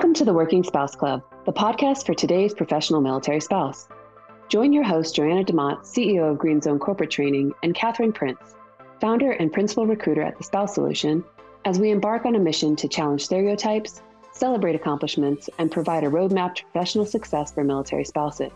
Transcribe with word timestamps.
Welcome 0.00 0.14
to 0.14 0.24
the 0.24 0.32
Working 0.32 0.64
Spouse 0.64 0.96
Club, 0.96 1.22
the 1.44 1.52
podcast 1.52 2.06
for 2.06 2.14
today's 2.14 2.54
professional 2.54 3.02
military 3.02 3.38
spouse. 3.38 3.86
Join 4.48 4.72
your 4.72 4.82
host, 4.82 5.14
Joanna 5.14 5.44
DeMott, 5.44 5.80
CEO 5.82 6.30
of 6.30 6.38
Green 6.38 6.62
Zone 6.62 6.78
Corporate 6.78 7.10
Training, 7.10 7.52
and 7.62 7.74
Katherine 7.74 8.14
Prince, 8.14 8.54
founder 8.98 9.32
and 9.32 9.52
principal 9.52 9.86
recruiter 9.86 10.22
at 10.22 10.38
The 10.38 10.44
Spouse 10.44 10.74
Solution, 10.74 11.22
as 11.66 11.78
we 11.78 11.90
embark 11.90 12.24
on 12.24 12.34
a 12.34 12.38
mission 12.38 12.76
to 12.76 12.88
challenge 12.88 13.26
stereotypes, 13.26 14.00
celebrate 14.32 14.74
accomplishments, 14.74 15.50
and 15.58 15.70
provide 15.70 16.02
a 16.02 16.08
roadmap 16.08 16.54
to 16.54 16.64
professional 16.72 17.04
success 17.04 17.52
for 17.52 17.62
military 17.62 18.06
spouses. 18.06 18.52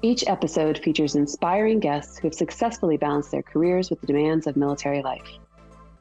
Each 0.00 0.22
episode 0.28 0.78
features 0.78 1.16
inspiring 1.16 1.80
guests 1.80 2.18
who 2.18 2.28
have 2.28 2.34
successfully 2.34 2.96
balanced 2.96 3.32
their 3.32 3.42
careers 3.42 3.90
with 3.90 4.00
the 4.00 4.06
demands 4.06 4.46
of 4.46 4.56
military 4.56 5.02
life. 5.02 5.28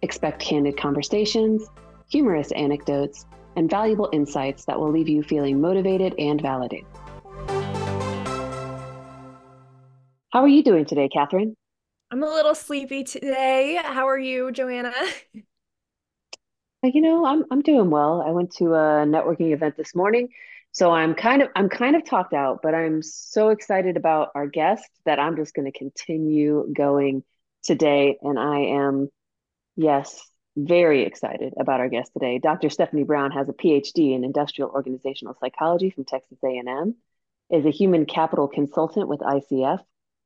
Expect 0.03 0.39
candid 0.39 0.77
conversations, 0.77 1.67
humorous 2.09 2.51
anecdotes, 2.51 3.25
and 3.55 3.69
valuable 3.69 4.09
insights 4.11 4.65
that 4.65 4.79
will 4.79 4.91
leave 4.91 5.09
you 5.09 5.23
feeling 5.23 5.61
motivated 5.61 6.13
and 6.17 6.41
validated. 6.41 6.85
How 10.31 10.41
are 10.41 10.47
you 10.47 10.63
doing 10.63 10.85
today, 10.85 11.09
Katherine? 11.09 11.55
I'm 12.09 12.23
a 12.23 12.27
little 12.27 12.55
sleepy 12.55 13.03
today. 13.03 13.79
How 13.83 14.07
are 14.07 14.19
you, 14.19 14.51
Joanna? 14.51 14.93
Uh, 16.83 16.89
you 16.91 16.99
know, 16.99 17.25
I'm 17.25 17.45
I'm 17.51 17.61
doing 17.61 17.91
well. 17.91 18.23
I 18.25 18.31
went 18.31 18.55
to 18.55 18.73
a 18.73 19.05
networking 19.05 19.53
event 19.53 19.77
this 19.77 19.93
morning, 19.93 20.29
so 20.71 20.91
I'm 20.91 21.13
kind 21.13 21.43
of 21.43 21.49
I'm 21.55 21.69
kind 21.69 21.95
of 21.95 22.03
talked 22.03 22.33
out, 22.33 22.61
but 22.63 22.73
I'm 22.73 23.03
so 23.03 23.49
excited 23.49 23.97
about 23.97 24.29
our 24.33 24.47
guest 24.47 24.89
that 25.05 25.19
I'm 25.19 25.35
just 25.35 25.53
going 25.53 25.71
to 25.71 25.77
continue 25.77 26.67
going 26.75 27.23
today 27.61 28.17
and 28.23 28.39
I 28.39 28.61
am 28.61 29.09
yes, 29.75 30.30
very 30.55 31.03
excited 31.03 31.53
about 31.59 31.79
our 31.79 31.89
guest 31.89 32.11
today. 32.13 32.39
Dr. 32.39 32.69
Stephanie 32.69 33.03
Brown 33.03 33.31
has 33.31 33.49
a 33.49 33.53
PhD 33.53 34.13
in 34.13 34.23
industrial 34.23 34.69
organizational 34.69 35.35
psychology 35.39 35.89
from 35.89 36.05
Texas 36.05 36.37
A&M, 36.43 36.95
is 37.49 37.65
a 37.65 37.71
human 37.71 38.05
capital 38.05 38.47
consultant 38.47 39.07
with 39.07 39.19
ICF, 39.19 39.79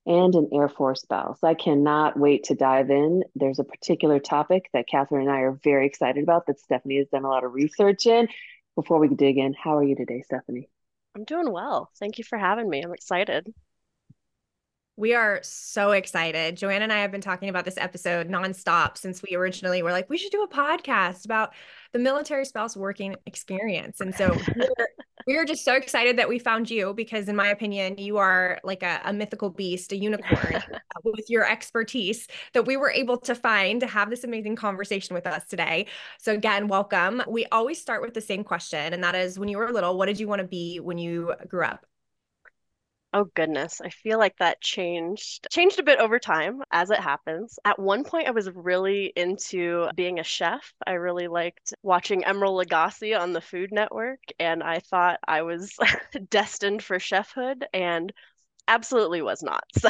and 0.06 0.36
an 0.36 0.50
Air 0.54 0.70
Force 0.70 1.02
spouse. 1.02 1.40
I 1.44 1.56
cannot 1.56 2.18
wait 2.18 2.46
to 2.46 2.56
dive 2.56 2.92
in. 2.92 3.24
There's 3.36 3.60
a 3.60 3.64
particular 3.64 4.20
topic 4.20 4.70
that 4.74 4.88
Katherine 4.88 5.28
and 5.28 5.32
I 5.32 5.42
are 5.42 5.60
very 5.64 5.88
excited 5.88 6.24
about 6.24 6.46
that 6.48 6.60
Stephanie 6.60 6.98
has 6.98 7.08
done 7.08 7.26
a 7.26 7.30
lot 7.30 7.44
of 7.44 7.54
research 7.54 8.06
in. 8.06 8.28
Before 8.76 9.00
we 9.00 9.08
dig 9.08 9.38
in, 9.38 9.54
how 9.54 9.78
are 9.78 9.84
you 9.84 9.96
today, 9.96 10.22
Stephanie? 10.22 10.70
I'm 11.16 11.24
doing 11.24 11.52
well. 11.52 11.90
Thank 11.98 12.18
you 12.18 12.24
for 12.24 12.38
having 12.38 12.70
me. 12.70 12.84
I'm 12.84 12.94
excited. 12.94 13.52
We 14.98 15.14
are 15.14 15.42
so 15.44 15.92
excited. 15.92 16.56
Joanna 16.56 16.84
and 16.84 16.94
I 16.94 17.00
have 17.00 17.12
been 17.12 17.20
talking 17.20 17.50
about 17.50 17.66
this 17.66 17.78
episode 17.78 18.30
nonstop 18.30 18.98
since 18.98 19.22
we 19.22 19.36
originally 19.36 19.84
were 19.84 19.92
like, 19.92 20.10
we 20.10 20.18
should 20.18 20.32
do 20.32 20.44
a 20.44 20.48
podcast 20.48 21.26
about 21.26 21.54
the 21.92 22.00
military 22.00 22.46
spouse 22.46 22.78
working 22.78 23.18
experience. 23.26 24.00
And 24.00 24.16
so 24.16 24.30
we're, 24.56 24.88
we're 25.28 25.46
just 25.46 25.66
so 25.66 25.74
excited 25.74 26.18
that 26.18 26.30
we 26.30 26.40
found 26.40 26.70
you 26.70 26.94
because, 26.94 27.28
in 27.28 27.36
my 27.36 27.50
opinion, 27.50 27.98
you 27.98 28.16
are 28.16 28.58
like 28.64 28.84
a, 28.84 29.02
a 29.04 29.12
mythical 29.12 29.50
beast, 29.50 29.92
a 29.92 29.98
unicorn 29.98 30.56
uh, 30.74 30.80
with 31.04 31.30
your 31.30 31.46
expertise 31.46 32.30
that 32.54 32.66
we 32.66 32.78
were 32.78 32.92
able 32.92 33.18
to 33.18 33.36
find 33.36 33.82
to 33.82 33.88
have 33.88 34.10
this 34.10 34.24
amazing 34.24 34.56
conversation 34.56 35.14
with 35.14 35.28
us 35.28 35.44
today. 35.44 35.88
So, 36.20 36.34
again, 36.34 36.70
welcome. 36.70 37.22
We 37.28 37.46
always 37.48 37.82
start 37.82 38.02
with 38.02 38.14
the 38.14 38.22
same 38.22 38.46
question, 38.46 38.94
and 38.94 39.04
that 39.04 39.16
is 39.16 39.38
when 39.38 39.50
you 39.50 39.58
were 39.58 39.74
little, 39.74 39.98
what 39.98 40.06
did 40.06 40.22
you 40.22 40.30
want 40.30 40.40
to 40.40 40.48
be 40.48 40.80
when 40.80 40.98
you 40.98 41.34
grew 41.50 41.66
up? 41.66 41.86
Oh 43.18 43.24
goodness, 43.34 43.80
I 43.80 43.88
feel 43.92 44.20
like 44.20 44.36
that 44.40 44.60
changed 44.60 45.48
changed 45.50 45.80
a 45.80 45.84
bit 45.84 46.00
over 46.00 46.20
time 46.20 46.62
as 46.70 46.92
it 46.92 47.00
happens. 47.00 47.58
At 47.64 47.80
one 47.80 48.04
point 48.04 48.28
I 48.28 48.32
was 48.32 48.50
really 48.52 49.14
into 49.16 49.88
being 49.96 50.20
a 50.20 50.24
chef. 50.24 50.74
I 50.86 50.94
really 50.94 51.30
liked 51.30 51.74
watching 51.82 52.24
Emeril 52.24 52.62
Lagasse 52.62 53.18
on 53.18 53.32
the 53.32 53.40
Food 53.40 53.72
Network 53.72 54.20
and 54.38 54.62
I 54.62 54.80
thought 54.80 55.22
I 55.26 55.44
was 55.44 55.74
destined 56.30 56.84
for 56.84 56.98
chefhood 57.00 57.64
and 57.74 58.12
absolutely 58.68 59.22
was 59.22 59.44
not. 59.44 59.64
So 59.80 59.90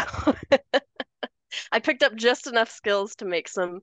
I 1.72 1.80
picked 1.80 2.04
up 2.04 2.16
just 2.16 2.48
enough 2.48 2.70
skills 2.70 3.16
to 3.16 3.26
make 3.26 3.48
some 3.48 3.82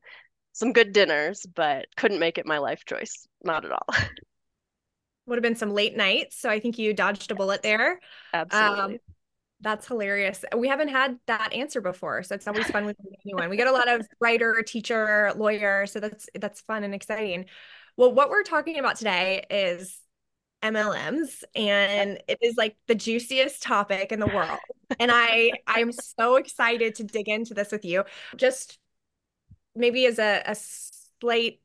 some 0.52 0.72
good 0.72 0.92
dinners, 0.92 1.46
but 1.54 1.86
couldn't 1.96 2.20
make 2.20 2.38
it 2.38 2.46
my 2.46 2.58
life 2.58 2.84
choice. 2.84 3.26
Not 3.42 3.64
at 3.64 3.72
all. 3.72 3.88
Would 5.26 5.36
have 5.36 5.42
been 5.42 5.56
some 5.56 5.72
late 5.72 5.96
nights. 5.96 6.36
So 6.36 6.50
I 6.50 6.60
think 6.60 6.78
you 6.78 6.92
dodged 6.92 7.30
a 7.30 7.34
bullet 7.34 7.62
there. 7.62 8.00
Absolutely. 8.34 8.94
Um, 8.94 8.98
that's 9.62 9.86
hilarious. 9.86 10.44
We 10.56 10.68
haven't 10.68 10.88
had 10.88 11.18
that 11.26 11.52
answer 11.52 11.80
before, 11.80 12.22
so 12.22 12.34
it's 12.34 12.46
always 12.46 12.66
fun 12.66 12.84
with 12.84 12.96
anyone. 13.24 13.48
We 13.48 13.56
get 13.56 13.68
a 13.68 13.72
lot 13.72 13.88
of 13.88 14.06
writer, 14.20 14.62
teacher, 14.66 15.32
lawyer, 15.36 15.86
so 15.86 16.00
that's 16.00 16.28
that's 16.34 16.60
fun 16.62 16.84
and 16.84 16.94
exciting. 16.94 17.46
Well, 17.96 18.12
what 18.12 18.28
we're 18.28 18.42
talking 18.42 18.78
about 18.78 18.96
today 18.96 19.44
is 19.50 20.00
MLMs 20.62 21.42
and 21.54 22.22
it 22.28 22.38
is 22.40 22.56
like 22.56 22.76
the 22.86 22.94
juiciest 22.94 23.62
topic 23.62 24.12
in 24.12 24.20
the 24.20 24.26
world. 24.26 24.58
and 24.98 25.10
I 25.12 25.52
I'm 25.66 25.92
so 25.92 26.36
excited 26.36 26.96
to 26.96 27.04
dig 27.04 27.28
into 27.28 27.54
this 27.54 27.72
with 27.72 27.84
you. 27.84 28.04
Just 28.36 28.78
maybe 29.74 30.06
as 30.06 30.18
a, 30.18 30.42
a 30.46 30.54
slight 30.54 31.60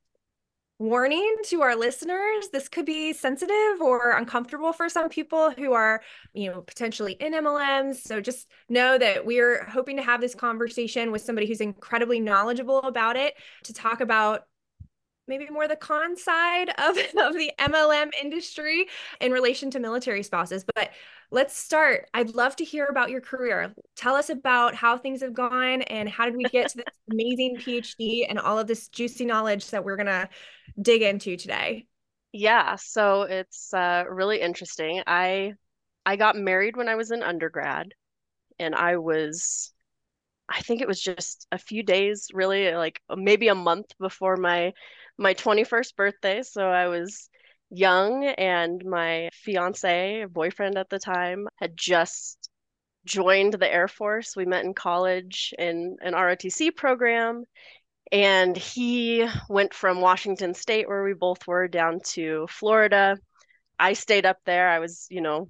warning 0.79 1.35
to 1.43 1.63
our 1.63 1.75
listeners 1.75 2.49
this 2.53 2.69
could 2.69 2.85
be 2.85 3.11
sensitive 3.11 3.81
or 3.81 4.11
uncomfortable 4.11 4.71
for 4.71 4.87
some 4.87 5.09
people 5.09 5.49
who 5.49 5.73
are 5.73 6.01
you 6.33 6.51
know 6.51 6.61
potentially 6.61 7.13
in 7.13 7.33
mlms 7.33 7.95
so 7.95 8.21
just 8.21 8.47
know 8.69 8.95
that 8.95 9.25
we're 9.25 9.65
hoping 9.65 9.97
to 9.97 10.03
have 10.03 10.21
this 10.21 10.35
conversation 10.35 11.11
with 11.11 11.23
somebody 11.23 11.47
who's 11.47 11.61
incredibly 11.61 12.19
knowledgeable 12.19 12.79
about 12.83 13.15
it 13.15 13.33
to 13.63 13.73
talk 13.73 14.01
about 14.01 14.43
maybe 15.27 15.47
more 15.49 15.67
the 15.67 15.75
con 15.75 16.15
side 16.15 16.69
of, 16.69 16.97
of 17.17 17.33
the 17.33 17.51
mlm 17.59 18.11
industry 18.21 18.87
in 19.19 19.31
relation 19.31 19.69
to 19.71 19.79
military 19.79 20.23
spouses. 20.23 20.63
But 20.75 20.91
let's 21.29 21.57
start. 21.57 22.09
I'd 22.13 22.35
love 22.35 22.55
to 22.57 22.65
hear 22.65 22.85
about 22.85 23.09
your 23.09 23.21
career. 23.21 23.73
Tell 23.95 24.15
us 24.15 24.29
about 24.29 24.75
how 24.75 24.97
things 24.97 25.21
have 25.21 25.33
gone 25.33 25.81
and 25.83 26.07
how 26.07 26.25
did 26.25 26.37
we 26.37 26.43
get 26.45 26.69
to 26.69 26.77
this 26.77 26.85
amazing 27.11 27.57
PhD 27.57 28.25
and 28.27 28.39
all 28.39 28.59
of 28.59 28.67
this 28.67 28.87
juicy 28.87 29.25
knowledge 29.25 29.69
that 29.71 29.83
we're 29.83 29.97
going 29.97 30.07
to 30.07 30.29
dig 30.81 31.01
into 31.01 31.35
today. 31.35 31.85
Yeah, 32.31 32.75
so 32.75 33.23
it's 33.23 33.73
uh, 33.73 34.03
really 34.09 34.41
interesting. 34.41 35.01
I 35.07 35.53
I 36.05 36.15
got 36.15 36.35
married 36.35 36.77
when 36.77 36.87
I 36.87 36.95
was 36.95 37.11
in 37.11 37.23
undergrad 37.23 37.93
and 38.59 38.75
I 38.75 38.97
was 38.97 39.73
I 40.49 40.61
think 40.61 40.81
it 40.81 40.87
was 40.87 41.01
just 41.01 41.47
a 41.51 41.57
few 41.57 41.83
days 41.83 42.29
really 42.33 42.73
like 42.73 43.01
maybe 43.15 43.49
a 43.49 43.55
month 43.55 43.87
before 43.99 44.37
my 44.37 44.73
my 45.17 45.33
21st 45.33 45.95
birthday, 45.95 46.43
so 46.43 46.69
I 46.69 46.87
was 46.87 47.29
young 47.69 48.25
and 48.25 48.83
my 48.85 49.29
fiance, 49.33 50.25
boyfriend 50.29 50.77
at 50.77 50.89
the 50.89 50.99
time, 50.99 51.47
had 51.57 51.75
just 51.75 52.49
joined 53.05 53.53
the 53.53 53.71
Air 53.71 53.87
Force. 53.87 54.35
We 54.35 54.45
met 54.45 54.65
in 54.65 54.73
college 54.73 55.53
in 55.57 55.97
an 56.01 56.13
ROTC 56.13 56.75
program. 56.75 57.43
And 58.11 58.55
he 58.55 59.27
went 59.49 59.73
from 59.73 59.99
Washington 59.99 60.53
State, 60.53 60.87
where 60.87 61.03
we 61.03 61.13
both 61.13 61.45
were, 61.45 61.67
down 61.67 61.99
to 62.11 62.47
Florida. 62.49 63.17
I 63.77 63.93
stayed 63.93 64.25
up 64.25 64.37
there. 64.45 64.69
I 64.69 64.79
was, 64.79 65.07
you 65.09 65.21
know, 65.21 65.49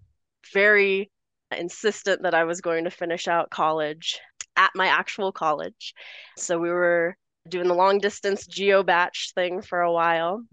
very 0.54 1.12
insistent 1.56 2.24
that 2.24 2.34
I 2.34 2.46
was 2.46 2.62
going 2.62 2.86
to 2.86 2.90
finish 2.90 3.28
out 3.28 3.52
college 3.52 4.20
at 4.56 4.72
my 4.74 4.88
actual 4.88 5.32
college. 5.32 5.94
So 6.36 6.58
we 6.58 6.70
were 6.70 7.16
doing 7.48 7.68
the 7.68 7.76
long 7.76 8.00
distance 8.00 8.46
geo 8.48 8.84
bach 8.84 9.14
thing 9.36 9.62
for 9.62 9.82
a 9.82 9.92
while. 9.92 10.44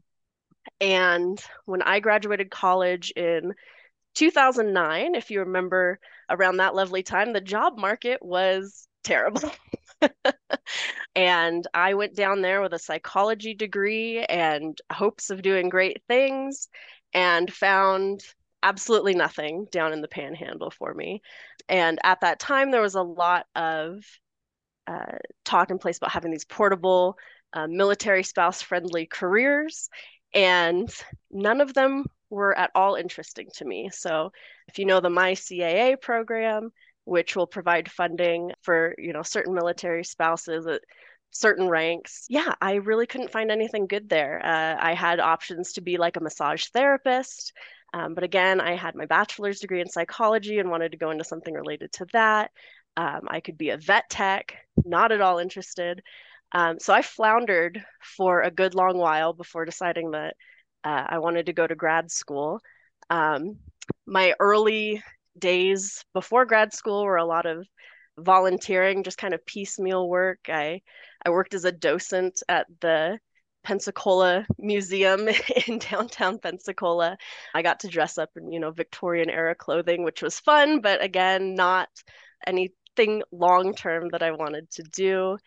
And 0.80 1.40
when 1.64 1.82
I 1.82 2.00
graduated 2.00 2.50
college 2.50 3.12
in 3.16 3.54
2009, 4.14 5.14
if 5.14 5.30
you 5.30 5.40
remember 5.40 5.98
around 6.28 6.58
that 6.58 6.74
lovely 6.74 7.02
time, 7.02 7.32
the 7.32 7.40
job 7.40 7.78
market 7.78 8.22
was 8.22 8.86
terrible. 9.02 9.50
and 11.14 11.66
I 11.74 11.94
went 11.94 12.14
down 12.14 12.42
there 12.42 12.60
with 12.60 12.72
a 12.72 12.78
psychology 12.78 13.54
degree 13.54 14.24
and 14.24 14.78
hopes 14.92 15.30
of 15.30 15.42
doing 15.42 15.68
great 15.68 16.02
things 16.08 16.68
and 17.12 17.52
found 17.52 18.22
absolutely 18.62 19.14
nothing 19.14 19.66
down 19.70 19.92
in 19.92 20.00
the 20.00 20.08
panhandle 20.08 20.70
for 20.70 20.92
me. 20.94 21.22
And 21.68 21.98
at 22.02 22.22
that 22.22 22.40
time, 22.40 22.70
there 22.70 22.80
was 22.82 22.94
a 22.94 23.02
lot 23.02 23.46
of 23.54 24.02
uh, 24.86 25.18
talk 25.44 25.70
in 25.70 25.78
place 25.78 25.98
about 25.98 26.12
having 26.12 26.30
these 26.30 26.44
portable, 26.44 27.16
uh, 27.52 27.68
military 27.68 28.22
spouse 28.24 28.60
friendly 28.62 29.06
careers 29.06 29.88
and 30.34 30.92
none 31.30 31.60
of 31.60 31.74
them 31.74 32.06
were 32.30 32.56
at 32.56 32.70
all 32.74 32.94
interesting 32.96 33.48
to 33.56 33.64
me. 33.64 33.90
So, 33.92 34.32
if 34.68 34.78
you 34.78 34.86
know 34.86 35.00
the 35.00 35.08
MyCAA 35.08 36.00
program, 36.00 36.72
which 37.04 37.36
will 37.36 37.46
provide 37.46 37.90
funding 37.90 38.52
for 38.62 38.94
you 38.98 39.12
know 39.12 39.22
certain 39.22 39.54
military 39.54 40.04
spouses 40.04 40.66
at 40.66 40.82
certain 41.30 41.68
ranks, 41.68 42.26
yeah, 42.28 42.54
I 42.60 42.74
really 42.74 43.06
couldn't 43.06 43.32
find 43.32 43.50
anything 43.50 43.86
good 43.86 44.08
there. 44.08 44.44
Uh, 44.44 44.76
I 44.80 44.94
had 44.94 45.20
options 45.20 45.72
to 45.74 45.80
be 45.80 45.96
like 45.96 46.16
a 46.16 46.20
massage 46.20 46.66
therapist. 46.66 47.52
Um, 47.94 48.14
but 48.14 48.24
again, 48.24 48.60
I 48.60 48.74
had 48.74 48.96
my 48.96 49.06
bachelor's 49.06 49.60
degree 49.60 49.80
in 49.80 49.88
psychology 49.88 50.58
and 50.58 50.68
wanted 50.68 50.90
to 50.92 50.98
go 50.98 51.12
into 51.12 51.22
something 51.22 51.54
related 51.54 51.92
to 51.92 52.06
that. 52.12 52.50
Um, 52.96 53.22
I 53.28 53.40
could 53.40 53.56
be 53.56 53.70
a 53.70 53.76
vet 53.76 54.10
tech, 54.10 54.56
not 54.84 55.12
at 55.12 55.20
all 55.20 55.38
interested. 55.38 56.02
Um, 56.54 56.78
so 56.78 56.94
I 56.94 57.02
floundered 57.02 57.84
for 58.16 58.42
a 58.42 58.50
good 58.50 58.74
long 58.74 58.96
while 58.96 59.32
before 59.32 59.64
deciding 59.64 60.12
that 60.12 60.36
uh, 60.84 61.04
I 61.08 61.18
wanted 61.18 61.46
to 61.46 61.52
go 61.52 61.66
to 61.66 61.74
grad 61.74 62.10
school. 62.10 62.60
Um, 63.10 63.58
my 64.06 64.34
early 64.38 65.02
days 65.38 66.04
before 66.14 66.46
grad 66.46 66.72
school 66.72 67.04
were 67.04 67.16
a 67.16 67.24
lot 67.24 67.46
of 67.46 67.66
volunteering, 68.18 69.02
just 69.02 69.18
kind 69.18 69.34
of 69.34 69.44
piecemeal 69.44 70.08
work. 70.08 70.38
I 70.48 70.82
I 71.26 71.30
worked 71.30 71.54
as 71.54 71.64
a 71.64 71.72
docent 71.72 72.42
at 72.48 72.66
the 72.80 73.18
Pensacola 73.64 74.46
Museum 74.58 75.28
in 75.66 75.78
downtown 75.78 76.38
Pensacola. 76.38 77.16
I 77.54 77.62
got 77.62 77.80
to 77.80 77.88
dress 77.88 78.18
up 78.18 78.30
in, 78.36 78.52
you 78.52 78.60
know, 78.60 78.70
Victorian 78.70 79.30
era 79.30 79.54
clothing, 79.54 80.04
which 80.04 80.22
was 80.22 80.38
fun, 80.38 80.80
but 80.80 81.02
again, 81.02 81.54
not 81.54 81.88
anything 82.46 83.22
long 83.32 83.74
term 83.74 84.10
that 84.10 84.22
I 84.22 84.32
wanted 84.32 84.70
to 84.72 84.82
do. 84.82 85.38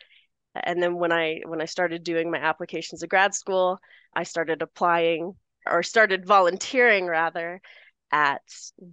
And 0.64 0.82
then 0.82 0.96
when 0.96 1.12
I 1.12 1.42
when 1.46 1.62
I 1.62 1.66
started 1.66 2.04
doing 2.04 2.32
my 2.32 2.38
applications 2.38 3.02
to 3.02 3.08
grad 3.08 3.34
school, 3.34 3.80
I 4.16 4.24
started 4.24 4.62
applying 4.62 5.36
or 5.66 5.84
started 5.84 6.26
volunteering 6.26 7.06
rather 7.06 7.62
at 8.12 8.42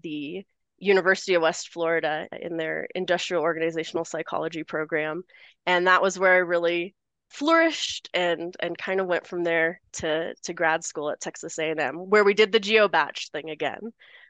the 0.03 0.45
University 0.79 1.35
of 1.35 1.43
West 1.43 1.71
Florida 1.71 2.29
in 2.41 2.57
their 2.57 2.87
industrial 2.95 3.43
organizational 3.43 4.05
psychology 4.05 4.65
program. 4.65 5.23
And 5.67 5.87
that 5.87 6.03
was 6.03 6.19
where 6.19 6.35
I 6.35 6.39
really 6.39 6.95
flourished 7.31 8.09
and 8.15 8.55
and 8.61 8.79
kind 8.79 9.01
of 9.01 9.07
went 9.07 9.27
from 9.27 9.43
there 9.43 9.81
to 9.93 10.35
to 10.43 10.53
grad 10.53 10.85
school 10.85 11.11
at 11.11 11.21
Texas 11.21 11.59
A&M 11.59 11.97
where 11.97 12.23
we 12.23 12.35
did 12.35 12.53
the 12.53 12.61
geo 12.61 12.87
bach 12.87 13.17
thing 13.33 13.51
again. 13.51 13.81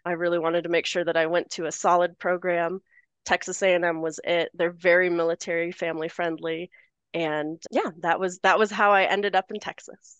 I 0.04 0.12
really 0.12 0.38
wanted 0.38 0.62
to 0.64 0.70
make 0.70 0.87
sure 0.87 1.04
that 1.04 1.16
I 1.16 1.26
went 1.26 1.50
to 1.52 1.66
a 1.66 1.72
solid 1.72 2.19
program. 2.19 2.80
Texas 3.25 3.62
A&M 3.62 4.00
was 4.00 4.20
it. 4.25 4.50
They're 4.54 4.70
very 4.70 5.10
military 5.10 5.72
family 5.72 6.08
friendly 6.08 6.70
and 7.14 7.62
yeah, 7.70 7.90
that 8.00 8.20
was 8.20 8.40
that 8.43 8.58
was 8.58 8.70
how 8.70 8.93
I 8.93 9.05
ended 9.05 9.34
up 9.34 9.50
in 9.50 9.61
Texas. 9.61 10.16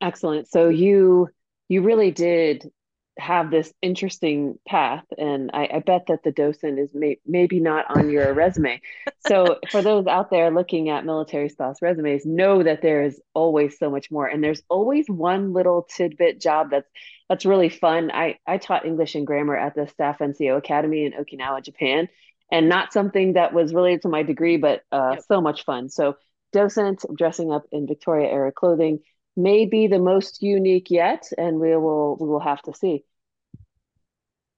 Excellent. 0.00 0.48
So 0.48 0.68
you 0.68 1.28
you 1.68 1.82
really 1.82 2.10
did 2.10 2.70
have 3.18 3.50
this 3.50 3.72
interesting 3.80 4.58
path 4.68 5.04
and 5.16 5.50
I, 5.54 5.68
I, 5.74 5.78
bet 5.78 6.06
that 6.08 6.22
the 6.22 6.32
docent 6.32 6.78
is 6.78 6.90
may, 6.92 7.18
maybe 7.24 7.60
not 7.60 7.86
on 7.88 8.10
your 8.10 8.34
resume 8.34 8.80
so 9.26 9.58
for 9.70 9.80
those 9.82 10.06
out 10.06 10.30
there 10.30 10.50
looking 10.50 10.90
at 10.90 11.06
military 11.06 11.48
spouse 11.48 11.80
resumes 11.80 12.26
know 12.26 12.62
that 12.62 12.82
there 12.82 13.02
is 13.04 13.18
always 13.32 13.78
so 13.78 13.90
much 13.90 14.10
more 14.10 14.26
and 14.26 14.44
there's 14.44 14.62
always 14.68 15.06
one 15.08 15.54
little 15.54 15.88
tidbit 15.96 16.42
job 16.42 16.70
that's 16.70 16.90
that's 17.30 17.46
really 17.46 17.70
fun 17.70 18.10
i 18.10 18.36
i 18.46 18.58
taught 18.58 18.84
english 18.84 19.14
and 19.14 19.26
grammar 19.26 19.56
at 19.56 19.74
the 19.74 19.88
staff 19.88 20.18
nco 20.18 20.58
academy 20.58 21.06
in 21.06 21.12
okinawa 21.12 21.62
japan 21.62 22.08
and 22.50 22.68
not 22.68 22.92
something 22.92 23.34
that 23.34 23.52
was 23.52 23.74
related 23.74 24.02
to 24.02 24.08
my 24.08 24.22
degree 24.22 24.56
but 24.56 24.82
uh, 24.92 25.12
yep. 25.14 25.22
so 25.26 25.40
much 25.40 25.64
fun 25.64 25.88
so 25.88 26.16
docent 26.52 27.04
dressing 27.16 27.52
up 27.52 27.64
in 27.72 27.86
victoria 27.86 28.28
era 28.30 28.52
clothing 28.52 29.00
may 29.36 29.66
be 29.66 29.86
the 29.86 29.98
most 29.98 30.42
unique 30.42 30.90
yet, 30.90 31.28
and 31.36 31.60
we 31.60 31.76
will 31.76 32.16
we 32.16 32.26
will 32.26 32.40
have 32.40 32.62
to 32.62 32.72
see. 32.72 33.04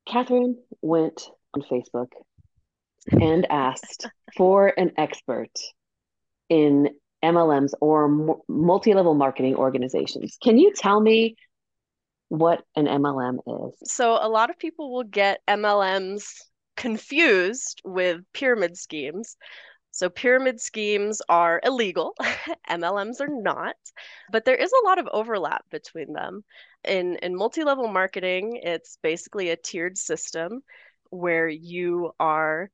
Katherine 0.07 0.57
went 0.81 1.29
on 1.55 1.63
Facebook 1.63 2.13
and 3.11 3.47
asked 3.51 4.07
for 4.37 4.73
an 4.77 4.93
expert 4.97 5.51
in 6.49 6.91
MLMs 7.23 7.73
or 7.81 8.39
multi-level 8.49 9.15
marketing 9.15 9.57
organizations. 9.57 10.39
Can 10.43 10.57
you 10.57 10.73
tell 10.75 11.01
me 11.01 11.37
what 12.29 12.63
an 12.77 12.87
MLM 12.87 13.39
is? 13.47 13.91
So 13.91 14.13
a 14.13 14.29
lot 14.29 14.51
of 14.51 14.59
people 14.59 14.93
will 14.93 15.05
get 15.05 15.41
MLMs 15.49 16.25
confused 16.79 17.83
with 17.85 18.23
pyramid 18.33 18.79
schemes. 18.79 19.37
So 19.91 20.09
pyramid 20.09 20.61
schemes 20.61 21.21
are 21.29 21.61
illegal, 21.65 22.15
MLMs 22.71 23.21
are 23.21 23.29
not, 23.29 23.75
but 24.31 24.45
there 24.45 24.55
is 24.55 24.73
a 24.73 24.87
lot 24.87 24.99
of 24.99 25.09
overlap 25.13 25.65
between 25.71 26.13
them. 26.13 26.45
In 26.85 27.17
in 27.17 27.35
multi-level 27.35 27.89
marketing, 27.89 28.61
it's 28.63 28.97
basically 29.03 29.51
a 29.51 29.57
tiered 29.57 29.99
system 29.99 30.63
where 31.11 31.49
you 31.49 32.13
are 32.21 32.71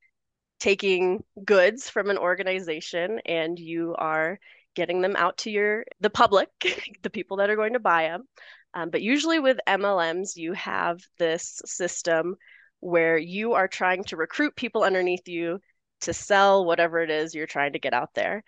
taking 0.60 1.24
goods 1.42 1.88
from 1.88 2.10
an 2.10 2.18
organization 2.18 3.20
and 3.24 3.58
you 3.58 3.94
are 3.96 4.38
getting 4.74 5.00
them 5.00 5.16
out 5.16 5.38
to 5.38 5.50
your 5.50 5.84
the 6.00 6.10
public, 6.10 6.50
the 7.02 7.10
people 7.10 7.38
that 7.38 7.48
are 7.48 7.56
going 7.56 7.72
to 7.72 7.80
buy 7.80 8.02
them. 8.08 8.28
Um, 8.74 8.90
but 8.90 9.02
usually 9.02 9.38
with 9.38 9.58
MLMs, 9.66 10.36
you 10.36 10.52
have 10.52 11.00
this 11.18 11.62
system 11.64 12.36
where 12.80 13.16
you 13.16 13.54
are 13.54 13.68
trying 13.68 14.04
to 14.04 14.16
recruit 14.16 14.56
people 14.56 14.84
underneath 14.84 15.28
you 15.28 15.60
to 16.02 16.12
sell 16.12 16.64
whatever 16.64 17.00
it 17.00 17.10
is 17.10 17.34
you're 17.34 17.46
trying 17.46 17.72
to 17.72 17.78
get 17.78 17.94
out 17.94 18.14
there. 18.14 18.42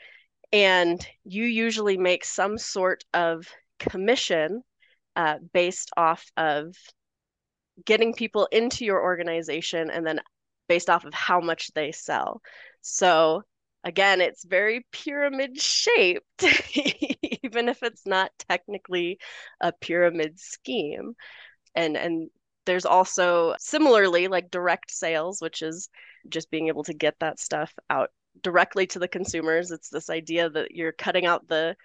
And 0.53 1.05
you 1.25 1.45
usually 1.45 1.97
make 1.97 2.25
some 2.25 2.59
sort 2.59 3.05
of 3.15 3.47
commission 3.79 4.63
uh, 5.17 5.39
based 5.53 5.91
off 5.97 6.25
of 6.37 6.75
getting 7.85 8.15
people 8.15 8.47
into 8.53 8.85
your 8.85 9.03
organization 9.03 9.91
and 9.91 10.07
then 10.07 10.21
based 10.69 10.91
off 10.91 11.05
of 11.05 11.15
how 11.15 11.41
much 11.41 11.71
they 11.75 11.93
sell. 11.93 12.41
So 12.83 13.43
again, 13.85 14.21
it's 14.21 14.45
very 14.45 14.87
pyramid 14.93 15.61
shaped, 15.61 16.43
even 17.43 17.69
if 17.69 17.83
it's 17.83 18.07
not 18.07 18.31
technically 18.49 19.19
a 19.61 19.73
pyramid 19.73 20.39
scheme. 20.39 21.15
And 21.75 21.97
and 21.97 22.31
there's 22.67 22.85
also 22.85 23.55
similarly 23.59 24.29
like 24.29 24.51
direct 24.51 24.91
sales, 24.91 25.41
which 25.41 25.63
is 25.63 25.89
just 26.29 26.51
being 26.51 26.69
able 26.69 26.85
to 26.85 26.95
get 26.95 27.15
that 27.21 27.41
stuff 27.41 27.73
out 27.89 28.11
directly 28.43 28.87
to 28.89 28.99
the 28.99 29.09
consumers. 29.09 29.71
It's 29.71 29.89
this 29.89 30.11
idea 30.11 30.51
that 30.51 30.73
you're 30.73 30.93
cutting 30.93 31.27
out 31.27 31.49
the 31.49 31.77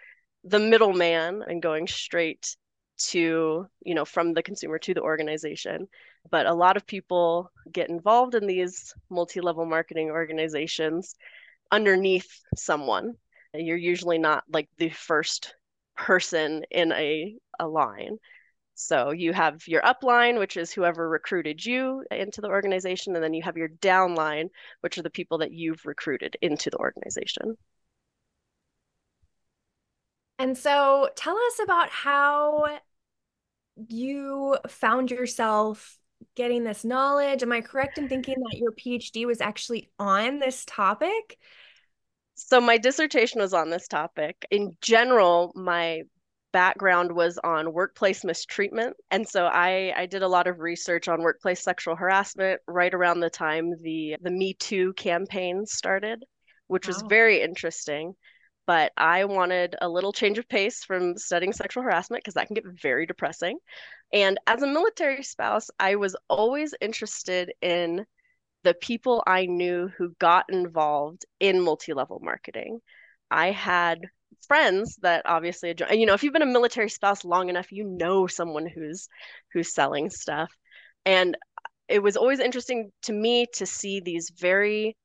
the 0.43 0.59
middleman 0.59 1.43
and 1.47 1.61
going 1.61 1.87
straight 1.87 2.55
to, 2.97 3.67
you 3.85 3.95
know, 3.95 4.05
from 4.05 4.33
the 4.33 4.43
consumer 4.43 4.79
to 4.79 4.93
the 4.93 5.01
organization. 5.01 5.87
But 6.29 6.45
a 6.45 6.53
lot 6.53 6.77
of 6.77 6.85
people 6.85 7.51
get 7.71 7.89
involved 7.89 8.35
in 8.35 8.47
these 8.47 8.93
multi-level 9.09 9.65
marketing 9.65 10.09
organizations 10.09 11.15
underneath 11.71 12.29
someone. 12.55 13.13
You're 13.53 13.77
usually 13.77 14.17
not 14.17 14.43
like 14.51 14.69
the 14.77 14.89
first 14.89 15.55
person 15.95 16.63
in 16.71 16.91
a, 16.91 17.35
a 17.59 17.67
line. 17.67 18.17
So 18.81 19.11
you 19.11 19.31
have 19.31 19.67
your 19.67 19.83
upline, 19.83 20.39
which 20.39 20.57
is 20.57 20.71
whoever 20.71 21.07
recruited 21.07 21.63
you 21.63 22.03
into 22.09 22.41
the 22.41 22.47
organization, 22.47 23.13
and 23.15 23.23
then 23.23 23.33
you 23.35 23.43
have 23.43 23.55
your 23.55 23.69
downline, 23.69 24.49
which 24.81 24.97
are 24.97 25.03
the 25.03 25.11
people 25.11 25.37
that 25.37 25.51
you've 25.51 25.85
recruited 25.85 26.35
into 26.41 26.71
the 26.71 26.77
organization. 26.77 27.57
And 30.39 30.57
so 30.57 31.09
tell 31.15 31.37
us 31.37 31.59
about 31.63 31.89
how 31.89 32.79
you 33.87 34.57
found 34.67 35.11
yourself 35.11 35.99
getting 36.35 36.63
this 36.63 36.83
knowledge. 36.83 37.43
Am 37.43 37.51
I 37.51 37.61
correct 37.61 37.99
in 37.99 38.09
thinking 38.09 38.35
that 38.39 38.57
your 38.57 38.71
PhD 38.71 39.27
was 39.27 39.41
actually 39.41 39.91
on 39.99 40.39
this 40.39 40.65
topic? 40.65 41.37
So, 42.33 42.59
my 42.59 42.79
dissertation 42.79 43.41
was 43.41 43.53
on 43.53 43.69
this 43.69 43.87
topic. 43.87 44.47
In 44.49 44.75
general, 44.81 45.51
my 45.53 46.01
background 46.51 47.11
was 47.11 47.39
on 47.43 47.73
workplace 47.73 48.23
mistreatment. 48.23 48.95
And 49.09 49.27
so 49.27 49.45
I, 49.45 49.93
I 49.95 50.05
did 50.05 50.23
a 50.23 50.27
lot 50.27 50.47
of 50.47 50.59
research 50.59 51.07
on 51.07 51.21
workplace 51.21 51.63
sexual 51.63 51.95
harassment 51.95 52.61
right 52.67 52.93
around 52.93 53.19
the 53.19 53.29
time 53.29 53.71
the, 53.81 54.17
the 54.21 54.31
Me 54.31 54.53
Too 54.53 54.93
campaign 54.93 55.65
started, 55.65 56.23
which 56.67 56.87
wow. 56.87 56.89
was 56.93 57.03
oh. 57.03 57.07
very 57.07 57.41
interesting. 57.41 58.13
But 58.67 58.91
I 58.95 59.25
wanted 59.25 59.75
a 59.81 59.89
little 59.89 60.13
change 60.13 60.37
of 60.37 60.47
pace 60.47 60.83
from 60.83 61.17
studying 61.17 61.51
sexual 61.51 61.83
harassment 61.83 62.23
because 62.23 62.35
that 62.35 62.47
can 62.47 62.53
get 62.53 62.63
very 62.81 63.05
depressing. 63.05 63.57
And 64.13 64.37
as 64.47 64.61
a 64.61 64.67
military 64.67 65.23
spouse, 65.23 65.69
I 65.79 65.95
was 65.95 66.15
always 66.29 66.73
interested 66.79 67.51
in 67.61 68.05
the 68.63 68.75
people 68.75 69.23
I 69.25 69.45
knew 69.45 69.89
who 69.97 70.15
got 70.19 70.45
involved 70.49 71.25
in 71.39 71.59
multi 71.59 71.93
level 71.93 72.19
marketing. 72.21 72.79
I 73.31 73.51
had 73.51 74.01
friends 74.47 74.97
that 75.01 75.23
obviously 75.25 75.73
and 75.89 75.99
you 75.99 76.05
know 76.05 76.13
if 76.13 76.23
you've 76.23 76.33
been 76.33 76.41
a 76.41 76.45
military 76.45 76.89
spouse 76.89 77.23
long 77.23 77.49
enough 77.49 77.71
you 77.71 77.83
know 77.83 78.27
someone 78.27 78.67
who's 78.67 79.07
who's 79.53 79.73
selling 79.73 80.09
stuff. 80.09 80.51
And 81.05 81.37
it 81.87 82.01
was 82.01 82.15
always 82.15 82.39
interesting 82.39 82.91
to 83.03 83.13
me 83.13 83.47
to 83.55 83.65
see 83.65 83.99
these 83.99 84.31
very 84.37 84.95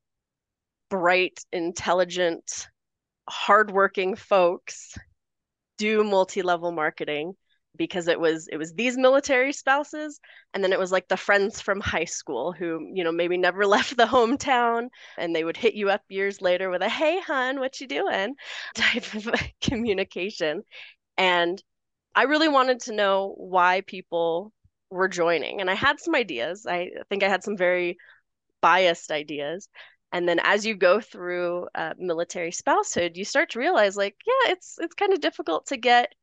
bright 0.89 1.41
intelligent 1.53 2.69
hardworking 3.29 4.15
folks 4.15 4.95
do 5.79 6.05
multi-level 6.05 6.73
marketing 6.73 7.35
because 7.77 8.09
it 8.09 8.19
was 8.19 8.49
it 8.49 8.57
was 8.57 8.73
these 8.75 8.97
military 8.97 9.53
spouses 9.53 10.21
and 10.55 10.63
then 10.63 10.73
it 10.73 10.79
was 10.79 10.93
like 10.93 11.09
the 11.09 11.17
friends 11.17 11.61
from 11.61 11.81
high 11.81 12.05
school 12.05 12.53
who 12.53 12.91
you 12.95 13.05
know 13.05 13.13
maybe 13.13 13.37
never 13.37 13.67
left 13.77 13.97
the 13.97 14.05
hometown 14.05 14.89
and 15.19 15.35
they 15.35 15.45
would 15.45 15.57
hit 15.57 15.75
you 15.75 15.91
up 15.91 16.03
years 16.09 16.41
later 16.41 16.71
with 16.71 16.83
a 16.83 16.89
hey 16.89 17.21
hun 17.21 17.59
what 17.61 17.81
you 17.81 17.87
doing? 17.87 18.35
type 18.75 19.15
of 19.15 19.29
communication. 19.61 20.63
And 21.19 21.63
i 22.15 22.23
really 22.25 22.49
wanted 22.49 22.81
to 22.81 22.93
know 22.95 23.35
why 23.39 23.83
people 23.87 24.53
were 24.91 25.09
joining 25.09 25.61
and 25.61 25.71
i 25.71 25.75
had 25.75 26.01
some 26.01 26.15
ideas. 26.15 26.67
I 26.67 26.91
think 27.11 27.23
i 27.23 27.29
had 27.29 27.45
some 27.45 27.57
very 27.57 27.99
biased 28.61 29.11
ideas. 29.11 29.69
And 30.13 30.29
then 30.29 30.41
as 30.43 30.65
you 30.65 30.75
go 30.77 31.01
through 31.01 31.69
uh, 31.75 31.95
military 31.99 32.53
spousehood 32.53 33.17
you 33.17 33.25
start 33.25 33.51
to 33.51 33.59
realize 33.59 33.97
like 33.97 34.17
yeah 34.27 34.53
it's 34.53 34.77
it's 34.81 34.95
kind 34.95 35.13
of 35.13 35.21
difficult 35.21 35.67
to 35.67 35.77
get 35.77 36.15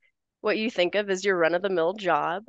what 0.44 0.58
you 0.58 0.70
think 0.70 0.94
of 0.96 1.10
as 1.10 1.24
your 1.24 1.38
run 1.38 1.56
of 1.56 1.62
the 1.62 1.70
mill 1.70 1.94
job. 1.94 2.44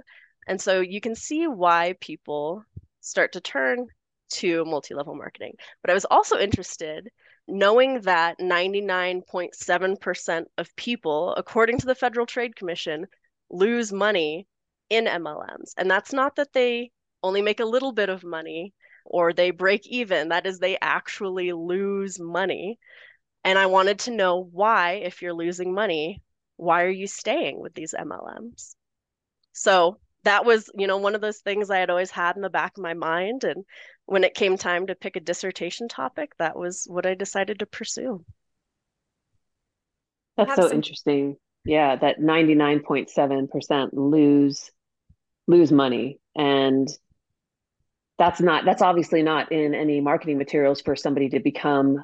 And 0.49 0.61
so 0.61 0.81
you 0.81 1.01
can 1.01 1.15
see 1.15 1.47
why 1.47 1.95
people 2.01 2.65
start 3.01 3.31
to 3.33 3.41
turn 3.41 3.87
to 4.31 4.65
multi-level 4.65 5.15
marketing. 5.15 5.53
But 5.81 5.91
I 5.91 5.95
was 5.95 6.05
also 6.05 6.37
interested 6.37 7.09
knowing 7.47 8.01
that 8.01 8.41
99.7% 8.41 10.45
of 10.59 10.75
people, 10.75 11.35
according 11.37 11.79
to 11.79 11.87
the 11.87 11.95
Federal 11.95 12.27
Trade 12.27 12.57
Commission, 12.57 13.07
lose 13.49 13.93
money 13.93 14.49
in 14.91 15.05
MLMs. 15.05 15.71
And 15.77 15.89
that's 15.89 16.13
not 16.13 16.35
that 16.37 16.53
they 16.53 16.91
only 17.23 17.43
make 17.43 17.61
a 17.61 17.65
little 17.65 17.93
bit 17.93 18.09
of 18.09 18.25
money 18.25 18.75
or 19.05 19.33
they 19.33 19.53
break 19.53 19.87
even. 19.87 20.31
That 20.31 20.47
is, 20.47 20.59
they 20.59 20.79
actually 20.83 21.53
lose 21.53 22.19
money. 22.19 22.81
And 23.45 23.57
I 23.57 23.67
wanted 23.67 24.01
to 24.01 24.11
know 24.11 24.49
why, 24.51 24.95
if 24.95 25.23
you're 25.23 25.33
losing 25.33 25.73
money, 25.73 26.23
why 26.57 26.85
are 26.85 26.91
you 26.91 27.07
staying 27.07 27.61
with 27.61 27.75
these 27.75 27.95
MLMs? 27.99 28.75
So 29.53 29.99
that 30.25 30.45
was, 30.45 30.71
you 30.75 30.87
know, 30.87 30.99
one 30.99 31.15
of 31.15 31.21
those 31.21 31.39
things 31.39 31.71
I 31.71 31.79
had 31.79 31.91
always 31.91 32.11
had 32.11 32.37
in 32.37 32.43
the 32.43 32.51
back 32.51 32.77
of 32.77 32.83
my 32.83 32.95
mind. 32.95 33.45
And 33.45 33.65
when 34.07 34.25
it 34.25 34.35
came 34.35 34.57
time 34.57 34.87
to 34.87 34.95
pick 34.95 35.17
a 35.17 35.21
dissertation 35.21 35.89
topic, 35.89 36.33
that 36.39 36.57
was 36.57 36.87
what 36.89 37.07
I 37.07 37.15
decided 37.15 37.61
to 37.61 37.67
pursue. 37.67 38.25
That's 40.37 40.57
so 40.57 40.69
some... 40.69 40.73
interesting. 40.73 41.37
Yeah, 41.65 41.97
that 41.97 42.21
99.7% 42.21 43.91
lose 43.93 44.71
lose 45.47 45.71
money 45.71 46.19
and 46.35 46.89
that's 48.19 48.41
not 48.41 48.65
that's 48.65 48.81
obviously 48.81 49.23
not 49.23 49.53
in 49.53 49.75
any 49.75 50.01
marketing 50.01 50.39
materials 50.39 50.81
for 50.81 50.97
somebody 50.97 51.29
to 51.29 51.41
become 51.41 52.03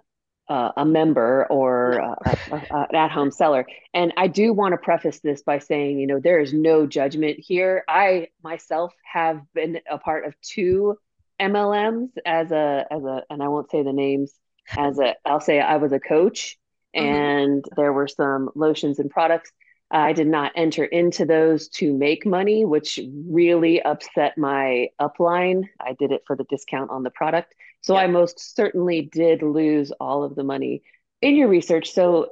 uh, 0.50 0.72
a 0.76 0.84
member 0.84 1.46
or 1.48 2.00
uh, 2.02 2.34
an 2.50 2.94
at-home 2.94 3.30
seller. 3.30 3.64
And 3.94 4.12
I 4.16 4.26
do 4.26 4.52
want 4.52 4.72
to 4.72 4.78
preface 4.78 5.20
this 5.20 5.42
by 5.42 5.60
saying, 5.60 6.00
you 6.00 6.08
know, 6.08 6.18
there 6.18 6.40
is 6.40 6.52
no 6.52 6.86
judgment 6.86 7.38
here. 7.38 7.84
I 7.88 8.28
myself 8.42 8.92
have 9.04 9.40
been 9.54 9.80
a 9.88 9.96
part 9.96 10.26
of 10.26 10.34
two 10.42 10.98
MLMs 11.40 12.10
as 12.26 12.50
a 12.50 12.84
as 12.90 13.04
a, 13.04 13.22
and 13.30 13.42
I 13.42 13.48
won't 13.48 13.70
say 13.70 13.84
the 13.84 13.92
names. 13.92 14.34
As 14.76 14.98
a, 14.98 15.14
I'll 15.24 15.40
say 15.40 15.60
I 15.60 15.76
was 15.76 15.92
a 15.92 16.00
coach, 16.00 16.58
mm-hmm. 16.96 17.06
and 17.06 17.64
there 17.76 17.92
were 17.92 18.08
some 18.08 18.50
lotions 18.54 18.98
and 18.98 19.08
products. 19.08 19.52
I 19.92 20.12
did 20.12 20.28
not 20.28 20.52
enter 20.54 20.84
into 20.84 21.24
those 21.26 21.68
to 21.70 21.92
make 21.92 22.24
money, 22.24 22.64
which 22.64 23.00
really 23.28 23.82
upset 23.82 24.38
my 24.38 24.88
upline. 25.00 25.64
I 25.80 25.94
did 25.94 26.12
it 26.12 26.22
for 26.26 26.36
the 26.36 26.44
discount 26.44 26.90
on 26.90 27.02
the 27.02 27.10
product. 27.10 27.54
So 27.82 27.96
I 27.96 28.06
most 28.06 28.54
certainly 28.54 29.08
did 29.10 29.42
lose 29.42 29.90
all 29.92 30.22
of 30.22 30.34
the 30.34 30.44
money 30.44 30.82
in 31.22 31.36
your 31.36 31.48
research. 31.48 31.92
So 31.92 32.28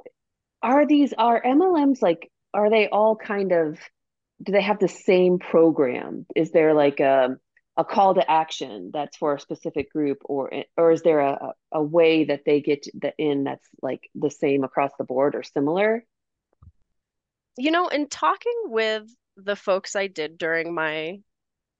are 0.61 0.85
these 0.85 1.13
are 1.17 1.41
MLMs 1.41 2.01
like 2.01 2.31
are 2.53 2.69
they 2.69 2.87
all 2.87 3.15
kind 3.15 3.51
of 3.51 3.79
do 4.41 4.51
they 4.51 4.61
have 4.61 4.79
the 4.79 4.87
same 4.87 5.39
program? 5.39 6.25
Is 6.35 6.51
there 6.51 6.73
like 6.73 6.99
a 6.99 7.37
a 7.77 7.85
call 7.85 8.13
to 8.13 8.29
action 8.29 8.91
that's 8.93 9.15
for 9.15 9.35
a 9.35 9.39
specific 9.39 9.91
group 9.91 10.17
or 10.25 10.51
or 10.75 10.91
is 10.91 11.01
there 11.01 11.21
a, 11.21 11.53
a 11.71 11.81
way 11.81 12.25
that 12.25 12.41
they 12.45 12.61
get 12.61 12.85
the 12.93 13.13
in 13.17 13.45
that's 13.45 13.67
like 13.81 14.09
the 14.15 14.29
same 14.29 14.63
across 14.63 14.91
the 14.97 15.05
board 15.05 15.35
or 15.35 15.43
similar? 15.43 16.03
You 17.57 17.71
know, 17.71 17.87
in 17.87 18.07
talking 18.07 18.63
with 18.65 19.03
the 19.37 19.55
folks 19.55 19.95
I 19.95 20.07
did 20.07 20.37
during 20.37 20.73
my 20.73 21.19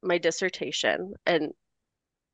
my 0.01 0.17
dissertation 0.17 1.13
and 1.25 1.51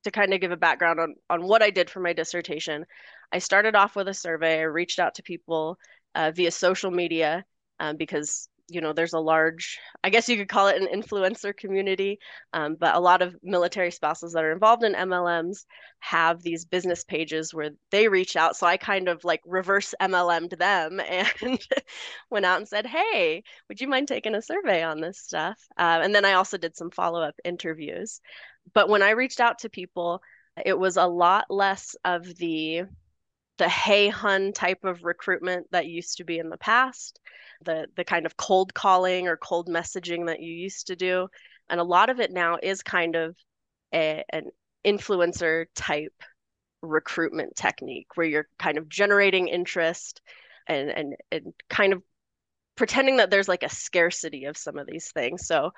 to 0.05 0.12
kind 0.12 0.33
of 0.33 0.41
give 0.41 0.51
a 0.51 0.57
background 0.57 1.00
on, 1.00 1.15
on 1.29 1.43
what 1.43 1.62
I 1.62 1.69
did 1.69 1.89
for 1.89 2.00
my 2.00 2.13
dissertation, 2.13 2.85
I 3.31 3.39
started 3.39 3.75
off 3.75 3.95
with 3.95 4.07
a 4.07 4.13
survey. 4.13 4.59
I 4.59 4.63
reached 4.63 5.00
out 5.00 5.15
to 5.15 5.24
people 5.24 5.77
uh, 6.15 6.31
via 6.31 6.51
social 6.51 6.91
media 6.91 7.43
um, 7.79 7.97
because 7.97 8.47
you 8.67 8.81
know 8.81 8.93
there's 8.93 9.13
a 9.13 9.19
large 9.19 9.77
i 10.03 10.10
guess 10.10 10.27
you 10.27 10.38
could 10.38 10.50
call 10.50 10.67
it 10.67 10.81
an 10.81 10.88
influencer 11.01 11.55
community 11.55 12.19
um, 12.53 12.75
but 12.79 12.95
a 12.95 13.00
lot 13.00 13.22
of 13.22 13.36
military 13.43 13.91
spouses 13.91 14.34
that 14.34 14.43
are 14.43 14.51
involved 14.51 14.84
in 14.84 14.93
mlms 14.93 15.65
have 16.00 16.41
these 16.41 16.65
business 16.65 17.03
pages 17.03 17.53
where 17.53 17.72
they 17.91 18.07
reach 18.07 18.36
out. 18.36 18.55
So 18.55 18.67
i 18.67 18.77
kind 18.77 19.07
of 19.07 19.24
like 19.24 19.41
reverse 19.45 19.93
mlm'd 20.01 20.51
them 20.51 21.00
and 21.41 21.60
went 22.29 22.45
out 22.45 22.57
and 22.57 22.67
said 22.67 22.86
hey 22.86 23.43
would 23.69 23.81
you 23.81 23.88
mind 23.88 24.07
taking 24.07 24.36
a 24.36 24.41
survey 24.41 24.84
on 24.84 25.01
this 25.01 25.19
stuff? 25.19 25.60
Uh, 25.77 26.00
and 26.03 26.13
then 26.13 26.25
i 26.25 26.34
also 26.34 26.57
did 26.57 26.75
some 26.75 26.91
follow-up 26.91 27.36
interviews. 27.43 28.22
But 28.74 28.89
when 28.89 29.03
I 29.03 29.12
reached 29.12 29.39
out 29.39 29.60
to 29.60 29.69
people, 29.69 30.22
it 30.65 30.77
was 30.77 30.98
a 30.98 31.05
lot 31.05 31.45
less 31.50 31.95
of 32.03 32.24
the 32.36 32.84
the 33.57 33.69
hey 33.69 34.09
hun 34.09 34.53
type 34.53 34.83
of 34.83 35.03
recruitment 35.03 35.67
that 35.71 35.88
used 35.88 36.17
to 36.17 36.24
be 36.24 36.39
in 36.39 36.50
the 36.50 36.57
past, 36.57 37.19
the 37.63 37.88
the 37.95 38.03
kind 38.03 38.25
of 38.25 38.38
cold 38.38 38.74
calling 38.74 39.27
or 39.27 39.38
cold 39.38 39.67
messaging 39.67 40.27
that 40.27 40.41
you 40.41 40.53
used 40.53 40.88
to 40.88 40.95
do, 40.95 41.27
and 41.69 41.79
a 41.79 41.83
lot 41.83 42.09
of 42.09 42.19
it 42.19 42.31
now 42.31 42.57
is 42.62 42.81
kind 42.83 43.15
of 43.15 43.35
a, 43.93 44.24
an 44.29 44.50
influencer 44.85 45.65
type 45.75 46.13
recruitment 46.81 47.55
technique 47.55 48.07
where 48.15 48.27
you're 48.27 48.47
kind 48.59 48.77
of 48.77 48.89
generating 48.89 49.47
interest 49.47 50.21
and 50.67 50.89
and 50.89 51.15
and 51.31 51.53
kind 51.69 51.93
of 51.93 52.03
pretending 52.75 53.17
that 53.17 53.31
there's 53.31 53.47
like 53.47 53.63
a 53.63 53.69
scarcity 53.69 54.45
of 54.45 54.57
some 54.57 54.77
of 54.77 54.88
these 54.88 55.12
things. 55.12 55.47
So, 55.47 55.71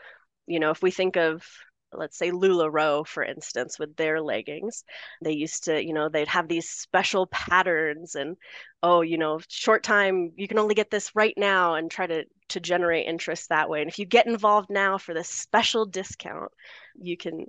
you 0.47 0.59
know, 0.59 0.71
if 0.71 0.81
we 0.81 0.91
think 0.91 1.15
of 1.15 1.45
let's 1.93 2.17
say 2.17 2.31
LuLaRoe, 2.31 3.07
for 3.07 3.23
instance, 3.23 3.79
with 3.79 3.95
their 3.95 4.21
leggings. 4.21 4.83
They 5.23 5.33
used 5.33 5.65
to, 5.65 5.83
you 5.83 5.93
know, 5.93 6.09
they'd 6.09 6.27
have 6.27 6.47
these 6.47 6.69
special 6.69 7.27
patterns 7.27 8.15
and, 8.15 8.37
oh, 8.83 9.01
you 9.01 9.17
know, 9.17 9.39
short 9.47 9.83
time, 9.83 10.31
you 10.35 10.47
can 10.47 10.59
only 10.59 10.75
get 10.75 10.91
this 10.91 11.15
right 11.15 11.33
now 11.37 11.75
and 11.75 11.89
try 11.89 12.07
to 12.07 12.25
to 12.49 12.59
generate 12.61 13.07
interest 13.07 13.49
that 13.49 13.69
way. 13.69 13.81
And 13.81 13.89
if 13.89 13.99
you 13.99 14.05
get 14.05 14.25
involved 14.27 14.69
now 14.69 14.97
for 14.97 15.13
this 15.13 15.29
special 15.29 15.85
discount, 15.85 16.51
you 16.95 17.17
can 17.17 17.45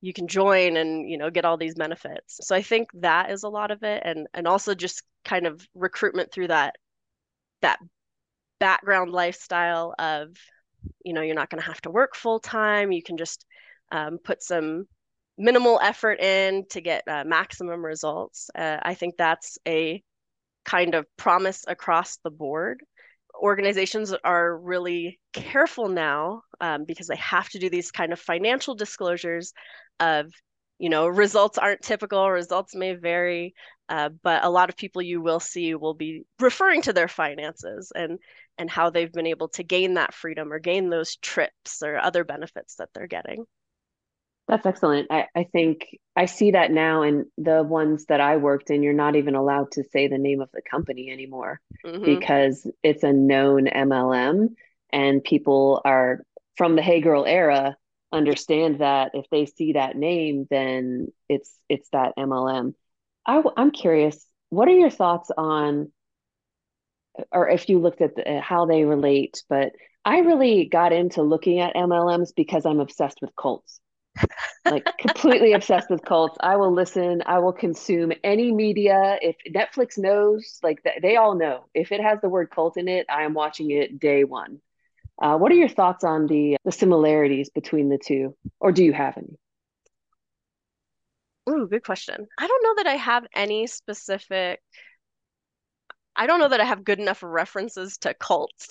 you 0.00 0.12
can 0.12 0.28
join 0.28 0.76
and 0.76 1.10
you 1.10 1.18
know 1.18 1.30
get 1.30 1.44
all 1.44 1.56
these 1.56 1.74
benefits. 1.74 2.38
So 2.42 2.54
I 2.54 2.62
think 2.62 2.88
that 2.94 3.30
is 3.30 3.42
a 3.42 3.48
lot 3.48 3.70
of 3.70 3.82
it 3.82 4.02
and 4.04 4.26
and 4.34 4.46
also 4.46 4.74
just 4.74 5.02
kind 5.24 5.46
of 5.46 5.66
recruitment 5.74 6.32
through 6.32 6.48
that 6.48 6.76
that 7.62 7.78
background 8.60 9.10
lifestyle 9.10 9.94
of 9.98 10.36
you 11.04 11.12
know 11.12 11.22
you're 11.22 11.34
not 11.34 11.50
going 11.50 11.60
to 11.60 11.66
have 11.66 11.80
to 11.82 11.90
work 11.90 12.14
full 12.14 12.40
time 12.40 12.92
you 12.92 13.02
can 13.02 13.16
just 13.16 13.44
um, 13.92 14.18
put 14.22 14.42
some 14.42 14.86
minimal 15.38 15.78
effort 15.82 16.20
in 16.20 16.64
to 16.70 16.80
get 16.80 17.04
uh, 17.06 17.24
maximum 17.24 17.84
results. 17.84 18.50
Uh, 18.54 18.78
I 18.82 18.94
think 18.94 19.14
that's 19.16 19.58
a 19.66 20.02
kind 20.64 20.94
of 20.94 21.06
promise 21.16 21.64
across 21.66 22.18
the 22.24 22.30
board. 22.30 22.82
Organizations 23.40 24.12
are 24.24 24.58
really 24.58 25.20
careful 25.32 25.88
now 25.88 26.42
um, 26.60 26.84
because 26.84 27.06
they 27.06 27.16
have 27.16 27.48
to 27.50 27.58
do 27.58 27.70
these 27.70 27.92
kind 27.92 28.12
of 28.12 28.18
financial 28.18 28.74
disclosures 28.74 29.52
of, 30.00 30.26
you 30.78 30.88
know, 30.88 31.06
results 31.06 31.56
aren't 31.56 31.82
typical, 31.82 32.28
results 32.28 32.74
may 32.74 32.94
vary, 32.94 33.54
uh, 33.88 34.10
but 34.22 34.44
a 34.44 34.50
lot 34.50 34.68
of 34.68 34.76
people 34.76 35.00
you 35.00 35.20
will 35.22 35.40
see 35.40 35.74
will 35.74 35.94
be 35.94 36.24
referring 36.40 36.82
to 36.82 36.92
their 36.92 37.08
finances 37.08 37.92
and 37.94 38.18
and 38.58 38.68
how 38.68 38.90
they've 38.90 39.12
been 39.12 39.26
able 39.26 39.48
to 39.48 39.62
gain 39.62 39.94
that 39.94 40.12
freedom 40.12 40.52
or 40.52 40.58
gain 40.58 40.90
those 40.90 41.14
trips 41.16 41.80
or 41.82 41.96
other 41.96 42.24
benefits 42.24 42.74
that 42.74 42.88
they're 42.92 43.06
getting. 43.06 43.44
That's 44.48 44.64
excellent. 44.64 45.08
I, 45.10 45.26
I 45.36 45.44
think 45.44 45.98
I 46.16 46.24
see 46.24 46.52
that 46.52 46.72
now 46.72 47.02
in 47.02 47.26
the 47.36 47.62
ones 47.62 48.06
that 48.06 48.20
I 48.20 48.38
worked 48.38 48.70
in, 48.70 48.82
you're 48.82 48.94
not 48.94 49.14
even 49.14 49.34
allowed 49.34 49.72
to 49.72 49.84
say 49.92 50.08
the 50.08 50.16
name 50.16 50.40
of 50.40 50.48
the 50.54 50.62
company 50.62 51.10
anymore 51.10 51.60
mm-hmm. 51.84 52.02
because 52.02 52.66
it's 52.82 53.02
a 53.02 53.12
known 53.12 53.66
MLM 53.66 54.48
and 54.90 55.22
people 55.22 55.82
are 55.84 56.22
from 56.56 56.76
the 56.76 56.82
Hey 56.82 57.02
Girl 57.02 57.26
era 57.26 57.76
understand 58.10 58.80
that 58.80 59.10
if 59.12 59.26
they 59.30 59.44
see 59.44 59.74
that 59.74 59.96
name, 59.96 60.46
then 60.50 61.08
it's 61.28 61.54
it's 61.68 61.90
that 61.90 62.14
MLM. 62.18 62.72
I, 63.26 63.42
I'm 63.56 63.70
curious, 63.70 64.26
what 64.48 64.68
are 64.68 64.78
your 64.78 64.88
thoughts 64.88 65.30
on, 65.36 65.92
or 67.30 67.50
if 67.50 67.68
you 67.68 67.80
looked 67.80 68.00
at 68.00 68.16
the, 68.16 68.40
how 68.40 68.64
they 68.64 68.84
relate? 68.84 69.42
But 69.50 69.72
I 70.06 70.20
really 70.20 70.64
got 70.64 70.94
into 70.94 71.20
looking 71.20 71.60
at 71.60 71.74
MLMs 71.74 72.30
because 72.34 72.64
I'm 72.64 72.80
obsessed 72.80 73.18
with 73.20 73.36
cults 73.36 73.78
like 74.64 74.84
completely 74.98 75.52
obsessed 75.52 75.90
with 75.90 76.04
cults. 76.04 76.36
I 76.40 76.56
will 76.56 76.72
listen. 76.72 77.22
I 77.26 77.38
will 77.38 77.52
consume 77.52 78.12
any 78.24 78.52
media. 78.52 79.18
If 79.20 79.36
Netflix 79.52 79.98
knows, 79.98 80.58
like 80.62 80.84
they 81.02 81.16
all 81.16 81.34
know, 81.34 81.66
if 81.74 81.92
it 81.92 82.00
has 82.00 82.20
the 82.20 82.28
word 82.28 82.50
cult 82.50 82.76
in 82.76 82.88
it, 82.88 83.06
I 83.08 83.22
am 83.22 83.34
watching 83.34 83.70
it 83.70 83.98
day 83.98 84.24
one. 84.24 84.60
Uh, 85.20 85.36
what 85.36 85.50
are 85.50 85.56
your 85.56 85.68
thoughts 85.68 86.04
on 86.04 86.26
the 86.26 86.56
the 86.64 86.72
similarities 86.72 87.50
between 87.50 87.88
the 87.88 87.98
two, 87.98 88.36
or 88.60 88.72
do 88.72 88.84
you 88.84 88.92
have 88.92 89.16
any? 89.16 89.38
Ooh, 91.50 91.66
good 91.66 91.84
question. 91.84 92.26
I 92.38 92.46
don't 92.46 92.62
know 92.62 92.74
that 92.76 92.86
I 92.86 92.96
have 92.96 93.26
any 93.34 93.66
specific. 93.66 94.60
I 96.14 96.26
don't 96.26 96.40
know 96.40 96.48
that 96.48 96.60
I 96.60 96.64
have 96.64 96.84
good 96.84 96.98
enough 96.98 97.22
references 97.22 97.96
to 97.98 98.12
cults 98.12 98.68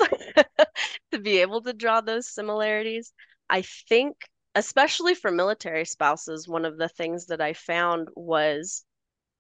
to 1.11 1.19
be 1.19 1.39
able 1.39 1.61
to 1.61 1.73
draw 1.73 2.01
those 2.01 2.27
similarities. 2.27 3.13
I 3.49 3.63
think 3.89 4.17
especially 4.57 5.13
for 5.13 5.29
military 5.29 5.85
spouses, 5.85 6.47
one 6.47 6.65
of 6.65 6.77
the 6.77 6.89
things 6.89 7.27
that 7.27 7.39
I 7.39 7.53
found 7.53 8.07
was 8.15 8.83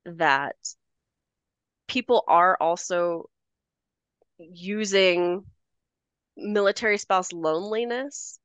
that 0.05 0.55
people 1.87 2.23
are 2.27 2.55
also 2.61 3.27
using 4.37 5.43
military 6.37 6.99
spouse 6.99 7.33
loneliness 7.33 8.37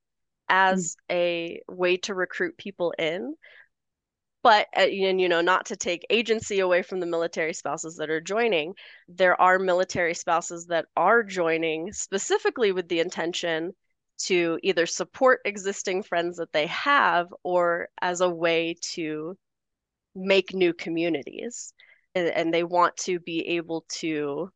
as 0.49 0.97
mm. 1.11 1.15
a 1.15 1.63
way 1.69 1.99
to 1.99 2.15
recruit 2.15 2.57
people 2.57 2.95
in 2.99 3.35
but 4.43 4.67
uh, 4.75 4.81
and 4.81 5.21
you 5.21 5.29
know 5.29 5.43
not 5.43 5.67
to 5.67 5.77
take 5.77 6.07
agency 6.09 6.61
away 6.61 6.83
from 6.83 7.01
the 7.01 7.07
military 7.07 7.53
spouses 7.53 7.97
that 7.97 8.09
are 8.09 8.21
joining 8.21 8.75
there 9.09 9.39
are 9.41 9.59
military 9.59 10.15
spouses 10.15 10.67
that 10.67 10.87
are 10.97 11.23
joining 11.23 11.93
specifically 11.93 12.73
with 12.73 12.89
the 12.89 13.01
intention 13.01 13.75
to 14.27 14.59
either 14.63 14.87
support 14.87 15.41
existing 15.45 16.03
friends 16.03 16.37
that 16.37 16.53
they 16.53 16.67
have 16.67 17.33
or 17.43 17.89
as 18.01 18.21
a 18.21 18.29
way 18.29 18.77
to 18.81 19.37
make 20.15 20.55
new 20.55 20.73
communities. 20.73 21.73
And, 22.15 22.29
and 22.29 22.55
they 22.55 22.65
want 22.65 22.97
to 22.99 23.19
be 23.21 23.41
able 23.57 23.85
to 24.01 24.51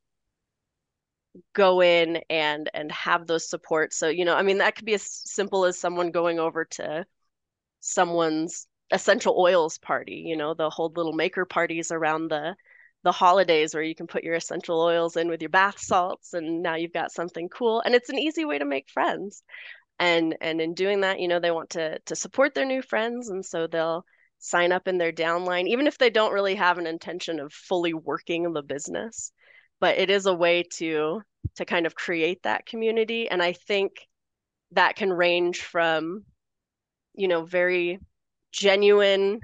go 1.55 1.83
in 1.83 2.21
and 2.31 2.71
and 2.75 2.91
have 2.93 3.27
those 3.27 3.49
supports. 3.49 3.97
So 3.97 4.09
you 4.09 4.25
know 4.25 4.35
i 4.35 4.43
mean 4.43 4.59
that 4.59 4.77
could 4.77 4.87
be 4.87 4.95
as 4.95 5.03
simple 5.03 5.65
as 5.65 5.79
someone 5.79 6.11
going 6.11 6.39
over 6.39 6.65
to 6.65 7.07
someone's 7.81 8.67
essential 8.93 9.35
oils 9.39 9.79
party 9.79 10.25
you 10.27 10.37
know 10.37 10.55
they'll 10.55 10.71
hold 10.71 10.97
little 10.97 11.13
maker 11.13 11.45
parties 11.45 11.91
around 11.91 12.29
the 12.29 12.55
the 13.07 13.13
holidays 13.13 13.73
where 13.73 13.85
you 13.85 13.95
can 13.95 14.09
put 14.09 14.25
your 14.25 14.35
essential 14.35 14.81
oils 14.81 15.17
in 15.17 15.29
with 15.29 15.41
your 15.41 15.49
bath 15.49 15.79
salts 15.79 16.35
and 16.35 16.61
now 16.61 16.75
you've 16.75 16.93
got 16.93 17.13
something 17.13 17.49
cool 17.49 17.81
and 17.85 17.95
it's 17.95 18.09
an 18.09 18.19
easy 18.19 18.45
way 18.45 18.59
to 18.59 18.65
make 18.65 18.91
friends. 18.91 19.45
And 20.01 20.37
and 20.41 20.61
in 20.61 20.75
doing 20.75 21.03
that 21.03 21.21
you 21.21 21.29
know 21.29 21.39
they 21.39 21.53
want 21.53 21.71
to 21.71 22.01
to 22.01 22.17
support 22.17 22.53
their 22.53 22.67
new 22.67 22.83
friends 22.83 23.31
and 23.31 23.47
so 23.47 23.69
they'll 23.69 24.05
sign 24.39 24.73
up 24.73 24.89
in 24.89 24.99
their 24.99 25.13
downline 25.13 25.69
even 25.69 25.87
if 25.87 25.99
they 25.99 26.11
don't 26.11 26.33
really 26.33 26.57
have 26.57 26.79
an 26.79 26.87
intention 26.89 27.39
of 27.39 27.53
fully 27.53 27.95
working 27.95 28.53
the 28.53 28.63
business. 28.63 29.31
But 29.79 29.99
it 29.99 30.11
is 30.11 30.27
a 30.27 30.35
way 30.35 30.65
to 30.79 31.23
to 31.55 31.65
kind 31.65 31.87
of 31.87 31.95
create 31.95 32.43
that 32.43 32.67
community 32.67 33.31
and 33.31 33.41
i 33.41 33.53
think 33.53 33.93
that 34.73 34.97
can 34.97 35.13
range 35.13 35.63
from 35.63 36.25
you 37.15 37.29
know 37.29 37.45
very 37.45 38.01
genuine 38.51 39.39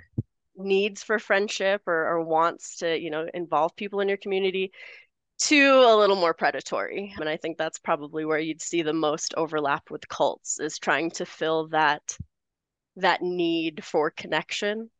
needs 0.56 1.02
for 1.02 1.18
friendship 1.18 1.82
or, 1.86 2.08
or 2.08 2.22
wants 2.22 2.78
to 2.78 2.98
you 2.98 3.10
know 3.10 3.26
involve 3.32 3.74
people 3.76 4.00
in 4.00 4.08
your 4.08 4.16
community 4.16 4.72
to 5.38 5.84
a 5.86 5.96
little 5.96 6.16
more 6.16 6.34
predatory. 6.34 7.14
And 7.18 7.28
i 7.28 7.36
think 7.36 7.58
that's 7.58 7.78
probably 7.78 8.24
where 8.24 8.38
you'd 8.38 8.62
see 8.62 8.82
the 8.82 8.92
most 8.92 9.34
overlap 9.36 9.90
with 9.90 10.08
cults 10.08 10.60
is 10.60 10.78
trying 10.78 11.10
to 11.12 11.26
fill 11.26 11.68
that 11.68 12.16
that 12.96 13.22
need 13.22 13.84
for 13.84 14.10
connection. 14.10 14.90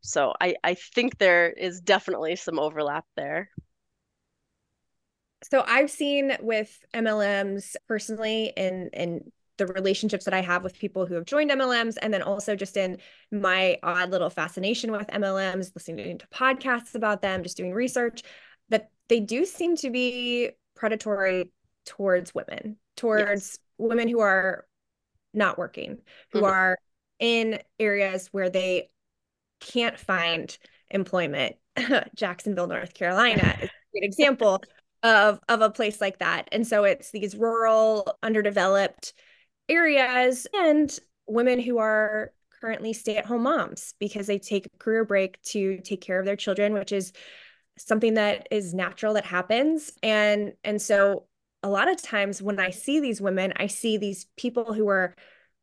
So 0.00 0.34
i 0.40 0.56
i 0.62 0.74
think 0.74 1.18
there 1.18 1.50
is 1.50 1.80
definitely 1.80 2.36
some 2.36 2.58
overlap 2.58 3.04
there. 3.16 3.50
So 5.44 5.62
I've 5.66 5.90
seen 5.90 6.36
with 6.40 6.76
MLMs 6.94 7.76
personally 7.86 8.52
in 8.56 8.90
in 8.92 9.32
the 9.58 9.66
relationships 9.66 10.24
that 10.24 10.34
I 10.34 10.40
have 10.40 10.64
with 10.64 10.78
people 10.78 11.06
who 11.06 11.14
have 11.14 11.24
joined 11.24 11.50
MLMs, 11.50 11.96
and 12.00 12.12
then 12.12 12.22
also 12.22 12.56
just 12.56 12.76
in 12.76 12.98
my 13.30 13.78
odd 13.82 14.10
little 14.10 14.30
fascination 14.30 14.90
with 14.90 15.06
MLMs, 15.08 15.72
listening 15.74 16.18
to 16.18 16.26
podcasts 16.28 16.94
about 16.94 17.22
them, 17.22 17.42
just 17.42 17.56
doing 17.56 17.72
research, 17.72 18.22
that 18.70 18.90
they 19.08 19.20
do 19.20 19.44
seem 19.44 19.76
to 19.76 19.90
be 19.90 20.50
predatory 20.74 21.52
towards 21.84 22.34
women, 22.34 22.76
towards 22.96 23.26
yes. 23.26 23.58
women 23.78 24.08
who 24.08 24.20
are 24.20 24.64
not 25.34 25.58
working, 25.58 25.98
who 26.32 26.38
mm-hmm. 26.38 26.50
are 26.50 26.78
in 27.18 27.60
areas 27.78 28.28
where 28.32 28.50
they 28.50 28.88
can't 29.60 29.98
find 29.98 30.56
employment. 30.90 31.56
Jacksonville, 32.14 32.66
North 32.66 32.94
Carolina 32.94 33.56
is 33.60 33.68
a 33.68 33.72
great 33.92 34.04
example 34.04 34.62
of 35.02 35.40
of 35.48 35.60
a 35.60 35.70
place 35.70 36.00
like 36.00 36.18
that. 36.18 36.48
And 36.52 36.66
so 36.66 36.84
it's 36.84 37.10
these 37.10 37.36
rural, 37.36 38.18
underdeveloped 38.22 39.12
areas 39.68 40.46
and 40.54 40.98
women 41.26 41.60
who 41.60 41.78
are 41.78 42.32
currently 42.60 42.92
stay-at-home 42.92 43.42
moms 43.42 43.94
because 43.98 44.26
they 44.26 44.38
take 44.38 44.66
a 44.66 44.78
career 44.78 45.04
break 45.04 45.40
to 45.42 45.78
take 45.78 46.00
care 46.00 46.18
of 46.18 46.26
their 46.26 46.36
children, 46.36 46.72
which 46.72 46.92
is 46.92 47.12
something 47.76 48.14
that 48.14 48.48
is 48.50 48.74
natural 48.74 49.14
that 49.14 49.24
happens. 49.24 49.92
And 50.02 50.54
and 50.64 50.82
so 50.82 51.26
a 51.62 51.68
lot 51.68 51.88
of 51.88 52.00
times 52.00 52.42
when 52.42 52.58
I 52.58 52.70
see 52.70 53.00
these 53.00 53.20
women, 53.20 53.52
I 53.56 53.66
see 53.66 53.96
these 53.96 54.26
people 54.36 54.72
who 54.72 54.88
are 54.88 55.14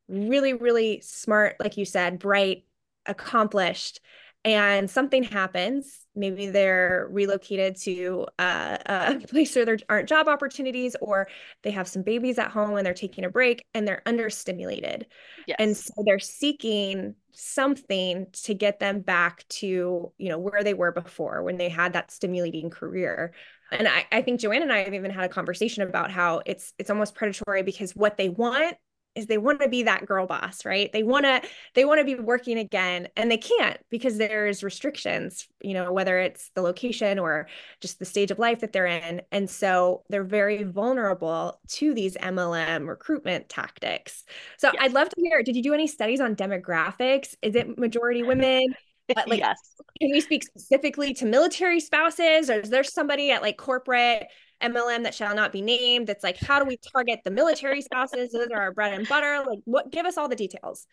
really, 0.08 0.54
really 0.54 1.00
smart, 1.00 1.56
like 1.58 1.76
you 1.76 1.84
said, 1.84 2.18
bright, 2.18 2.64
accomplished, 3.06 4.00
and 4.44 4.90
something 4.90 5.24
happens 5.24 6.05
maybe 6.16 6.48
they're 6.48 7.06
relocated 7.10 7.76
to 7.76 8.26
uh, 8.38 8.78
a 8.86 9.20
place 9.28 9.54
where 9.54 9.64
there 9.64 9.78
aren't 9.88 10.08
job 10.08 10.28
opportunities 10.28 10.96
or 11.00 11.28
they 11.62 11.70
have 11.70 11.86
some 11.86 12.02
babies 12.02 12.38
at 12.38 12.50
home 12.50 12.76
and 12.76 12.86
they're 12.86 12.94
taking 12.94 13.24
a 13.24 13.30
break 13.30 13.64
and 13.74 13.86
they're 13.86 14.02
understimulated 14.06 15.04
yes. 15.46 15.56
and 15.58 15.76
so 15.76 15.92
they're 16.04 16.18
seeking 16.18 17.14
something 17.32 18.26
to 18.32 18.54
get 18.54 18.80
them 18.80 19.00
back 19.00 19.46
to 19.48 20.10
you 20.16 20.28
know 20.28 20.38
where 20.38 20.64
they 20.64 20.74
were 20.74 20.92
before 20.92 21.42
when 21.42 21.58
they 21.58 21.68
had 21.68 21.92
that 21.92 22.10
stimulating 22.10 22.70
career 22.70 23.32
and 23.72 23.88
I, 23.88 24.06
I 24.12 24.22
think 24.22 24.40
Joanna 24.40 24.62
and 24.62 24.72
i 24.72 24.84
have 24.84 24.94
even 24.94 25.10
had 25.10 25.24
a 25.24 25.28
conversation 25.28 25.82
about 25.82 26.10
how 26.10 26.40
it's 26.46 26.72
it's 26.78 26.88
almost 26.88 27.14
predatory 27.14 27.62
because 27.62 27.94
what 27.94 28.16
they 28.16 28.28
want 28.28 28.76
is 29.16 29.26
they 29.26 29.38
want 29.38 29.60
to 29.60 29.68
be 29.68 29.82
that 29.82 30.06
girl 30.06 30.26
boss 30.26 30.64
right? 30.64 30.92
They 30.92 31.02
want 31.02 31.24
to 31.24 31.42
they 31.74 31.84
want 31.84 32.00
to 32.00 32.04
be 32.04 32.14
working 32.14 32.58
again 32.58 33.08
and 33.16 33.30
they 33.30 33.38
can't 33.38 33.78
because 33.90 34.18
there's 34.18 34.62
restrictions 34.62 35.48
you 35.60 35.74
know 35.74 35.92
whether 35.92 36.18
it's 36.18 36.50
the 36.54 36.62
location 36.62 37.18
or 37.18 37.48
just 37.80 37.98
the 37.98 38.04
stage 38.04 38.30
of 38.30 38.38
life 38.38 38.60
that 38.60 38.72
they're 38.72 38.86
in. 38.86 39.22
And 39.32 39.48
so 39.48 40.02
they're 40.08 40.24
very 40.24 40.62
vulnerable 40.62 41.60
to 41.68 41.94
these 41.94 42.16
mlm 42.16 42.86
recruitment 42.86 43.48
tactics. 43.48 44.24
So 44.58 44.70
yes. 44.72 44.82
i'd 44.82 44.92
love 44.92 45.08
to 45.08 45.20
hear 45.20 45.42
did 45.42 45.56
you 45.56 45.62
do 45.62 45.74
any 45.74 45.86
studies 45.86 46.20
on 46.20 46.36
demographics? 46.36 47.34
Is 47.42 47.54
it 47.54 47.78
majority 47.78 48.22
women? 48.22 48.74
But 49.08 49.28
like 49.28 49.38
yes. 49.38 49.58
can 50.00 50.10
we 50.10 50.20
speak 50.20 50.42
specifically 50.42 51.14
to 51.14 51.26
military 51.26 51.80
spouses 51.80 52.50
or 52.50 52.60
is 52.60 52.70
there 52.70 52.82
somebody 52.84 53.30
at 53.30 53.40
like 53.40 53.56
corporate 53.56 54.26
MLM 54.62 55.02
that 55.04 55.14
shall 55.14 55.34
not 55.34 55.52
be 55.52 55.62
named. 55.62 56.06
That's 56.06 56.24
like, 56.24 56.38
how 56.38 56.58
do 56.58 56.64
we 56.64 56.78
target 56.92 57.20
the 57.24 57.30
military 57.30 57.82
spouses? 57.82 58.32
Those 58.32 58.48
are 58.52 58.60
our 58.60 58.72
bread 58.72 58.94
and 58.94 59.08
butter. 59.08 59.42
Like, 59.46 59.60
what? 59.64 59.90
Give 59.90 60.06
us 60.06 60.16
all 60.16 60.28
the 60.28 60.36
details. 60.36 60.86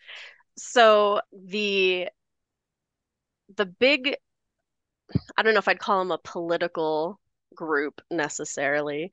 So 0.56 1.20
the 1.32 2.08
the 3.56 3.66
big, 3.66 4.16
I 5.36 5.42
don't 5.42 5.54
know 5.54 5.58
if 5.58 5.68
I'd 5.68 5.78
call 5.78 5.98
them 5.98 6.12
a 6.12 6.18
political 6.18 7.20
group 7.54 8.00
necessarily, 8.10 9.12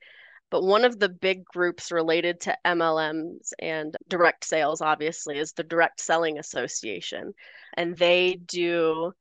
but 0.49 0.63
one 0.63 0.85
of 0.85 0.99
the 0.99 1.09
big 1.09 1.45
groups 1.45 1.91
related 1.91 2.41
to 2.41 2.57
MLMs 2.65 3.53
and 3.59 3.95
direct 4.07 4.43
sales, 4.43 4.81
obviously, 4.81 5.37
is 5.37 5.53
the 5.53 5.63
Direct 5.63 5.99
Selling 5.99 6.39
Association, 6.39 7.33
and 7.75 7.95
they 7.97 8.35
do 8.45 9.13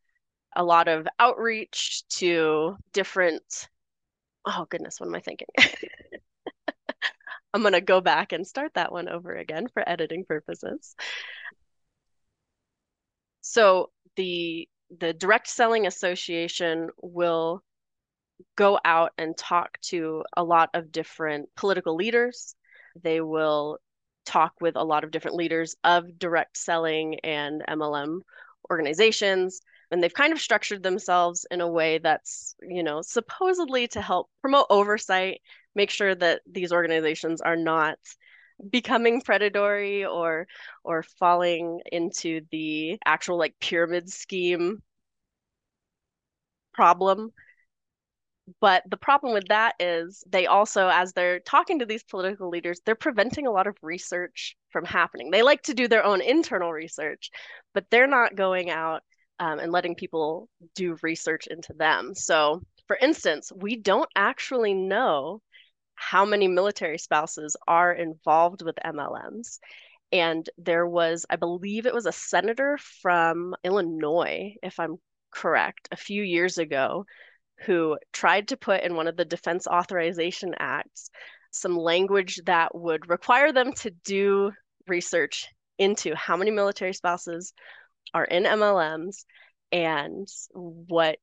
a 0.56 0.64
lot 0.64 0.88
of 0.88 1.06
outreach 1.18 2.02
to 2.08 2.76
different 2.92 3.68
oh 4.46 4.66
goodness, 4.68 5.00
what 5.00 5.09
am 5.09 5.14
I 5.14 5.20
thinking? 5.20 5.48
I'm 7.53 7.62
going 7.62 7.72
to 7.72 7.81
go 7.81 8.00
back 8.00 8.33
and 8.33 8.46
start 8.46 8.74
that 8.74 8.92
one 8.92 9.09
over 9.09 9.35
again 9.35 9.66
for 9.68 9.87
editing 9.88 10.24
purposes. 10.24 10.94
So 13.40 13.90
the 14.16 14.68
the 14.98 15.12
direct 15.12 15.48
selling 15.48 15.87
association 15.87 16.90
will 17.00 17.62
go 18.57 18.79
out 18.85 19.12
and 19.18 19.37
talk 19.37 19.79
to 19.83 20.24
a 20.37 20.42
lot 20.42 20.70
of 20.74 20.90
different 20.90 21.48
political 21.57 21.94
leaders. 21.94 22.55
They 23.00 23.20
will 23.20 23.79
talk 24.24 24.55
with 24.61 24.76
a 24.76 24.85
lot 24.85 25.05
of 25.05 25.11
different 25.11 25.37
leaders 25.37 25.76
of 25.85 26.18
direct 26.18 26.57
selling 26.57 27.20
and 27.20 27.62
MLM 27.68 28.20
organizations 28.70 29.61
and 29.90 30.03
they've 30.03 30.14
kind 30.14 30.33
of 30.33 30.40
structured 30.40 30.83
themselves 30.83 31.46
in 31.50 31.61
a 31.61 31.68
way 31.68 31.98
that's 31.98 32.55
you 32.62 32.83
know 32.83 33.03
supposedly 33.03 33.88
to 33.88 34.00
help 34.00 34.29
promote 34.40 34.66
oversight 34.70 35.40
make 35.74 35.90
sure 35.90 36.14
that 36.14 36.42
these 36.50 36.72
organizations 36.72 37.40
are 37.40 37.57
not 37.57 37.98
becoming 38.70 39.20
predatory 39.22 40.05
or 40.05 40.46
or 40.85 41.03
falling 41.03 41.81
into 41.92 42.42
the 42.50 42.98
actual 43.07 43.38
like 43.38 43.55
pyramid 43.61 44.11
scheme 44.11 44.83
problem. 46.72 47.33
But 48.61 48.83
the 48.90 48.96
problem 48.96 49.33
with 49.33 49.46
that 49.48 49.74
is 49.79 50.24
they 50.29 50.46
also 50.46 50.88
as 50.88 51.12
they're 51.12 51.40
talking 51.40 51.79
to 51.79 51.87
these 51.87 52.03
political 52.03 52.48
leaders 52.48 52.81
they're 52.85 52.94
preventing 52.94 53.46
a 53.46 53.50
lot 53.50 53.66
of 53.66 53.76
research 53.83 54.57
from 54.70 54.85
happening. 54.85 55.31
They 55.31 55.42
like 55.42 55.62
to 55.62 55.74
do 55.74 55.88
their 55.88 56.05
own 56.05 56.20
internal 56.20 56.72
research 56.72 57.31
but 57.74 57.87
they're 57.90 58.07
not 58.09 58.35
going 58.35 58.70
out 58.70 59.03
um, 59.40 59.59
and 59.59 59.72
letting 59.72 59.94
people 59.94 60.48
do 60.74 60.96
research 61.03 61.48
into 61.48 61.72
them. 61.72 62.14
So, 62.14 62.62
for 62.87 62.96
instance, 62.96 63.50
we 63.55 63.76
don't 63.76 64.09
actually 64.14 64.74
know 64.74 65.40
how 65.94 66.24
many 66.24 66.46
military 66.46 66.98
spouses 66.98 67.57
are 67.66 67.92
involved 67.92 68.62
with 68.62 68.76
MLMs. 68.85 69.59
And 70.12 70.48
there 70.59 70.87
was, 70.87 71.24
I 71.31 71.37
believe 71.37 71.87
it 71.87 71.94
was 71.94 72.07
a 72.07 72.12
senator 72.12 72.79
from 73.03 73.55
Illinois, 73.64 74.55
if 74.62 74.79
I'm 74.79 74.96
correct, 75.31 75.88
a 75.90 75.96
few 75.96 76.22
years 76.22 76.59
ago, 76.59 77.07
who 77.64 77.98
tried 78.12 78.48
to 78.48 78.57
put 78.57 78.83
in 78.83 78.94
one 78.94 79.07
of 79.07 79.16
the 79.16 79.24
Defense 79.24 79.66
Authorization 79.66 80.55
Acts 80.59 81.11
some 81.53 81.76
language 81.76 82.40
that 82.46 82.74
would 82.74 83.09
require 83.09 83.53
them 83.53 83.72
to 83.72 83.90
do 84.05 84.53
research 84.87 85.48
into 85.79 86.14
how 86.14 86.37
many 86.37 86.50
military 86.50 86.92
spouses 86.92 87.53
are 88.14 88.24
in 88.24 88.44
MLMs 88.44 89.24
and 89.72 90.28
what 90.52 91.18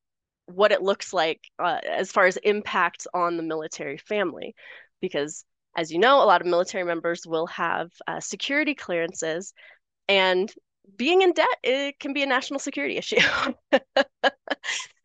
what 0.45 0.71
it 0.71 0.81
looks 0.81 1.11
like 1.11 1.41
uh, 1.59 1.79
as 1.85 2.11
far 2.11 2.25
as 2.25 2.37
impacts 2.37 3.05
on 3.13 3.35
the 3.35 3.43
military 3.43 3.97
family. 3.97 4.55
Because 5.01 5.43
as 5.75 5.91
you 5.91 5.99
know 5.99 6.23
a 6.23 6.25
lot 6.25 6.41
of 6.41 6.47
military 6.47 6.85
members 6.85 7.27
will 7.27 7.47
have 7.47 7.91
uh, 8.07 8.19
security 8.19 8.73
clearances 8.73 9.53
and 10.07 10.51
being 10.95 11.21
in 11.21 11.33
debt 11.33 11.47
it 11.63 11.99
can 11.99 12.13
be 12.13 12.23
a 12.23 12.25
national 12.25 12.59
security 12.59 12.97
issue. 12.97 13.17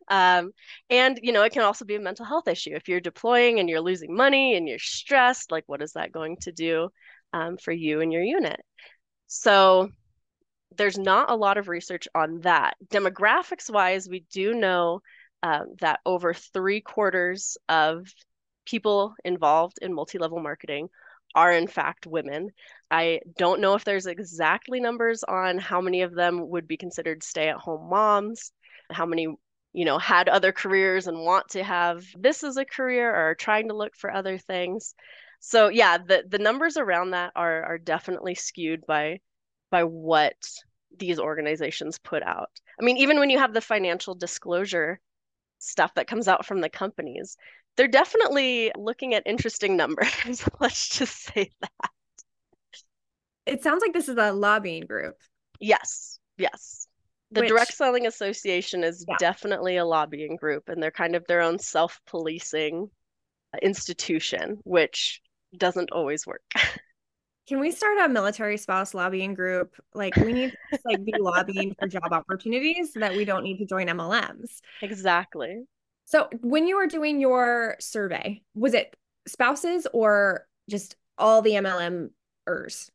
Um, 0.09 0.51
and 0.89 1.19
you 1.23 1.31
know 1.31 1.43
it 1.43 1.53
can 1.53 1.63
also 1.63 1.85
be 1.85 1.95
a 1.95 1.99
mental 1.99 2.25
health 2.25 2.47
issue. 2.47 2.71
If 2.73 2.87
you're 2.87 2.99
deploying 2.99 3.59
and 3.59 3.69
you're 3.69 3.81
losing 3.81 4.15
money 4.15 4.55
and 4.55 4.67
you're 4.67 4.79
stressed 4.79 5.51
like 5.51 5.63
what 5.67 5.81
is 5.81 5.93
that 5.93 6.11
going 6.11 6.37
to 6.41 6.51
do 6.51 6.89
um, 7.31 7.57
for 7.57 7.71
you 7.71 8.01
and 8.01 8.11
your 8.11 8.21
unit? 8.21 8.59
So 9.27 9.89
there's 10.77 10.97
not 10.97 11.29
a 11.29 11.35
lot 11.35 11.57
of 11.57 11.67
research 11.67 12.07
on 12.15 12.41
that. 12.41 12.75
Demographics 12.89 13.69
wise, 13.71 14.07
we 14.07 14.25
do 14.31 14.53
know 14.53 15.01
uh, 15.41 15.63
that 15.81 15.99
over 16.05 16.33
three 16.33 16.81
quarters 16.81 17.57
of 17.67 18.07
people 18.65 19.13
involved 19.25 19.79
in 19.81 19.93
multi 19.93 20.17
level 20.17 20.39
marketing 20.39 20.89
are 21.35 21.51
in 21.51 21.67
fact 21.67 22.05
women. 22.05 22.49
I 22.91 23.21
don't 23.37 23.59
know 23.59 23.73
if 23.73 23.83
there's 23.83 24.05
exactly 24.05 24.79
numbers 24.79 25.23
on 25.23 25.57
how 25.57 25.81
many 25.81 26.03
of 26.03 26.13
them 26.13 26.49
would 26.49 26.67
be 26.67 26.77
considered 26.77 27.23
stay 27.23 27.49
at 27.49 27.57
home 27.57 27.89
moms, 27.89 28.51
how 28.91 29.05
many 29.05 29.27
you 29.73 29.85
know 29.85 29.97
had 29.97 30.29
other 30.29 30.51
careers 30.51 31.07
and 31.07 31.19
want 31.19 31.49
to 31.49 31.63
have 31.63 32.05
this 32.17 32.43
as 32.43 32.57
a 32.57 32.65
career 32.65 33.09
or 33.09 33.31
are 33.31 33.35
trying 33.35 33.67
to 33.67 33.75
look 33.75 33.95
for 33.95 34.11
other 34.11 34.37
things 34.37 34.93
so 35.39 35.67
yeah 35.67 35.97
the 35.97 36.23
the 36.29 36.37
numbers 36.37 36.77
around 36.77 37.11
that 37.11 37.31
are 37.35 37.63
are 37.63 37.77
definitely 37.79 38.35
skewed 38.35 38.85
by 38.85 39.19
by 39.73 39.83
what 39.83 40.35
these 40.99 41.17
organizations 41.17 41.97
put 41.97 42.21
out. 42.21 42.51
I 42.79 42.83
mean, 42.83 42.97
even 42.97 43.17
when 43.17 43.31
you 43.31 43.39
have 43.39 43.55
the 43.55 43.59
financial 43.59 44.13
disclosure 44.13 44.99
stuff 45.57 45.95
that 45.95 46.05
comes 46.05 46.27
out 46.27 46.45
from 46.45 46.61
the 46.61 46.69
companies, 46.69 47.37
they're 47.75 47.87
definitely 47.87 48.71
looking 48.77 49.15
at 49.15 49.23
interesting 49.25 49.75
numbers. 49.75 50.47
Let's 50.59 50.89
just 50.89 51.23
say 51.23 51.49
that. 51.61 51.89
It 53.47 53.63
sounds 53.63 53.81
like 53.81 53.93
this 53.93 54.09
is 54.09 54.17
a 54.17 54.31
lobbying 54.31 54.85
group. 54.85 55.15
Yes, 55.59 56.19
yes. 56.37 56.87
The 57.31 57.41
Which, 57.41 57.49
Direct 57.49 57.73
Selling 57.73 58.05
Association 58.05 58.83
is 58.83 59.03
yeah. 59.09 59.15
definitely 59.17 59.77
a 59.77 59.85
lobbying 59.85 60.35
group, 60.35 60.69
and 60.69 60.83
they're 60.83 60.91
kind 60.91 61.15
of 61.15 61.25
their 61.25 61.41
own 61.41 61.57
self 61.57 61.99
policing 62.05 62.91
uh, 63.55 63.57
institution, 63.63 64.59
which 64.65 65.19
doesn't 65.57 65.91
always 65.91 66.27
work. 66.27 66.43
Can 67.47 67.59
we 67.59 67.71
start 67.71 67.97
a 67.99 68.07
military 68.07 68.57
spouse 68.57 68.93
lobbying 68.93 69.33
group? 69.33 69.75
Like 69.93 70.15
we 70.15 70.31
need 70.31 70.55
to 70.71 70.79
like 70.85 71.03
be 71.03 71.13
lobbying 71.19 71.75
for 71.77 71.87
job 71.87 72.11
opportunities 72.11 72.93
so 72.93 73.01
that 73.01 73.15
we 73.15 73.25
don't 73.25 73.43
need 73.43 73.57
to 73.57 73.65
join 73.65 73.87
MLMs. 73.87 74.61
Exactly. 74.81 75.63
So 76.05 76.29
when 76.41 76.67
you 76.67 76.77
were 76.77 76.87
doing 76.87 77.19
your 77.19 77.75
survey, 77.79 78.41
was 78.55 78.73
it 78.73 78.95
spouses 79.27 79.87
or 79.93 80.47
just 80.69 80.95
all 81.17 81.41
the 81.41 81.51
MLMers? 81.51 82.89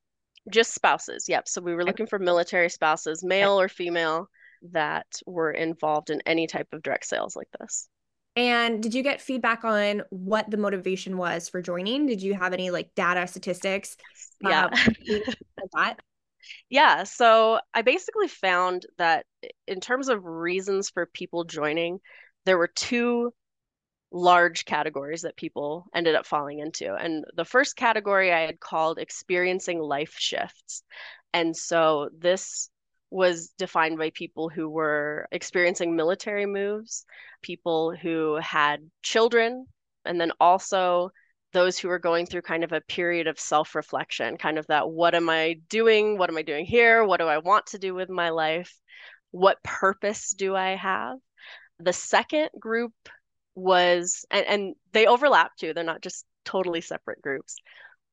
Just 0.51 0.75
spouses. 0.75 1.29
Yep. 1.29 1.47
So 1.49 1.61
we 1.61 1.75
were 1.75 1.85
looking 1.85 2.07
for 2.07 2.19
military 2.19 2.71
spouses, 2.71 3.23
male 3.23 3.61
or 3.61 3.69
female, 3.69 4.31
that 4.73 5.07
were 5.27 5.51
involved 5.51 6.09
in 6.11 6.23
any 6.25 6.47
type 6.47 6.69
of 6.73 6.83
direct 6.83 7.07
sales 7.07 7.37
like 7.37 7.49
this. 7.61 7.89
And 8.38 8.81
did 8.81 8.94
you 8.94 9.03
get 9.03 9.20
feedback 9.20 9.64
on 9.64 10.05
what 10.11 10.48
the 10.48 10.57
motivation 10.57 11.16
was 11.16 11.48
for 11.48 11.61
joining? 11.61 12.07
Did 12.07 12.22
you 12.22 12.35
have 12.35 12.53
any 12.53 12.70
like 12.70 12.94
data 12.94 13.27
statistics? 13.27 13.96
Yeah. 14.40 14.68
Uh, 15.77 15.94
yeah. 16.70 17.03
So 17.03 17.59
I 17.74 17.83
basically 17.83 18.29
found 18.29 18.87
that 18.96 19.27
in 19.66 19.81
terms 19.81 20.09
of 20.09 20.24
reasons 20.24 20.88
for 20.88 21.07
people 21.07 21.42
joining, 21.42 21.98
there 22.46 22.57
were 22.57 22.70
two 22.72 23.35
large 24.12 24.64
categories 24.64 25.22
that 25.22 25.37
people 25.37 25.87
ended 25.92 26.14
up 26.14 26.24
falling 26.24 26.61
into. 26.61 26.94
And 26.94 27.24
the 27.35 27.44
first 27.44 27.74
category 27.74 28.33
I 28.33 28.42
had 28.42 28.61
called 28.61 29.01
experiencing 29.01 29.81
life 29.81 30.14
shifts. 30.16 30.85
And 31.35 31.57
so 31.57 32.09
this 32.16 32.70
was 33.11 33.49
defined 33.59 33.99
by 33.99 34.11
people 34.11 34.49
who 34.49 34.68
were 34.68 35.27
experiencing 35.33 35.97
military 35.97 36.47
moves, 36.47 37.07
people 37.42 37.94
who 37.97 38.37
had 38.37 38.90
children, 39.03 39.66
and 40.05 40.21
then 40.21 40.33
also 40.40 41.11
those 41.53 41.79
who 41.79 41.88
were 41.88 41.99
going 41.99 42.27
through 42.27 42.42
kind 42.42 42.64
of 42.64 42.73
a 42.73 42.83
period 42.83 43.27
of 43.27 43.40
self 43.40 43.75
reflection, 43.75 44.37
kind 44.37 44.59
of 44.59 44.66
that 44.66 44.88
what 44.90 45.14
am 45.14 45.31
I 45.31 45.57
doing? 45.68 46.18
What 46.18 46.31
am 46.31 46.37
I 46.37 46.42
doing 46.42 46.66
here? 46.66 47.05
What 47.05 47.21
do 47.21 47.27
I 47.27 47.38
want 47.38 47.66
to 47.68 47.79
do 47.79 47.94
with 47.94 48.11
my 48.11 48.31
life? 48.31 48.75
What 49.31 49.62
purpose 49.62 50.31
do 50.37 50.55
I 50.55 50.77
have? 50.77 51.18
The 51.81 51.92
second 51.92 52.51
group 52.59 52.92
was, 53.55 54.25
and, 54.31 54.47
and 54.47 54.75
they 54.92 55.07
overlap 55.07 55.57
too, 55.57 55.73
they're 55.73 55.85
not 55.85 56.03
just 56.03 56.25
totally 56.44 56.81
separate 56.81 57.23
groups. 57.23 57.57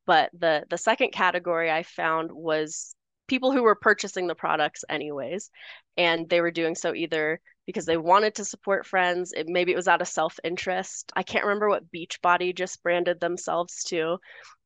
But 0.05 0.29
the, 0.38 0.63
the 0.69 0.77
second 0.77 1.12
category 1.12 1.71
I 1.71 1.84
found 1.84 2.31
was 2.31 2.94
people 3.27 3.51
who 3.51 3.63
were 3.63 3.75
purchasing 3.75 4.27
the 4.27 4.35
products 4.35 4.83
anyways 4.89 5.49
and 5.97 6.29
they 6.29 6.41
were 6.41 6.51
doing 6.51 6.75
so 6.75 6.93
either 6.93 7.39
because 7.65 7.85
they 7.85 7.97
wanted 7.97 8.35
to 8.35 8.45
support 8.45 8.85
friends 8.85 9.33
it, 9.35 9.47
maybe 9.47 9.71
it 9.71 9.75
was 9.75 9.88
out 9.88 10.01
of 10.01 10.07
self-interest. 10.07 11.11
I 11.15 11.23
can't 11.23 11.45
remember 11.45 11.69
what 11.69 11.91
beachbody 11.91 12.55
just 12.55 12.83
branded 12.83 13.19
themselves 13.19 13.83
to 13.85 14.17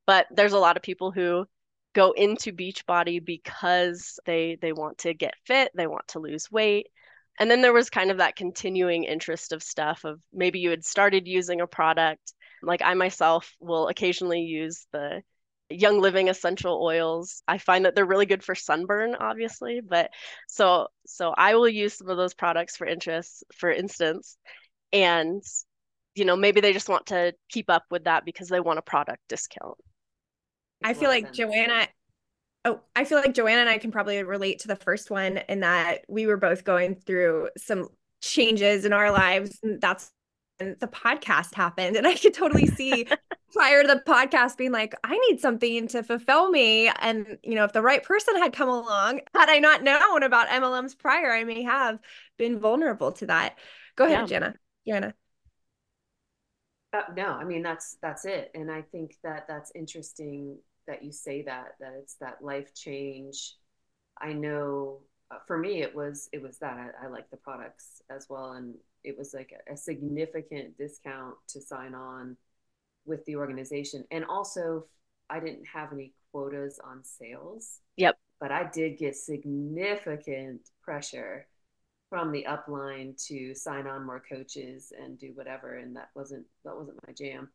but 0.05 0.25
there's 0.31 0.53
a 0.53 0.59
lot 0.59 0.75
of 0.75 0.81
people 0.83 1.11
who 1.11 1.45
go 1.93 2.11
into 2.11 2.51
beachbody 2.51 3.23
because 3.23 4.19
they 4.25 4.57
they 4.61 4.71
want 4.73 4.97
to 4.99 5.13
get 5.13 5.33
fit 5.45 5.71
they 5.75 5.87
want 5.87 6.07
to 6.07 6.19
lose 6.19 6.51
weight. 6.51 6.87
And 7.39 7.49
then 7.49 7.61
there 7.61 7.73
was 7.73 7.89
kind 7.89 8.11
of 8.11 8.17
that 8.17 8.35
continuing 8.35 9.05
interest 9.05 9.53
of 9.53 9.63
stuff 9.63 10.03
of 10.03 10.19
maybe 10.33 10.59
you 10.59 10.71
had 10.71 10.83
started 10.83 11.27
using 11.27 11.61
a 11.61 11.67
product. 11.67 12.33
Like 12.61 12.81
i 12.81 12.93
myself 12.93 13.53
will 13.59 13.87
occasionally 13.87 14.41
use 14.41 14.85
the 14.91 15.21
Young 15.69 15.99
Living 15.99 16.29
essential 16.29 16.81
oils. 16.83 17.43
I 17.47 17.57
find 17.57 17.85
that 17.85 17.95
they're 17.95 18.05
really 18.05 18.25
good 18.25 18.43
for 18.43 18.55
sunburn, 18.55 19.15
obviously, 19.15 19.81
but 19.81 20.11
so 20.47 20.87
so 21.05 21.33
I 21.37 21.55
will 21.55 21.69
use 21.69 21.95
some 21.95 22.09
of 22.09 22.17
those 22.17 22.33
products 22.33 22.77
for 22.77 22.87
interest, 22.87 23.43
for 23.53 23.71
instance, 23.71 24.37
and 24.91 25.43
you 26.15 26.25
know 26.25 26.35
maybe 26.35 26.61
they 26.61 26.73
just 26.73 26.89
want 26.89 27.07
to 27.07 27.33
keep 27.49 27.69
up 27.69 27.83
with 27.91 28.05
that 28.05 28.25
because 28.25 28.49
they 28.49 28.59
want 28.59 28.79
a 28.79 28.83
product 28.83 29.21
discount. 29.29 29.77
I 30.83 30.93
feel 30.93 31.09
like 31.09 31.33
Joanna. 31.33 31.87
Oh, 32.65 32.81
I 32.95 33.05
feel 33.05 33.19
like 33.19 33.33
Joanna 33.33 33.61
and 33.61 33.69
I 33.69 33.77
can 33.77 33.91
probably 33.91 34.21
relate 34.23 34.59
to 34.59 34.67
the 34.67 34.75
first 34.75 35.09
one 35.09 35.39
in 35.47 35.61
that 35.61 36.03
we 36.09 36.27
were 36.27 36.37
both 36.37 36.63
going 36.63 36.95
through 36.95 37.49
some 37.57 37.87
changes 38.21 38.85
in 38.85 38.93
our 38.93 39.11
lives. 39.11 39.59
And 39.63 39.79
that's 39.79 40.11
when 40.57 40.75
the 40.79 40.87
podcast 40.87 41.55
happened. 41.55 41.95
And 41.95 42.05
I 42.05 42.15
could 42.15 42.33
totally 42.33 42.67
see 42.67 43.07
prior 43.51 43.81
to 43.81 43.87
the 43.87 44.01
podcast 44.05 44.57
being 44.57 44.71
like, 44.71 44.95
I 45.03 45.17
need 45.29 45.39
something 45.39 45.87
to 45.89 46.03
fulfill 46.03 46.49
me. 46.49 46.89
And, 46.99 47.37
you 47.43 47.55
know, 47.55 47.63
if 47.63 47.73
the 47.73 47.81
right 47.81 48.03
person 48.03 48.37
had 48.37 48.53
come 48.53 48.69
along, 48.69 49.21
had 49.33 49.49
I 49.49 49.59
not 49.59 49.83
known 49.83 50.23
about 50.23 50.47
MLMs 50.47 50.97
prior, 50.97 51.31
I 51.31 51.43
may 51.43 51.63
have 51.63 51.99
been 52.37 52.59
vulnerable 52.59 53.11
to 53.13 53.27
that. 53.27 53.57
Go 53.95 54.05
ahead, 54.05 54.19
yeah. 54.19 54.25
Jenna. 54.25 54.55
Jenna. 54.87 55.13
Uh, 56.91 57.03
no, 57.15 57.27
I 57.27 57.43
mean 57.43 57.61
that's 57.61 57.97
that's 58.01 58.25
it, 58.25 58.49
and 58.55 58.71
I 58.71 58.81
think 58.81 59.15
that 59.23 59.45
that's 59.47 59.71
interesting 59.75 60.57
that 60.87 61.03
you 61.03 61.11
say 61.11 61.43
that 61.43 61.75
that 61.79 61.93
it's 61.99 62.15
that 62.15 62.41
life 62.41 62.73
change. 62.73 63.55
I 64.19 64.33
know 64.33 65.01
uh, 65.29 65.37
for 65.45 65.57
me 65.57 65.83
it 65.83 65.95
was 65.95 66.29
it 66.33 66.41
was 66.41 66.57
that 66.59 66.77
I, 66.77 67.05
I 67.05 67.09
like 67.09 67.29
the 67.29 67.37
products 67.37 68.01
as 68.09 68.25
well, 68.27 68.53
and 68.53 68.73
it 69.03 69.15
was 69.15 69.35
like 69.35 69.53
a, 69.69 69.73
a 69.73 69.77
significant 69.77 70.79
discount 70.79 71.35
to 71.49 71.61
sign 71.61 71.93
on 71.93 72.35
with 73.05 73.25
the 73.25 73.35
organization. 73.35 74.05
And 74.11 74.25
also, 74.25 74.85
I 75.29 75.39
didn't 75.39 75.65
have 75.65 75.93
any 75.93 76.13
quotas 76.31 76.79
on 76.83 77.03
sales. 77.03 77.79
Yep. 77.97 78.17
But 78.39 78.51
I 78.51 78.69
did 78.71 78.97
get 78.97 79.15
significant 79.15 80.61
pressure 80.81 81.47
from 82.09 82.31
the 82.31 82.45
upline 82.49 83.15
to 83.27 83.53
sign 83.53 83.85
on 83.85 84.05
more 84.05 84.21
coaches 84.27 84.91
and 84.97 85.19
do 85.19 85.31
whatever. 85.35 85.77
And 85.77 85.95
that 85.95 86.09
wasn't 86.15 86.45
that 86.65 86.75
wasn't 86.75 86.97
my 87.05 87.13
jam. 87.13 87.49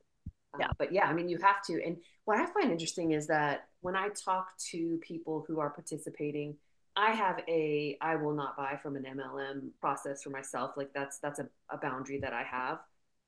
Uh, 0.54 0.58
yeah. 0.60 0.68
but 0.78 0.92
yeah, 0.92 1.04
I 1.04 1.12
mean, 1.12 1.28
you 1.28 1.38
have 1.38 1.62
to. 1.64 1.84
And 1.84 1.96
what 2.26 2.38
I 2.38 2.46
find 2.46 2.70
interesting 2.70 3.12
is 3.12 3.26
that 3.26 3.68
when 3.80 3.96
I 3.96 4.08
talk 4.08 4.56
to 4.70 4.98
people 4.98 5.44
who 5.48 5.58
are 5.58 5.70
participating, 5.70 6.56
I 6.96 7.10
have 7.12 7.40
a 7.48 7.96
I 8.00 8.16
will 8.16 8.34
not 8.34 8.56
buy 8.56 8.78
from 8.80 8.96
an 8.96 9.04
MLM 9.04 9.70
process 9.80 10.22
for 10.22 10.30
myself. 10.30 10.72
Like 10.76 10.92
that's 10.94 11.18
that's 11.18 11.40
a, 11.40 11.48
a 11.70 11.78
boundary 11.78 12.18
that 12.20 12.32
I 12.32 12.44
have. 12.44 12.78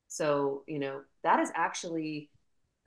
So, 0.09 0.63
you 0.67 0.79
know, 0.79 1.01
that 1.23 1.39
has 1.39 1.51
actually 1.55 2.31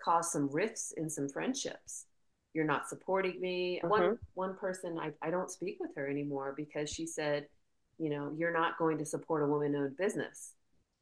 caused 0.02 0.32
some 0.32 0.50
rifts 0.52 0.94
in 0.96 1.10
some 1.10 1.28
friendships. 1.30 2.06
You're 2.54 2.66
not 2.66 2.90
supporting 2.90 3.40
me. 3.40 3.80
Mm-hmm. 3.84 3.90
One 3.90 4.18
one 4.34 4.56
person 4.56 4.98
I, 5.00 5.12
I 5.22 5.30
don't 5.30 5.52
speak 5.52 5.78
with 5.80 5.92
her 5.96 6.08
anymore 6.08 6.54
because 6.56 6.90
she 6.90 7.06
said, 7.06 7.48
you 7.98 8.10
know, 8.10 8.34
you're 8.36 8.54
not 8.54 8.78
going 8.78 8.98
to 8.98 9.06
support 9.06 9.44
a 9.44 9.48
woman 9.48 9.76
owned 9.76 9.98
business. 9.98 10.54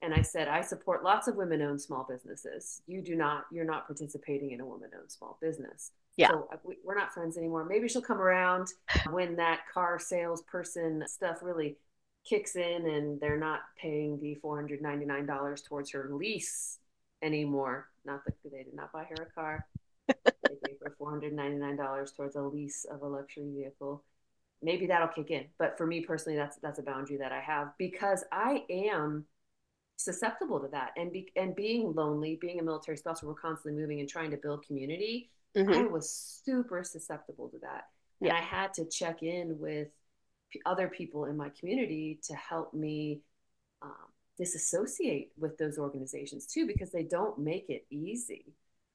And 0.01 0.13
I 0.13 0.21
said, 0.21 0.47
I 0.47 0.61
support 0.61 1.03
lots 1.03 1.27
of 1.27 1.35
women 1.35 1.61
owned 1.61 1.81
small 1.81 2.05
businesses. 2.07 2.81
You 2.85 3.01
do 3.01 3.15
not, 3.15 3.45
you're 3.51 3.65
not 3.65 3.87
participating 3.87 4.51
in 4.51 4.61
a 4.61 4.65
woman 4.65 4.89
owned 4.95 5.11
small 5.11 5.39
business. 5.41 5.91
Yeah. 6.17 6.29
So 6.29 6.47
uh, 6.53 6.57
we're 6.83 6.95
not 6.95 7.13
friends 7.13 7.35
anymore. 7.35 7.65
Maybe 7.65 7.87
she'll 7.87 8.01
come 8.01 8.21
around 8.21 8.67
when 9.09 9.35
that 9.37 9.61
car 9.73 9.97
salesperson 9.97 11.03
stuff 11.07 11.37
really 11.41 11.77
kicks 12.27 12.55
in 12.55 12.87
and 12.87 13.19
they're 13.19 13.39
not 13.39 13.61
paying 13.79 14.19
the 14.19 14.37
$499 14.43 15.65
towards 15.67 15.91
her 15.91 16.09
lease 16.11 16.79
anymore. 17.21 17.87
Not 18.05 18.25
that 18.25 18.35
they 18.43 18.63
did 18.63 18.73
not 18.73 18.91
buy 18.91 19.03
her 19.03 19.23
a 19.23 19.33
car. 19.33 19.65
they 20.07 20.15
gave 20.65 20.77
her 20.83 20.95
$499 20.99 22.15
towards 22.15 22.35
a 22.35 22.41
lease 22.41 22.85
of 22.85 23.01
a 23.01 23.07
luxury 23.07 23.51
vehicle. 23.55 24.03
Maybe 24.61 24.87
that'll 24.87 25.07
kick 25.09 25.31
in. 25.31 25.45
But 25.59 25.77
for 25.77 25.85
me 25.85 26.01
personally, 26.01 26.37
that's 26.37 26.57
that's 26.57 26.79
a 26.79 26.83
boundary 26.83 27.17
that 27.17 27.31
I 27.31 27.39
have 27.39 27.73
because 27.77 28.23
I 28.31 28.63
am 28.69 29.25
susceptible 29.97 30.59
to 30.59 30.67
that. 30.69 30.91
And 30.97 31.11
be, 31.11 31.31
and 31.35 31.55
being 31.55 31.93
lonely, 31.93 32.37
being 32.41 32.59
a 32.59 32.63
military 32.63 32.97
spouse, 32.97 33.21
we're 33.21 33.35
constantly 33.35 33.79
moving 33.79 33.99
and 33.99 34.09
trying 34.09 34.31
to 34.31 34.37
build 34.37 34.65
community. 34.65 35.29
Mm-hmm. 35.55 35.73
I 35.73 35.83
was 35.83 36.09
super 36.43 36.83
susceptible 36.83 37.49
to 37.49 37.59
that. 37.59 37.85
And. 38.19 38.35
I 38.35 38.41
had 38.41 38.73
to 38.75 38.85
check 38.85 39.21
in 39.21 39.59
with 39.59 39.89
other 40.65 40.87
people 40.87 41.25
in 41.25 41.37
my 41.37 41.49
community 41.59 42.19
to 42.23 42.35
help 42.35 42.73
me 42.73 43.21
um, 43.81 43.91
disassociate 44.37 45.31
with 45.37 45.57
those 45.57 45.77
organizations 45.77 46.45
too 46.45 46.65
because 46.67 46.91
they 46.91 47.03
don't 47.03 47.37
make 47.37 47.69
it 47.69 47.85
easy. 47.89 48.45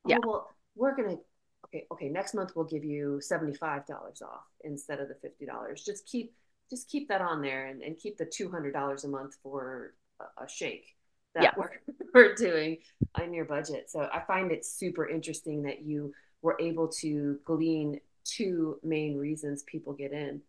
Oh, 0.05 0.11
yeah. 0.11 0.19
Oh, 0.25 0.29
well, 0.29 0.49
we're 0.75 0.97
gonna 0.97 1.19
okay, 1.67 1.87
okay, 1.93 2.09
next 2.09 2.35
month 2.35 2.53
we'll 2.55 2.65
give 2.65 2.85
you 2.85 3.21
$75 3.23 3.89
off 4.23 4.45
instead 4.65 5.01
of 5.01 5.09
the 5.09 5.15
$50. 5.15 5.85
Just 5.85 6.07
keep 6.07 6.35
just 6.71 6.89
keep 6.89 7.09
that 7.09 7.21
on 7.21 7.43
there 7.43 7.67
and, 7.67 7.83
and 7.83 7.99
keep 7.99 8.17
the 8.17 8.25
$200 8.25 9.05
a 9.05 9.09
month 9.09 9.37
for 9.43 9.95
a, 10.21 10.45
a 10.45 10.49
shake 10.49 10.97
that 11.35 11.43
yeah. 11.45 11.51
we're, 11.57 11.71
we're 12.15 12.35
doing 12.35 12.79
on 13.21 13.35
your 13.35 13.45
budget. 13.45 13.91
So 13.91 14.09
I 14.13 14.21
find 14.21 14.51
it 14.51 14.65
super 14.65 15.09
interesting 15.09 15.63
that 15.65 15.83
you 15.83 16.15
were 16.41 16.57
able 16.61 16.89
to 16.89 17.39
glean 17.45 18.01
two 18.25 18.79
main 18.83 19.17
reasons 19.19 19.63
people 19.65 19.93
get 19.93 20.13
in. 20.13 20.41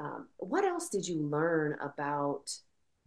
Um, 0.00 0.28
what 0.38 0.64
else 0.64 0.88
did 0.88 1.06
you 1.06 1.22
learn 1.22 1.76
about 1.80 2.50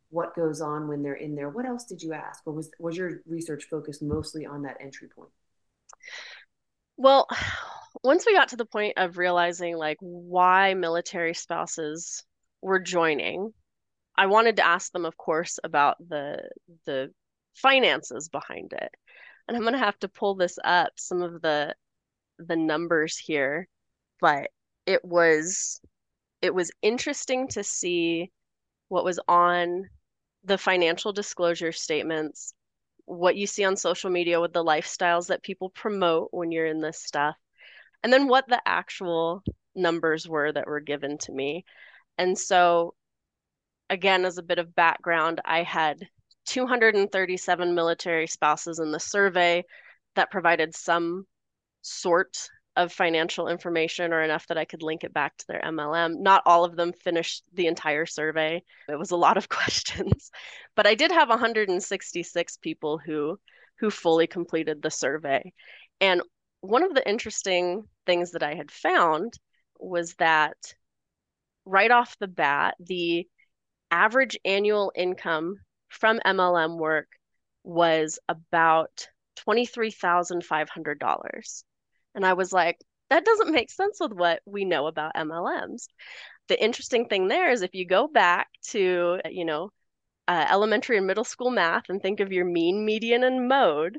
what 0.10 0.36
goes 0.36 0.62
on 0.62 0.88
when 0.88 1.02
they're 1.02 1.16
in 1.16 1.36
there? 1.36 1.50
What 1.50 1.66
else 1.66 1.86
did 1.86 2.02
you 2.04 2.14
ask, 2.14 2.44
or 2.46 2.54
was 2.54 2.70
was 2.80 2.96
your 2.96 3.22
research 3.26 3.66
focused 3.70 4.04
mostly 4.04 4.46
on 4.46 4.62
that 4.62 4.78
entry 4.80 5.10
point? 5.10 5.32
Well, 6.98 7.28
once 8.04 8.26
we 8.26 8.34
got 8.34 8.50
to 8.50 8.58
the 8.58 8.66
point 8.66 8.94
of 8.98 9.18
realizing 9.18 9.76
like 9.76 9.98
why 10.00 10.76
military 10.76 11.34
spouses 11.34 12.24
were 12.62 12.80
joining, 12.80 13.54
I 14.16 14.28
wanted 14.28 14.58
to 14.58 14.66
ask 14.66 14.92
them, 14.92 15.06
of 15.06 15.18
course, 15.18 15.60
about 15.64 15.98
the 16.08 16.48
the 16.86 17.12
finances 17.56 18.30
behind 18.30 18.74
it. 18.74 18.92
And 19.48 19.58
I'm 19.58 19.64
gonna 19.64 19.80
have 19.80 19.98
to 20.00 20.10
pull 20.10 20.36
this 20.36 20.60
up, 20.64 20.92
some 20.96 21.24
of 21.24 21.42
the 21.42 21.76
the 22.38 22.56
numbers 22.56 23.18
here, 23.18 23.68
but 24.22 24.52
it 24.86 25.04
was 25.04 25.80
it 26.44 26.54
was 26.54 26.72
interesting 26.82 27.48
to 27.48 27.64
see 27.64 28.30
what 28.90 29.06
was 29.06 29.18
on 29.30 29.90
the 30.44 30.58
financial 30.58 31.14
disclosure 31.14 31.72
statements, 31.72 32.54
what 33.06 33.38
you 33.38 33.48
see 33.48 33.64
on 33.64 33.78
social 33.78 34.10
media 34.10 34.42
with 34.42 34.52
the 34.52 34.64
lifestyles 34.64 35.28
that 35.28 35.42
people 35.42 35.70
promote 35.70 36.28
when 36.32 36.52
you're 36.52 36.66
in 36.66 36.82
this 36.82 37.02
stuff, 37.02 37.38
and 38.04 38.12
then 38.12 38.28
what 38.28 38.46
the 38.50 38.62
actual 38.66 39.42
numbers 39.74 40.28
were 40.28 40.52
that 40.52 40.68
were 40.68 40.82
given 40.82 41.18
to 41.20 41.32
me. 41.32 41.64
And 42.18 42.38
so, 42.38 42.94
again, 43.90 44.26
as 44.26 44.38
a 44.38 44.44
bit 44.44 44.60
of 44.60 44.76
background, 44.76 45.40
I 45.46 45.64
had 45.64 46.10
237 46.48 47.74
military 47.74 48.28
spouses 48.28 48.80
in 48.80 48.92
the 48.92 49.00
survey 49.00 49.64
that 50.16 50.30
provided 50.30 50.76
some 50.76 51.26
sort 51.84 52.50
of 52.76 52.92
financial 52.92 53.48
information 53.48 54.14
or 54.14 54.22
enough 54.22 54.48
that 54.48 54.58
I 54.58 54.66
could 54.66 54.82
link 54.82 55.04
it 55.04 55.14
back 55.14 55.38
to 55.38 55.48
their 55.48 55.62
MLM. 55.62 56.20
Not 56.20 56.44
all 56.46 56.66
of 56.66 56.76
them 56.76 56.92
finished 56.92 57.44
the 57.54 57.68
entire 57.68 58.06
survey. 58.06 58.64
It 58.90 58.98
was 58.98 59.12
a 59.12 59.18
lot 59.18 59.38
of 59.38 59.50
questions. 59.50 60.32
But 60.76 60.88
I 60.88 60.96
did 60.96 61.12
have 61.12 61.30
166 61.30 62.58
people 62.58 62.98
who 62.98 63.40
who 63.80 63.90
fully 63.90 64.28
completed 64.28 64.82
the 64.82 64.92
survey. 64.92 65.52
And 66.00 66.22
one 66.62 66.84
of 66.84 66.94
the 66.94 67.08
interesting 67.08 67.84
things 68.06 68.32
that 68.32 68.44
I 68.44 68.54
had 68.54 68.72
found 68.72 69.34
was 69.80 70.14
that 70.16 70.56
right 71.66 71.92
off 71.92 72.18
the 72.20 72.28
bat, 72.28 72.76
the 72.80 73.28
average 73.92 74.38
annual 74.46 74.92
income 74.96 75.58
from 75.90 76.20
MLM 76.26 76.78
work 76.78 77.08
was 77.64 78.20
about 78.28 79.08
$23,500. 79.48 81.64
And 82.16 82.26
I 82.26 82.34
was 82.34 82.52
like, 82.54 82.78
that 83.10 83.26
doesn't 83.26 83.52
make 83.52 83.70
sense 83.70 84.00
with 84.00 84.14
what 84.14 84.42
we 84.46 84.66
know 84.66 84.88
about 84.88 85.16
MLMs. 85.16 85.86
The 86.48 86.62
interesting 86.62 87.08
thing 87.08 87.28
there 87.28 87.52
is 87.52 87.62
if 87.62 87.74
you 87.74 87.86
go 87.86 88.08
back 88.08 88.48
to, 88.70 89.20
you 89.30 89.46
know, 89.46 89.70
uh, 90.28 90.46
elementary 90.50 90.98
and 90.98 91.08
middle 91.08 91.24
school 91.24 91.52
math 91.52 91.90
and 91.90 92.02
think 92.02 92.20
of 92.20 92.32
your 92.32 92.46
mean, 92.46 92.86
median, 92.86 93.24
and 93.24 93.48
mode, 93.48 93.98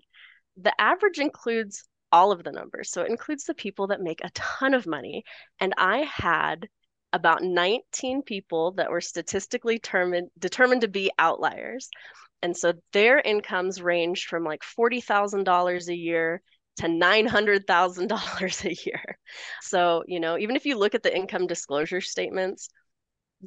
the 0.57 0.79
average 0.81 1.19
includes 1.19 1.85
all 2.13 2.33
of 2.33 2.45
the 2.45 2.53
numbers. 2.53 2.91
So 2.91 3.03
it 3.03 3.11
includes 3.11 3.45
the 3.45 3.55
people 3.55 3.89
that 3.89 4.01
make 4.01 4.21
a 4.23 4.31
ton 4.31 4.75
of 4.75 4.87
money. 4.87 5.25
And 5.61 5.75
I 5.77 5.99
had 5.99 6.69
about 7.13 7.43
19 7.43 8.23
people 8.23 8.73
that 8.73 8.91
were 8.91 9.01
statistically 9.01 9.77
determined, 9.77 10.31
determined 10.39 10.81
to 10.83 10.89
be 10.89 11.11
outliers. 11.19 11.89
And 12.43 12.57
so 12.57 12.75
their 12.93 13.19
incomes 13.19 13.81
ranged 13.81 14.29
from 14.29 14.45
like 14.45 14.63
$40,000 14.63 15.89
a 15.89 15.97
year 15.97 16.43
to 16.77 16.89
$900,000 16.89 18.65
a 18.65 18.75
year. 18.87 19.19
So, 19.63 20.05
you 20.07 20.21
know, 20.21 20.39
even 20.39 20.57
if 20.57 20.67
you 20.67 20.77
look 20.77 20.95
at 20.95 21.03
the 21.03 21.15
income 21.15 21.47
disclosure 21.47 22.01
statements, 22.01 22.69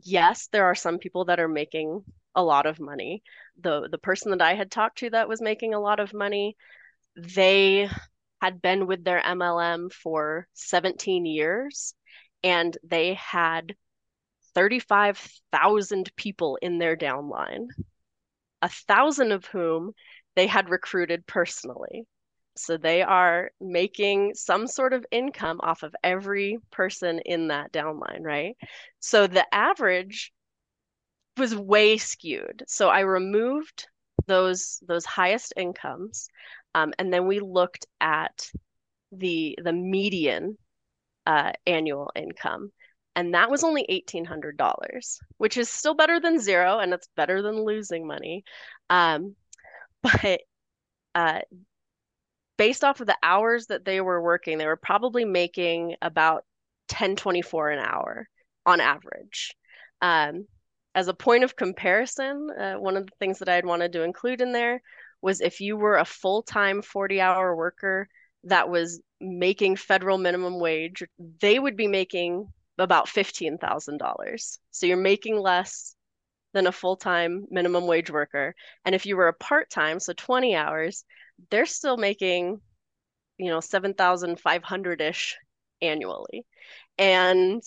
yes, 0.04 0.48
there 0.52 0.66
are 0.66 0.76
some 0.76 0.98
people 0.98 1.26
that 1.26 1.40
are 1.40 1.48
making 1.48 2.04
a 2.36 2.44
lot 2.44 2.66
of 2.66 2.80
money. 2.80 3.24
The 3.60 3.88
the 3.90 3.98
person 3.98 4.32
that 4.32 4.42
I 4.42 4.54
had 4.54 4.72
talked 4.72 5.00
to 5.00 5.10
that 5.10 5.28
was 5.28 5.42
making 5.42 5.74
a 5.74 5.80
lot 5.80 6.00
of 6.00 6.14
money, 6.14 6.56
they 7.16 7.90
had 8.42 8.62
been 8.62 8.86
with 8.86 9.04
their 9.04 9.20
MLM 9.20 9.92
for 9.92 10.48
17 10.54 11.26
years 11.26 11.96
and 12.44 12.78
they 12.84 13.16
had 13.16 13.76
35,000 14.54 16.12
people 16.16 16.58
in 16.62 16.78
their 16.78 16.96
downline. 16.96 17.68
A 18.62 18.70
thousand 18.70 19.32
of 19.32 19.46
whom 19.46 19.94
they 20.36 20.48
had 20.48 20.70
recruited 20.70 21.26
personally. 21.28 22.06
So 22.58 22.78
they 22.78 23.02
are 23.02 23.52
making 23.62 24.34
some 24.36 24.68
sort 24.68 24.94
of 24.94 25.06
income 25.12 25.60
off 25.62 25.84
of 25.84 25.96
every 26.04 26.58
person 26.72 27.20
in 27.20 27.50
that 27.50 27.72
downline, 27.72 28.22
right? 28.22 28.56
So 29.00 29.28
the 29.28 29.46
average 29.54 30.32
was 31.38 31.56
way 31.56 31.98
skewed. 31.98 32.64
So 32.68 32.90
I 32.90 33.02
removed 33.02 33.88
those 34.28 34.82
those 34.88 35.06
highest 35.06 35.54
incomes, 35.56 36.28
um, 36.76 36.94
and 37.00 37.14
then 37.14 37.28
we 37.28 37.40
looked 37.40 37.86
at 38.02 38.50
the 39.12 39.58
the 39.64 39.74
median 39.74 40.58
uh, 41.26 41.54
annual 41.66 42.12
income, 42.16 42.72
and 43.16 43.34
that 43.34 43.50
was 43.52 43.64
only 43.64 43.86
eighteen 43.90 44.26
hundred 44.26 44.58
dollars, 44.58 45.20
which 45.38 45.58
is 45.58 45.70
still 45.70 45.96
better 45.96 46.20
than 46.20 46.40
zero, 46.40 46.80
and 46.80 46.94
it's 46.94 47.10
better 47.16 47.42
than 47.42 47.64
losing 47.64 48.08
money. 48.08 48.44
Um, 48.90 49.36
but 50.04 50.42
uh, 51.16 51.42
based 52.58 52.84
off 52.84 53.00
of 53.00 53.08
the 53.08 53.18
hours 53.24 53.68
that 53.68 53.86
they 53.86 54.02
were 54.02 54.22
working, 54.22 54.58
they 54.58 54.66
were 54.66 54.76
probably 54.76 55.26
making 55.26 55.96
about 56.02 56.44
1024 56.90 57.72
an 57.72 57.80
hour 57.80 58.28
on 58.66 58.82
average. 58.82 59.56
Um, 60.02 60.48
as 60.96 61.08
a 61.08 61.14
point 61.14 61.44
of 61.44 61.56
comparison, 61.56 62.50
uh, 62.60 62.74
one 62.76 62.98
of 62.98 63.06
the 63.06 63.16
things 63.20 63.40
that 63.40 63.50
I'd 63.50 63.66
wanted 63.66 63.94
to 63.94 64.04
include 64.04 64.42
in 64.42 64.52
there 64.52 64.82
was 65.22 65.42
if 65.42 65.62
you 65.62 65.78
were 65.78 65.98
a 65.98 66.06
full-time 66.06 66.82
40-hour 66.82 67.56
worker 67.56 68.08
that 68.46 68.70
was 68.70 69.02
making 69.20 69.76
federal 69.76 70.18
minimum 70.18 70.60
wage, 70.60 71.04
they 71.40 71.60
would 71.60 71.76
be 71.76 71.88
making 71.88 72.48
about 72.78 73.08
$15,000. 73.08 74.58
So 74.72 74.86
you're 74.86 74.98
making 74.98 75.40
less 75.40 75.96
than 76.54 76.68
a 76.68 76.72
full-time 76.72 77.46
minimum 77.50 77.88
wage 77.88 78.10
worker. 78.10 78.56
And 78.86 78.96
if 78.96 79.06
you 79.06 79.18
were 79.18 79.28
a 79.28 79.34
part-time, 79.34 80.00
so 80.00 80.14
20 80.14 80.56
hours, 80.56 81.04
they're 81.50 81.66
still 81.66 81.98
making, 81.98 82.62
you 83.38 83.50
know, 83.50 83.60
7,500-ish 83.60 85.38
annually. 85.82 86.46
And 86.98 87.62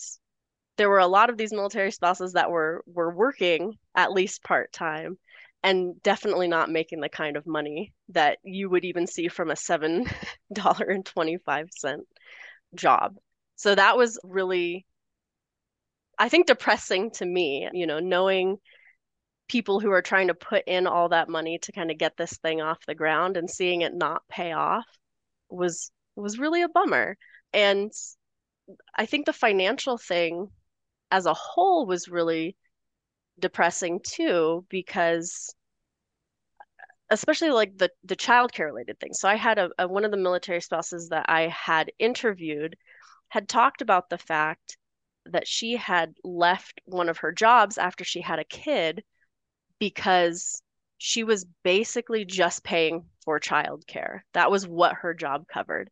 there 0.77 0.89
were 0.89 0.99
a 0.99 1.07
lot 1.07 1.31
of 1.31 1.37
these 1.37 1.53
military 1.53 1.91
spouses 1.91 2.33
that 2.33 2.51
were 2.51 2.83
were 2.87 3.15
working 3.15 3.75
at 3.95 4.13
least 4.13 4.43
part-time 4.43 5.19
and 5.63 6.03
definitely 6.03 6.49
not 6.49 6.71
making 6.71 7.01
the 7.01 7.09
kind 7.09 7.37
of 7.37 7.47
money 7.47 7.93
that 8.09 8.39
you 8.43 8.71
would 8.71 8.85
even 8.85 9.07
see 9.07 9.29
from 9.29 9.51
a 9.51 9.57
$7.25 9.57 12.07
job. 12.75 13.17
So 13.57 13.75
that 13.75 13.97
was 13.97 14.19
really 14.25 14.87
I 16.19 16.29
think 16.29 16.47
depressing 16.47 17.11
to 17.13 17.27
me, 17.27 17.69
you 17.73 17.87
know, 17.87 17.99
knowing 17.99 18.59
people 19.51 19.81
who 19.81 19.91
are 19.91 20.01
trying 20.01 20.29
to 20.29 20.35
put 20.35 20.63
in 20.69 20.87
all 20.87 21.09
that 21.09 21.29
money 21.29 21.59
to 21.59 21.73
kind 21.73 21.91
of 21.91 21.99
get 21.99 22.17
this 22.17 22.39
thing 22.39 22.61
off 22.61 22.87
the 22.87 22.95
ground 22.95 23.37
and 23.37 23.51
seeing 23.51 23.81
it 23.81 23.93
not 23.93 24.23
pay 24.29 24.53
off 24.53 24.87
was 25.49 25.91
was 26.15 26.39
really 26.39 26.63
a 26.63 26.69
bummer. 26.69 27.17
And 27.53 27.91
I 28.95 29.07
think 29.07 29.27
the 29.27 29.33
financial 29.33 29.99
thing 29.99 30.47
as 31.11 31.27
a 31.27 31.35
whole 31.35 31.85
was 31.85 32.07
really 32.07 32.57
depressing 33.41 33.99
too, 34.07 34.65
because 34.69 35.53
especially 37.11 37.51
like 37.51 37.77
the 37.77 37.91
the 38.05 38.15
childcare 38.15 38.67
related 38.67 39.01
things. 39.01 39.19
So 39.19 39.29
I 39.29 39.35
had 39.35 39.59
a, 39.59 39.71
a 39.81 39.89
one 39.89 40.05
of 40.05 40.13
the 40.13 40.17
military 40.17 40.61
spouses 40.61 41.09
that 41.09 41.27
I 41.29 41.49
had 41.49 41.91
interviewed 41.99 42.77
had 43.31 43.49
talked 43.49 43.83
about 43.83 44.11
the 44.11 44.19
fact 44.19 44.77
that 45.27 45.49
she 45.49 45.75
had 45.75 46.15
left 46.23 46.81
one 46.85 47.09
of 47.09 47.19
her 47.19 47.33
jobs 47.33 47.79
after 47.79 48.05
she 48.05 48.21
had 48.21 48.39
a 48.39 48.45
kid 48.45 49.03
because 49.81 50.63
she 50.99 51.25
was 51.25 51.47
basically 51.65 52.25
just 52.25 52.63
paying 52.63 53.07
for 53.25 53.41
childcare. 53.41 54.21
That 54.35 54.51
was 54.51 54.69
what 54.69 54.97
her 54.97 55.15
job 55.15 55.47
covered. 55.49 55.91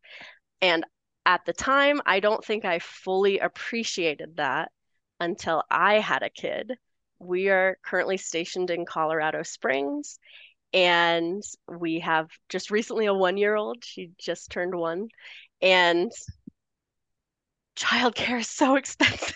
And 0.61 0.85
at 1.25 1.45
the 1.45 1.53
time, 1.53 1.99
I 2.05 2.19
don't 2.19 2.45
think 2.45 2.63
I 2.63 2.79
fully 2.79 3.39
appreciated 3.39 4.37
that 4.37 4.71
until 5.19 5.63
I 5.69 5.95
had 5.95 6.23
a 6.23 6.29
kid. 6.29 6.73
We 7.17 7.49
are 7.49 7.77
currently 7.83 8.17
stationed 8.17 8.69
in 8.69 8.85
Colorado 8.85 9.43
Springs, 9.43 10.19
and 10.73 11.43
we 11.67 11.99
have 11.99 12.29
just 12.47 12.71
recently 12.71 13.07
a 13.07 13.13
one 13.13 13.35
year 13.35 13.55
old. 13.55 13.83
She 13.83 14.11
just 14.19 14.51
turned 14.51 14.75
one. 14.75 15.09
And 15.61 16.11
childcare 17.75 18.39
is 18.39 18.47
so 18.47 18.75
expensive. 18.77 19.35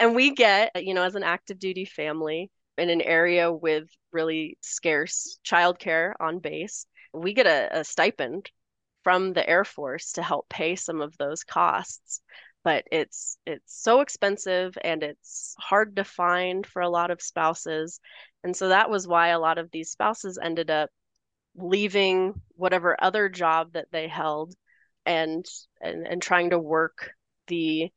and 0.00 0.14
we 0.16 0.34
get, 0.34 0.72
you 0.84 0.94
know, 0.94 1.04
as 1.04 1.14
an 1.14 1.22
active 1.22 1.58
duty 1.58 1.84
family 1.84 2.50
in 2.78 2.90
an 2.90 3.00
area 3.00 3.52
with 3.52 3.88
really 4.12 4.58
scarce 4.60 5.38
childcare 5.44 6.14
on 6.20 6.38
base, 6.38 6.86
we 7.12 7.34
get 7.34 7.46
a, 7.46 7.80
a 7.80 7.84
stipend 7.84 8.50
from 9.04 9.32
the 9.32 9.48
Air 9.48 9.64
Force 9.64 10.12
to 10.12 10.22
help 10.22 10.48
pay 10.48 10.76
some 10.76 11.00
of 11.00 11.16
those 11.18 11.44
costs. 11.44 12.20
But 12.64 12.84
it's 12.90 13.38
it's 13.46 13.82
so 13.82 14.00
expensive 14.00 14.76
and 14.82 15.02
it's 15.02 15.54
hard 15.58 15.96
to 15.96 16.04
find 16.04 16.66
for 16.66 16.82
a 16.82 16.90
lot 16.90 17.10
of 17.10 17.22
spouses. 17.22 18.00
And 18.44 18.54
so 18.54 18.68
that 18.68 18.90
was 18.90 19.06
why 19.08 19.28
a 19.28 19.38
lot 19.38 19.58
of 19.58 19.70
these 19.70 19.90
spouses 19.90 20.38
ended 20.42 20.70
up 20.70 20.90
leaving 21.56 22.34
whatever 22.56 22.96
other 23.00 23.28
job 23.28 23.72
that 23.72 23.88
they 23.90 24.08
held 24.08 24.54
and 25.06 25.46
and, 25.80 26.06
and 26.06 26.22
trying 26.22 26.50
to 26.50 26.58
work 26.58 27.10
the 27.46 27.88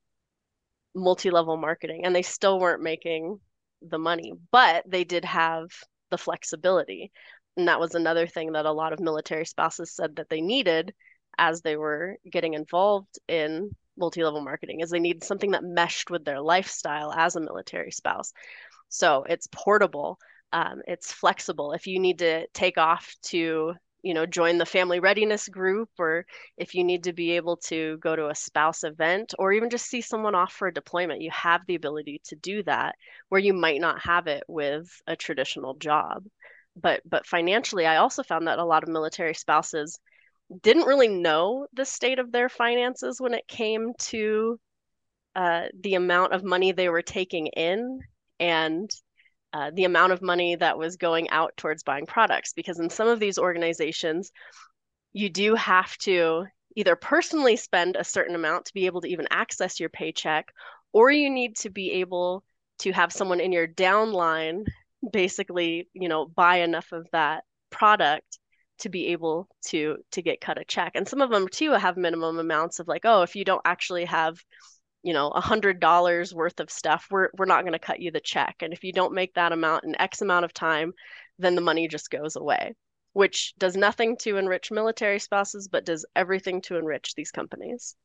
multi-level 0.95 1.57
marketing 1.57 2.05
and 2.05 2.15
they 2.15 2.21
still 2.21 2.59
weren't 2.59 2.81
making 2.81 3.39
the 3.81 3.97
money 3.97 4.33
but 4.51 4.83
they 4.87 5.03
did 5.03 5.25
have 5.25 5.67
the 6.09 6.17
flexibility. 6.17 7.11
And 7.57 7.67
that 7.67 7.79
was 7.79 7.95
another 7.95 8.27
thing 8.27 8.53
that 8.53 8.65
a 8.65 8.71
lot 8.71 8.93
of 8.93 8.99
military 8.99 9.45
spouses 9.45 9.95
said 9.95 10.15
that 10.17 10.29
they 10.29 10.41
needed 10.41 10.93
as 11.37 11.61
they 11.61 11.77
were 11.77 12.17
getting 12.29 12.53
involved 12.53 13.19
in 13.27 13.71
multi-level 13.97 14.41
marketing 14.41 14.79
is 14.79 14.89
they 14.89 14.99
needed 14.99 15.23
something 15.23 15.51
that 15.51 15.63
meshed 15.63 16.09
with 16.09 16.25
their 16.25 16.41
lifestyle 16.41 17.11
as 17.11 17.35
a 17.35 17.41
military 17.41 17.91
spouse. 17.91 18.31
So 18.89 19.23
it's 19.27 19.47
portable 19.51 20.17
um, 20.53 20.81
it's 20.87 21.13
flexible. 21.13 21.71
If 21.71 21.87
you 21.87 21.99
need 21.99 22.19
to 22.19 22.47
take 22.53 22.77
off 22.77 23.15
to 23.23 23.73
you 24.03 24.13
know 24.13 24.25
join 24.25 24.57
the 24.57 24.65
family 24.65 24.99
readiness 24.99 25.47
group 25.47 25.89
or 25.97 26.25
if 26.57 26.73
you 26.73 26.83
need 26.83 27.03
to 27.03 27.13
be 27.13 27.31
able 27.31 27.57
to 27.57 27.97
go 27.97 28.15
to 28.15 28.29
a 28.29 28.35
spouse 28.35 28.83
event 28.83 29.33
or 29.37 29.53
even 29.53 29.69
just 29.69 29.85
see 29.85 30.01
someone 30.01 30.35
off 30.35 30.53
for 30.53 30.67
a 30.67 30.73
deployment 30.73 31.21
you 31.21 31.31
have 31.31 31.61
the 31.67 31.75
ability 31.75 32.21
to 32.23 32.35
do 32.35 32.63
that 32.63 32.95
where 33.29 33.41
you 33.41 33.53
might 33.53 33.81
not 33.81 34.01
have 34.01 34.27
it 34.27 34.43
with 34.47 34.89
a 35.07 35.15
traditional 35.15 35.75
job. 35.75 36.23
But 36.75 37.01
but 37.05 37.27
financially 37.27 37.85
i 37.85 37.97
also 37.97 38.23
found 38.23 38.47
that 38.47 38.59
a 38.59 38.65
lot 38.65 38.83
of 38.83 38.89
military 38.89 39.33
spouses 39.33 39.99
didn't 40.61 40.87
really 40.87 41.07
know 41.07 41.67
the 41.73 41.85
state 41.85 42.19
of 42.19 42.31
their 42.31 42.49
finances 42.49 43.19
when 43.19 43.33
it 43.33 43.47
came 43.47 43.93
to 43.97 44.59
uh, 45.35 45.67
the 45.81 45.95
amount 45.95 46.33
of 46.33 46.43
money 46.43 46.71
they 46.71 46.89
were 46.89 47.01
taking 47.01 47.47
in 47.47 47.99
and 48.39 48.89
uh, 49.53 49.71
the 49.73 49.83
amount 49.83 50.13
of 50.13 50.21
money 50.21 50.55
that 50.55 50.77
was 50.77 50.97
going 50.97 51.29
out 51.29 51.55
towards 51.57 51.83
buying 51.83 52.05
products. 52.05 52.53
Because 52.53 52.79
in 52.79 52.89
some 52.89 53.07
of 53.07 53.19
these 53.19 53.37
organizations, 53.37 54.31
you 55.13 55.29
do 55.29 55.55
have 55.55 55.97
to 55.99 56.45
either 56.75 56.95
personally 56.95 57.57
spend 57.57 57.95
a 57.95 58.03
certain 58.03 58.35
amount 58.35 58.65
to 58.65 58.73
be 58.73 58.85
able 58.85 59.01
to 59.01 59.09
even 59.09 59.27
access 59.29 59.79
your 59.79 59.89
paycheck, 59.89 60.47
or 60.93 61.11
you 61.11 61.29
need 61.29 61.55
to 61.57 61.69
be 61.69 61.91
able 61.93 62.43
to 62.79 62.91
have 62.91 63.11
someone 63.11 63.39
in 63.39 63.51
your 63.51 63.67
downline 63.67 64.65
basically, 65.11 65.89
you 65.93 66.07
know, 66.07 66.25
buy 66.25 66.57
enough 66.57 66.91
of 66.91 67.07
that 67.11 67.43
product 67.69 68.39
to 68.79 68.89
be 68.89 69.07
able 69.07 69.47
to 69.67 69.97
to 70.11 70.21
get 70.21 70.41
cut 70.41 70.59
a 70.59 70.65
check. 70.65 70.93
And 70.95 71.07
some 71.07 71.21
of 71.21 71.29
them 71.29 71.47
too 71.47 71.71
have 71.71 71.97
minimum 71.97 72.39
amounts 72.39 72.79
of 72.79 72.87
like, 72.87 73.01
oh, 73.05 73.21
if 73.21 73.35
you 73.35 73.45
don't 73.45 73.61
actually 73.65 74.05
have 74.05 74.39
you 75.03 75.13
know, 75.13 75.29
a 75.29 75.41
hundred 75.41 75.79
dollars 75.79 76.33
worth 76.33 76.59
of 76.59 76.71
stuff, 76.71 77.07
we're 77.11 77.29
we're 77.37 77.45
not 77.45 77.61
going 77.63 77.73
to 77.73 77.79
cut 77.79 77.99
you 78.01 78.11
the 78.11 78.19
check. 78.21 78.57
And 78.61 78.73
if 78.73 78.83
you 78.83 78.93
don't 78.93 79.13
make 79.13 79.33
that 79.35 79.51
amount 79.51 79.83
in 79.85 79.99
X 79.99 80.21
amount 80.21 80.45
of 80.45 80.53
time, 80.53 80.93
then 81.39 81.55
the 81.55 81.61
money 81.61 81.87
just 81.87 82.09
goes 82.11 82.35
away, 82.35 82.75
which 83.13 83.53
does 83.57 83.75
nothing 83.77 84.17
to 84.17 84.37
enrich 84.37 84.71
military 84.71 85.19
spouses, 85.19 85.67
but 85.67 85.85
does 85.85 86.05
everything 86.15 86.61
to 86.63 86.77
enrich 86.77 87.15
these 87.15 87.31
companies. 87.31 87.95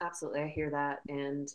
Absolutely, 0.00 0.40
I 0.42 0.48
hear 0.48 0.70
that, 0.70 1.00
and 1.08 1.48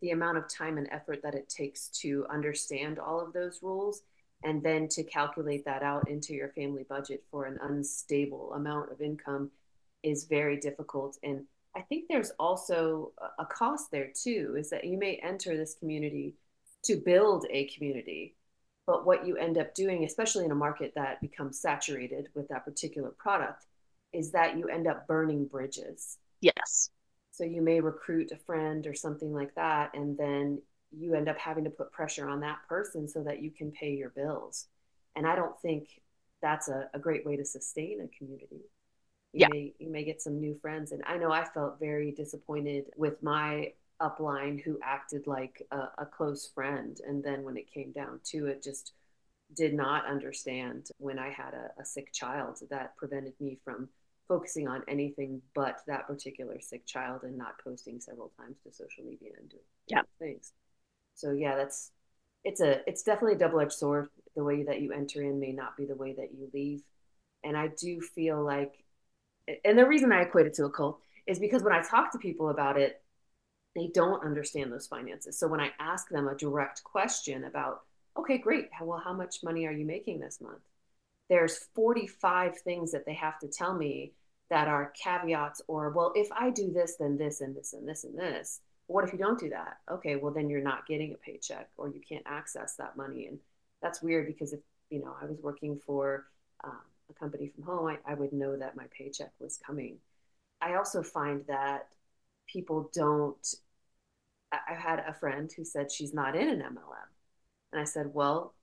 the 0.00 0.10
amount 0.10 0.38
of 0.38 0.48
time 0.48 0.78
and 0.78 0.88
effort 0.92 1.22
that 1.22 1.34
it 1.34 1.48
takes 1.48 1.88
to 1.88 2.26
understand 2.30 2.98
all 2.98 3.20
of 3.20 3.32
those 3.32 3.60
rules 3.62 4.02
and 4.44 4.62
then 4.62 4.88
to 4.88 5.02
calculate 5.04 5.64
that 5.64 5.82
out 5.82 6.08
into 6.08 6.34
your 6.34 6.50
family 6.50 6.84
budget 6.88 7.24
for 7.30 7.46
an 7.46 7.58
unstable 7.62 8.52
amount 8.54 8.92
of 8.92 9.00
income 9.00 9.50
is 10.04 10.24
very 10.24 10.56
difficult 10.58 11.18
and 11.24 11.44
I 11.78 11.82
think 11.82 12.06
there's 12.08 12.32
also 12.40 13.12
a 13.38 13.46
cost 13.46 13.92
there 13.92 14.10
too, 14.12 14.56
is 14.58 14.68
that 14.70 14.82
you 14.82 14.98
may 14.98 15.20
enter 15.22 15.56
this 15.56 15.76
community 15.78 16.34
to 16.82 16.96
build 16.96 17.46
a 17.50 17.66
community, 17.68 18.34
but 18.84 19.06
what 19.06 19.24
you 19.24 19.36
end 19.36 19.58
up 19.58 19.76
doing, 19.76 20.02
especially 20.02 20.44
in 20.44 20.50
a 20.50 20.56
market 20.56 20.92
that 20.96 21.20
becomes 21.20 21.60
saturated 21.60 22.30
with 22.34 22.48
that 22.48 22.64
particular 22.64 23.10
product, 23.10 23.66
is 24.12 24.32
that 24.32 24.58
you 24.58 24.66
end 24.66 24.88
up 24.88 25.06
burning 25.06 25.44
bridges. 25.44 26.18
Yes. 26.40 26.90
So 27.30 27.44
you 27.44 27.62
may 27.62 27.80
recruit 27.80 28.32
a 28.32 28.36
friend 28.38 28.84
or 28.84 28.94
something 28.94 29.32
like 29.32 29.54
that, 29.54 29.92
and 29.94 30.18
then 30.18 30.60
you 30.90 31.14
end 31.14 31.28
up 31.28 31.38
having 31.38 31.62
to 31.62 31.70
put 31.70 31.92
pressure 31.92 32.28
on 32.28 32.40
that 32.40 32.58
person 32.68 33.06
so 33.06 33.22
that 33.22 33.40
you 33.40 33.52
can 33.52 33.70
pay 33.70 33.92
your 33.92 34.10
bills. 34.10 34.66
And 35.14 35.28
I 35.28 35.36
don't 35.36 35.60
think 35.60 36.00
that's 36.42 36.68
a, 36.68 36.88
a 36.92 36.98
great 36.98 37.24
way 37.24 37.36
to 37.36 37.44
sustain 37.44 38.00
a 38.00 38.18
community 38.18 38.62
you 39.32 39.40
yeah. 39.40 39.48
may 39.50 39.74
you 39.78 39.90
may 39.90 40.04
get 40.04 40.22
some 40.22 40.40
new 40.40 40.56
friends. 40.60 40.92
And 40.92 41.02
i 41.06 41.16
know 41.16 41.30
i 41.32 41.44
felt 41.44 41.78
very 41.80 42.12
disappointed 42.12 42.86
with 42.96 43.22
my 43.22 43.72
upline 44.00 44.62
who 44.62 44.78
acted 44.82 45.26
like 45.26 45.62
a, 45.72 45.88
a, 45.98 46.06
close 46.06 46.50
friend. 46.54 46.98
And 47.06 47.22
then 47.22 47.42
when 47.42 47.56
it 47.56 47.72
came 47.72 47.92
down 47.92 48.20
to 48.26 48.46
it 48.46 48.62
just 48.62 48.92
did 49.54 49.74
not 49.74 50.06
understand 50.06 50.88
when 50.98 51.18
i 51.18 51.30
had 51.30 51.54
a, 51.54 51.80
a 51.80 51.84
sick 51.84 52.12
child 52.12 52.58
that 52.70 52.94
prevented 52.98 53.32
me 53.40 53.58
from 53.64 53.88
focusing 54.28 54.68
on 54.68 54.82
anything 54.86 55.40
but 55.54 55.80
that 55.86 56.06
particular 56.06 56.60
sick 56.60 56.86
child 56.86 57.22
and 57.22 57.36
not 57.36 57.58
posting 57.64 57.98
several 57.98 58.30
times 58.38 58.58
to 58.62 58.70
social 58.70 59.02
media 59.02 59.30
and 59.38 59.48
doing 59.48 59.62
yeah. 59.88 60.02
things. 60.18 60.52
So 61.14 61.32
yeah 61.32 61.56
that's 61.56 61.90
it's 62.44 62.60
a 62.60 62.88
it's 62.88 63.02
definitely 63.02 63.34
a 63.34 63.38
double-edged 63.38 63.72
sword. 63.72 64.08
The 64.36 64.44
way 64.44 64.62
that 64.62 64.80
you 64.80 64.92
enter 64.92 65.22
in 65.22 65.40
may 65.40 65.52
not 65.52 65.76
be 65.76 65.86
the 65.86 65.96
way 65.96 66.12
that 66.12 66.32
you 66.32 66.48
leave. 66.54 66.82
And 67.42 67.56
i 67.56 67.68
do 67.68 68.00
feel 68.00 68.42
like 68.44 68.84
and 69.64 69.78
the 69.78 69.86
reason 69.86 70.12
I 70.12 70.22
equate 70.22 70.46
it 70.46 70.54
to 70.54 70.64
a 70.64 70.70
cult 70.70 71.00
is 71.26 71.38
because 71.38 71.62
when 71.62 71.72
I 71.72 71.82
talk 71.82 72.12
to 72.12 72.18
people 72.18 72.48
about 72.50 72.78
it, 72.78 73.02
they 73.74 73.88
don't 73.88 74.24
understand 74.24 74.72
those 74.72 74.86
finances. 74.86 75.38
So 75.38 75.46
when 75.46 75.60
I 75.60 75.70
ask 75.78 76.08
them 76.08 76.26
a 76.26 76.34
direct 76.34 76.82
question 76.84 77.44
about, 77.44 77.82
okay, 78.18 78.38
great, 78.38 78.68
well, 78.82 79.00
how 79.02 79.12
much 79.12 79.44
money 79.44 79.66
are 79.66 79.72
you 79.72 79.84
making 79.84 80.20
this 80.20 80.40
month? 80.40 80.62
There's 81.28 81.58
45 81.74 82.58
things 82.58 82.92
that 82.92 83.04
they 83.06 83.14
have 83.14 83.38
to 83.40 83.48
tell 83.48 83.74
me 83.74 84.12
that 84.50 84.68
are 84.68 84.92
caveats 85.00 85.60
or, 85.68 85.90
well, 85.90 86.12
if 86.16 86.28
I 86.32 86.50
do 86.50 86.72
this, 86.72 86.96
then 86.98 87.18
this 87.18 87.40
and 87.42 87.54
this 87.54 87.74
and 87.74 87.86
this 87.86 88.04
and 88.04 88.18
this. 88.18 88.60
What 88.86 89.04
if 89.04 89.12
you 89.12 89.18
don't 89.18 89.38
do 89.38 89.50
that? 89.50 89.76
Okay, 89.90 90.16
well, 90.16 90.32
then 90.32 90.48
you're 90.48 90.62
not 90.62 90.86
getting 90.86 91.12
a 91.12 91.16
paycheck 91.18 91.68
or 91.76 91.90
you 91.90 92.00
can't 92.00 92.24
access 92.26 92.74
that 92.76 92.96
money. 92.96 93.26
And 93.26 93.38
that's 93.82 94.02
weird 94.02 94.26
because 94.26 94.54
if, 94.54 94.60
you 94.88 95.00
know, 95.00 95.14
I 95.20 95.26
was 95.26 95.38
working 95.42 95.78
for, 95.84 96.24
um, 96.64 96.80
a 97.10 97.14
company 97.14 97.48
from 97.48 97.64
home, 97.64 97.86
I, 97.86 98.12
I 98.12 98.14
would 98.14 98.32
know 98.32 98.56
that 98.56 98.76
my 98.76 98.84
paycheck 98.96 99.32
was 99.38 99.58
coming. 99.64 99.98
I 100.60 100.74
also 100.74 101.02
find 101.02 101.44
that 101.46 101.88
people 102.46 102.90
don't. 102.94 103.54
I, 104.50 104.74
had 104.74 105.04
a 105.06 105.12
friend 105.12 105.50
who 105.54 105.64
said 105.64 105.92
she's 105.92 106.14
not 106.14 106.34
in 106.34 106.48
an 106.48 106.60
MLM. 106.60 107.08
And 107.72 107.80
I 107.80 107.84
said, 107.84 108.06
Well, 108.14 108.54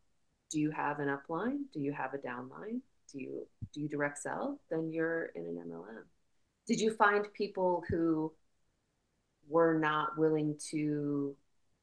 do 0.50 0.60
you 0.60 0.72
have 0.72 1.00
an 1.00 1.10
upline? 1.10 1.60
Do 1.74 1.80
you 1.80 1.94
have 1.94 2.14
a 2.14 2.18
downline? 2.18 2.82
Do 3.12 3.20
you 3.20 3.48
do 3.74 3.82
you 3.82 3.88
direct 3.88 4.18
sell? 4.20 4.60
Then 4.70 4.92
you're 4.92 5.26
in 5.36 5.46
an 5.46 5.64
MLM. 5.70 6.04
Did 6.68 6.80
you 6.80 6.94
find 6.94 7.32
people 7.34 7.84
who 7.88 8.34
were 9.48 9.78
not 9.78 10.18
willing 10.18 10.58
to 10.72 11.36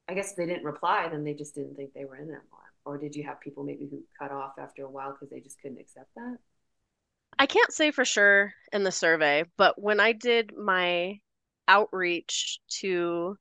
I 0.09 0.15
guess 0.15 0.35
they 0.35 0.47
didn't 0.47 0.65
reply, 0.65 1.09
then 1.11 1.25
they 1.25 1.35
just 1.35 1.55
didn't 1.55 1.77
think 1.77 1.95
they 1.95 2.05
were 2.05 2.17
in 2.17 2.29
an 2.29 2.35
MLM. 2.35 2.73
Or 2.85 2.99
did 2.99 3.15
you 3.15 3.25
have 3.25 3.41
people 3.41 3.63
maybe 3.63 3.87
who 3.89 4.03
cut 4.19 4.33
off 4.33 4.55
after 4.59 4.85
a 4.85 4.91
while 4.91 5.13
because 5.13 5.31
they 5.31 5.41
just 5.41 5.61
couldn't 5.61 5.79
accept 5.79 6.11
that? 6.17 6.39
I 7.43 7.47
can't 7.47 7.73
say 7.73 7.91
for 7.91 8.05
sure 8.05 8.55
in 8.73 8.85
the 8.85 8.93
survey, 8.93 9.43
but 9.57 9.77
when 9.77 9.99
I 9.99 10.13
did 10.13 10.57
my 10.57 11.19
outreach 11.67 12.61
to 12.83 13.37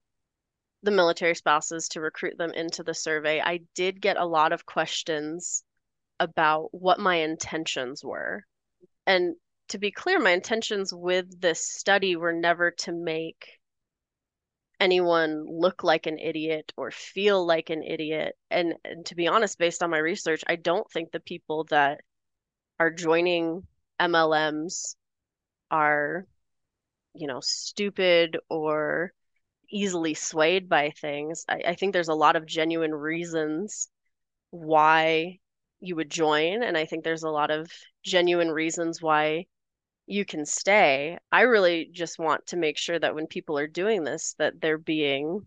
the 0.82 0.90
military 0.90 1.36
spouses 1.36 1.88
to 1.90 2.02
recruit 2.02 2.36
them 2.36 2.50
into 2.50 2.82
the 2.82 2.96
survey, 2.96 3.40
I 3.40 3.60
did 3.76 4.02
get 4.02 4.18
a 4.18 4.26
lot 4.26 4.54
of 4.54 4.66
questions 4.66 5.64
about 6.20 6.70
what 6.72 7.00
my 7.00 7.18
intentions 7.18 8.04
were. 8.04 8.44
And 9.06 9.36
to 9.68 9.78
be 9.78 9.92
clear, 9.92 10.20
my 10.20 10.32
intentions 10.32 10.92
with 10.92 11.40
this 11.40 11.64
study 11.72 12.16
were 12.16 12.34
never 12.34 12.72
to 12.72 12.92
make 12.92 13.60
anyone 14.80 15.46
look 15.48 15.84
like 15.84 16.08
an 16.08 16.18
idiot 16.18 16.74
or 16.76 16.90
feel 16.90 17.46
like 17.46 17.70
an 17.70 17.84
idiot. 17.84 18.36
And, 18.50 18.74
and 18.84 19.06
to 19.06 19.16
be 19.16 19.28
honest, 19.28 19.60
based 19.60 19.84
on 19.84 19.92
my 19.92 20.00
research, 20.00 20.42
I 20.48 20.56
don't 20.56 20.90
think 20.90 21.12
the 21.12 21.20
people 21.20 21.66
that 21.66 22.02
are 22.80 22.90
joining 22.90 23.68
MLMs 24.02 24.96
are, 25.70 26.26
you 27.14 27.28
know, 27.28 27.40
stupid 27.42 28.38
or 28.50 29.14
easily 29.70 30.14
swayed 30.14 30.68
by 30.68 30.90
things. 30.92 31.46
I, 31.48 31.62
I 31.68 31.76
think 31.76 31.94
there's 31.94 32.10
a 32.10 32.14
lot 32.14 32.36
of 32.36 32.46
genuine 32.46 32.94
reasons 32.94 33.88
why 34.50 35.40
you 35.80 35.96
would 35.96 36.10
join. 36.10 36.64
And 36.64 36.78
I 36.78 36.86
think 36.86 37.04
there's 37.04 37.24
a 37.24 37.30
lot 37.30 37.52
of 37.52 37.72
genuine 38.04 38.50
reasons 38.50 39.02
why 39.02 39.46
you 40.08 40.26
can 40.26 40.46
stay. 40.46 41.18
I 41.32 41.42
really 41.42 41.90
just 41.92 42.20
want 42.20 42.48
to 42.48 42.58
make 42.58 42.78
sure 42.78 43.00
that 43.00 43.16
when 43.16 43.28
people 43.28 43.58
are 43.58 43.68
doing 43.68 44.04
this, 44.04 44.36
that 44.40 44.60
they're 44.60 44.78
being 44.78 45.46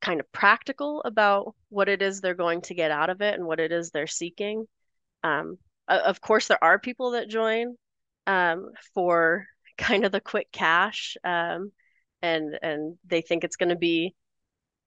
kind 0.00 0.20
of 0.20 0.30
practical 0.32 1.00
about 1.04 1.54
what 1.68 1.88
it 1.88 2.02
is 2.02 2.20
they're 2.20 2.34
going 2.34 2.60
to 2.62 2.74
get 2.74 2.90
out 2.90 3.08
of 3.10 3.22
it 3.22 3.34
and 3.34 3.46
what 3.46 3.60
it 3.60 3.72
is 3.72 3.90
they're 3.90 4.06
seeking. 4.06 4.66
Um, 5.22 5.58
of 5.88 6.20
course, 6.20 6.48
there 6.48 6.62
are 6.62 6.78
people 6.78 7.12
that 7.12 7.28
join 7.28 7.76
um, 8.26 8.70
for 8.94 9.46
kind 9.78 10.04
of 10.04 10.12
the 10.12 10.20
quick 10.20 10.50
cash, 10.52 11.16
um, 11.24 11.72
and 12.22 12.58
and 12.62 12.98
they 13.06 13.20
think 13.22 13.44
it's 13.44 13.56
going 13.56 13.70
to 13.70 13.76
be, 13.76 14.14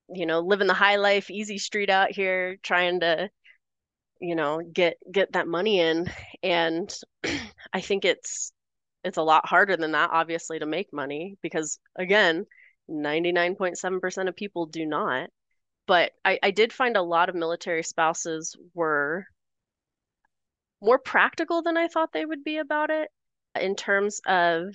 you 0.09 0.25
know, 0.25 0.39
living 0.41 0.67
the 0.67 0.73
high 0.73 0.97
life, 0.97 1.29
easy 1.31 1.57
street 1.57 1.89
out 1.89 2.11
here, 2.11 2.57
trying 2.63 3.01
to 3.01 3.29
you 4.21 4.35
know 4.35 4.61
get 4.73 4.97
get 5.11 5.33
that 5.33 5.47
money 5.47 5.79
in. 5.79 6.09
And 6.43 6.93
i 7.73 7.81
think 7.81 8.05
it's 8.05 8.51
it's 9.03 9.17
a 9.17 9.23
lot 9.23 9.47
harder 9.47 9.77
than 9.77 9.91
that 9.91 10.09
obviously 10.13 10.59
to 10.59 10.65
make 10.65 10.93
money 10.93 11.37
because 11.41 11.79
again 11.97 12.45
99.7% 12.89 14.27
of 14.27 14.35
people 14.35 14.65
do 14.67 14.85
not. 14.85 15.29
But 15.87 16.13
I, 16.23 16.39
I 16.41 16.51
did 16.51 16.73
find 16.73 16.97
a 16.97 17.01
lot 17.01 17.29
of 17.29 17.35
military 17.35 17.83
spouses 17.83 18.55
were 18.73 19.25
more 20.85 20.99
practical 20.99 21.61
than 21.61 21.77
i 21.77 21.87
thought 21.87 22.13
they 22.13 22.25
would 22.25 22.43
be 22.43 22.57
about 22.57 22.89
it 22.89 23.09
in 23.59 23.75
terms 23.75 24.21
of 24.27 24.67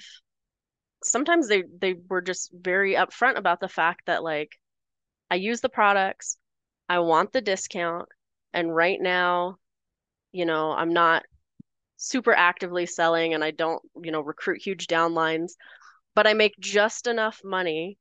sometimes 1.03 1.49
they 1.49 1.63
they 1.79 1.95
were 2.09 2.21
just 2.21 2.51
very 2.53 2.95
upfront 2.95 3.37
about 3.37 3.61
the 3.61 3.69
fact 3.69 4.03
that 4.07 4.23
like 4.23 4.59
i 5.31 5.35
use 5.37 5.61
the 5.61 5.69
products 5.69 6.37
i 6.89 6.99
want 6.99 7.33
the 7.33 7.41
discount 7.41 8.09
and 8.53 8.75
right 8.75 9.01
now, 9.01 9.57
you 10.33 10.45
know, 10.45 10.73
I'm 10.73 10.93
not 10.93 11.25
super 11.97 12.33
actively 12.33 12.87
selling 12.87 13.35
and 13.35 13.45
I 13.45 13.51
don't, 13.51 13.83
you 14.03 14.11
know, 14.11 14.21
recruit 14.21 14.63
huge 14.63 14.87
downlines, 14.87 15.53
but 16.15 16.27
I 16.27 16.35
make 16.35 16.55
just 16.59 17.07
enough 17.07 17.41
money 17.45 17.99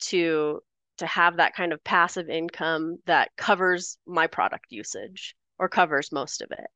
to 0.00 0.60
to 0.98 1.06
have 1.06 1.38
that 1.38 1.54
kind 1.54 1.72
of 1.72 1.82
passive 1.84 2.28
income 2.28 2.98
that 3.06 3.30
covers 3.36 3.98
my 4.06 4.26
product 4.26 4.66
usage 4.70 5.34
or 5.58 5.68
covers 5.68 6.12
most 6.12 6.42
of 6.42 6.50
it. 6.52 6.66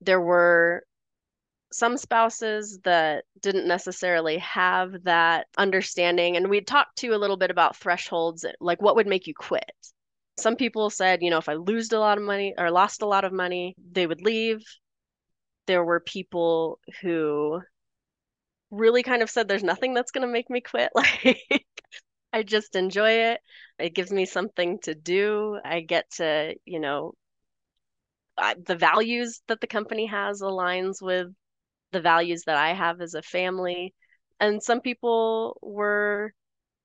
There 0.00 0.20
were 0.20 0.84
some 1.72 1.96
spouses 1.96 2.78
that 2.84 3.24
didn't 3.42 3.66
necessarily 3.66 4.38
have 4.38 5.02
that 5.04 5.46
understanding 5.58 6.36
and 6.36 6.48
we 6.48 6.60
talked 6.60 6.96
to 6.96 7.08
a 7.08 7.18
little 7.18 7.36
bit 7.36 7.50
about 7.50 7.76
thresholds 7.76 8.46
like 8.60 8.80
what 8.80 8.96
would 8.96 9.06
make 9.06 9.26
you 9.26 9.34
quit 9.34 9.70
some 10.38 10.56
people 10.56 10.90
said, 10.90 11.22
you 11.22 11.30
know, 11.30 11.38
if 11.38 11.48
I 11.48 11.54
lose 11.54 11.92
a 11.92 11.98
lot 11.98 12.18
of 12.18 12.24
money 12.24 12.54
or 12.58 12.70
lost 12.70 13.02
a 13.02 13.06
lot 13.06 13.24
of 13.24 13.32
money, 13.32 13.74
they 13.92 14.06
would 14.06 14.20
leave. 14.22 14.62
There 15.66 15.84
were 15.84 16.00
people 16.00 16.78
who 17.00 17.62
really 18.70 19.02
kind 19.02 19.22
of 19.22 19.30
said, 19.30 19.48
there's 19.48 19.62
nothing 19.62 19.94
that's 19.94 20.10
going 20.10 20.26
to 20.26 20.32
make 20.32 20.50
me 20.50 20.60
quit. 20.60 20.90
Like, 20.94 21.64
I 22.32 22.42
just 22.42 22.76
enjoy 22.76 23.10
it. 23.32 23.40
It 23.78 23.94
gives 23.94 24.10
me 24.10 24.26
something 24.26 24.78
to 24.80 24.94
do. 24.94 25.58
I 25.64 25.80
get 25.80 26.10
to, 26.16 26.54
you 26.66 26.80
know, 26.80 27.14
The 28.36 28.76
values 28.76 29.40
that 29.48 29.60
the 29.60 29.66
company 29.66 30.06
has 30.06 30.40
aligns 30.42 31.00
with 31.00 31.28
the 31.92 32.00
values 32.00 32.42
that 32.46 32.56
I 32.56 32.74
have 32.74 33.00
as 33.00 33.14
a 33.14 33.22
family. 33.22 33.94
And 34.40 34.62
some 34.62 34.80
people 34.80 35.58
were 35.62 36.32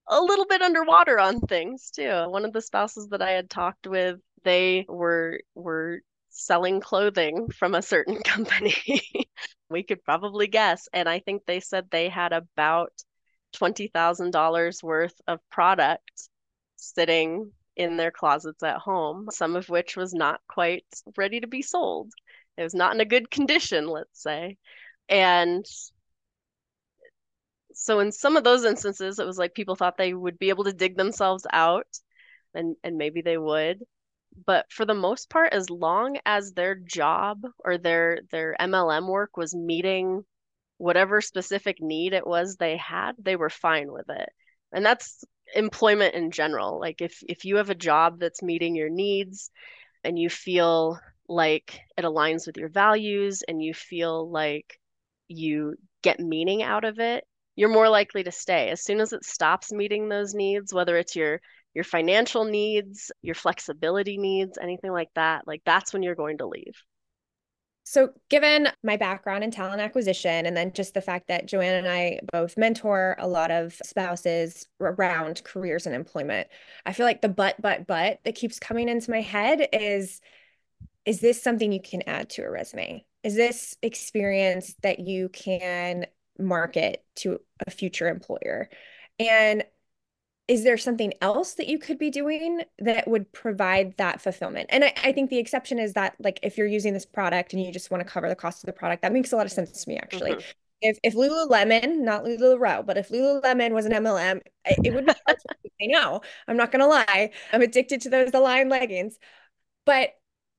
a 0.07 0.21
little 0.21 0.45
bit 0.45 0.61
underwater 0.61 1.19
on 1.19 1.41
things 1.41 1.91
too. 1.91 2.25
One 2.29 2.45
of 2.45 2.53
the 2.53 2.61
spouses 2.61 3.09
that 3.09 3.21
I 3.21 3.31
had 3.31 3.49
talked 3.49 3.87
with, 3.87 4.19
they 4.43 4.85
were 4.87 5.41
were 5.55 6.01
selling 6.29 6.79
clothing 6.79 7.49
from 7.49 7.75
a 7.75 7.81
certain 7.81 8.17
company. 8.23 8.75
we 9.69 9.83
could 9.83 10.03
probably 10.03 10.47
guess. 10.47 10.87
And 10.93 11.07
I 11.09 11.19
think 11.19 11.45
they 11.45 11.59
said 11.59 11.87
they 11.89 12.09
had 12.09 12.33
about 12.33 12.91
$20,000 13.55 14.83
worth 14.83 15.21
of 15.27 15.39
product 15.49 16.29
sitting 16.77 17.51
in 17.75 17.97
their 17.97 18.11
closets 18.11 18.63
at 18.63 18.77
home, 18.77 19.27
some 19.31 19.55
of 19.55 19.69
which 19.69 19.95
was 19.97 20.13
not 20.13 20.41
quite 20.47 20.85
ready 21.17 21.39
to 21.39 21.47
be 21.47 21.61
sold. 21.61 22.11
It 22.57 22.63
was 22.63 22.75
not 22.75 22.93
in 22.93 23.01
a 23.01 23.05
good 23.05 23.31
condition, 23.31 23.87
let's 23.87 24.21
say. 24.21 24.57
And 25.09 25.65
so 27.73 27.99
in 27.99 28.11
some 28.11 28.37
of 28.37 28.43
those 28.43 28.65
instances 28.65 29.19
it 29.19 29.25
was 29.25 29.37
like 29.37 29.53
people 29.53 29.75
thought 29.75 29.97
they 29.97 30.13
would 30.13 30.37
be 30.39 30.49
able 30.49 30.63
to 30.65 30.73
dig 30.73 30.97
themselves 30.97 31.45
out 31.51 31.87
and 32.53 32.75
and 32.83 32.97
maybe 32.97 33.21
they 33.21 33.37
would 33.37 33.83
but 34.45 34.65
for 34.71 34.85
the 34.85 34.93
most 34.93 35.29
part 35.29 35.53
as 35.53 35.69
long 35.69 36.17
as 36.25 36.53
their 36.53 36.75
job 36.75 37.41
or 37.63 37.77
their 37.77 38.19
their 38.31 38.55
MLM 38.59 39.07
work 39.07 39.37
was 39.37 39.55
meeting 39.55 40.23
whatever 40.77 41.21
specific 41.21 41.81
need 41.81 42.13
it 42.13 42.25
was 42.25 42.55
they 42.55 42.77
had 42.77 43.13
they 43.19 43.35
were 43.35 43.49
fine 43.49 43.91
with 43.91 44.09
it 44.09 44.29
and 44.71 44.85
that's 44.85 45.23
employment 45.55 46.15
in 46.15 46.31
general 46.31 46.79
like 46.79 47.01
if 47.01 47.21
if 47.27 47.45
you 47.45 47.57
have 47.57 47.69
a 47.69 47.75
job 47.75 48.19
that's 48.19 48.41
meeting 48.41 48.75
your 48.75 48.89
needs 48.89 49.51
and 50.03 50.17
you 50.17 50.29
feel 50.29 50.99
like 51.27 51.79
it 51.97 52.03
aligns 52.03 52.45
with 52.47 52.57
your 52.57 52.69
values 52.69 53.43
and 53.47 53.61
you 53.61 53.73
feel 53.73 54.29
like 54.29 54.79
you 55.27 55.75
get 56.01 56.19
meaning 56.19 56.63
out 56.63 56.83
of 56.83 56.99
it 56.99 57.23
you're 57.55 57.69
more 57.69 57.89
likely 57.89 58.23
to 58.23 58.31
stay. 58.31 58.69
As 58.69 58.83
soon 58.83 58.99
as 58.99 59.13
it 59.13 59.25
stops 59.25 59.71
meeting 59.71 60.09
those 60.09 60.33
needs, 60.33 60.73
whether 60.73 60.97
it's 60.97 61.15
your 61.15 61.39
your 61.73 61.83
financial 61.83 62.43
needs, 62.43 63.11
your 63.21 63.35
flexibility 63.35 64.17
needs, 64.17 64.57
anything 64.61 64.91
like 64.91 65.09
that, 65.15 65.47
like 65.47 65.61
that's 65.65 65.93
when 65.93 66.03
you're 66.03 66.15
going 66.15 66.39
to 66.39 66.47
leave. 66.47 66.73
So, 67.83 68.13
given 68.29 68.67
my 68.83 68.95
background 68.95 69.43
in 69.43 69.51
talent 69.51 69.81
acquisition, 69.81 70.45
and 70.45 70.55
then 70.55 70.71
just 70.71 70.93
the 70.93 71.01
fact 71.01 71.27
that 71.27 71.47
Joanna 71.47 71.77
and 71.77 71.87
I 71.87 72.19
both 72.31 72.57
mentor 72.57 73.15
a 73.17 73.27
lot 73.27 73.51
of 73.51 73.73
spouses 73.83 74.67
around 74.79 75.43
careers 75.43 75.87
and 75.87 75.95
employment, 75.95 76.47
I 76.85 76.93
feel 76.93 77.05
like 77.05 77.21
the 77.21 77.29
but, 77.29 77.59
but, 77.61 77.87
but 77.87 78.19
that 78.23 78.35
keeps 78.35 78.59
coming 78.59 78.87
into 78.87 79.11
my 79.11 79.21
head 79.21 79.67
is 79.73 80.21
is 81.05 81.19
this 81.19 81.41
something 81.41 81.71
you 81.71 81.81
can 81.81 82.03
add 82.03 82.29
to 82.29 82.43
a 82.43 82.49
resume? 82.49 83.05
Is 83.23 83.35
this 83.35 83.75
experience 83.81 84.75
that 84.83 84.99
you 84.99 85.29
can 85.29 86.05
market 86.37 87.03
to 87.17 87.39
a 87.65 87.71
future 87.71 88.07
employer? 88.07 88.69
And 89.19 89.63
is 90.51 90.65
there 90.65 90.77
something 90.77 91.13
else 91.21 91.53
that 91.53 91.69
you 91.69 91.79
could 91.79 91.97
be 91.97 92.09
doing 92.09 92.61
that 92.79 93.07
would 93.07 93.31
provide 93.31 93.95
that 93.95 94.19
fulfillment? 94.19 94.65
And 94.69 94.83
I, 94.83 94.93
I, 95.01 95.13
think 95.13 95.29
the 95.29 95.37
exception 95.37 95.79
is 95.79 95.93
that, 95.93 96.13
like, 96.19 96.41
if 96.43 96.57
you're 96.57 96.67
using 96.67 96.93
this 96.93 97.05
product 97.05 97.53
and 97.53 97.63
you 97.63 97.71
just 97.71 97.89
want 97.89 98.05
to 98.05 98.09
cover 98.11 98.27
the 98.27 98.35
cost 98.35 98.61
of 98.61 98.67
the 98.67 98.73
product, 98.73 99.01
that 99.03 99.13
makes 99.13 99.31
a 99.31 99.37
lot 99.37 99.45
of 99.45 99.53
sense 99.53 99.81
to 99.81 99.89
me, 99.89 99.95
actually. 99.95 100.31
Mm-hmm. 100.31 100.41
If, 100.81 100.99
if 101.03 101.15
Lululemon, 101.15 101.99
not 101.99 102.25
LuLaRoe, 102.25 102.85
but 102.85 102.97
if 102.97 103.07
Lululemon 103.07 103.71
was 103.71 103.85
an 103.85 103.93
MLM, 103.93 104.41
it 104.65 104.93
would 104.93 105.05
be 105.05 105.13
I 105.81 105.85
know. 105.85 106.19
I'm 106.49 106.57
not 106.57 106.73
going 106.73 106.81
to 106.81 106.87
lie. 106.87 107.31
I'm 107.53 107.61
addicted 107.61 108.01
to 108.01 108.09
those 108.09 108.33
Align 108.33 108.67
leggings. 108.67 109.17
But 109.85 110.09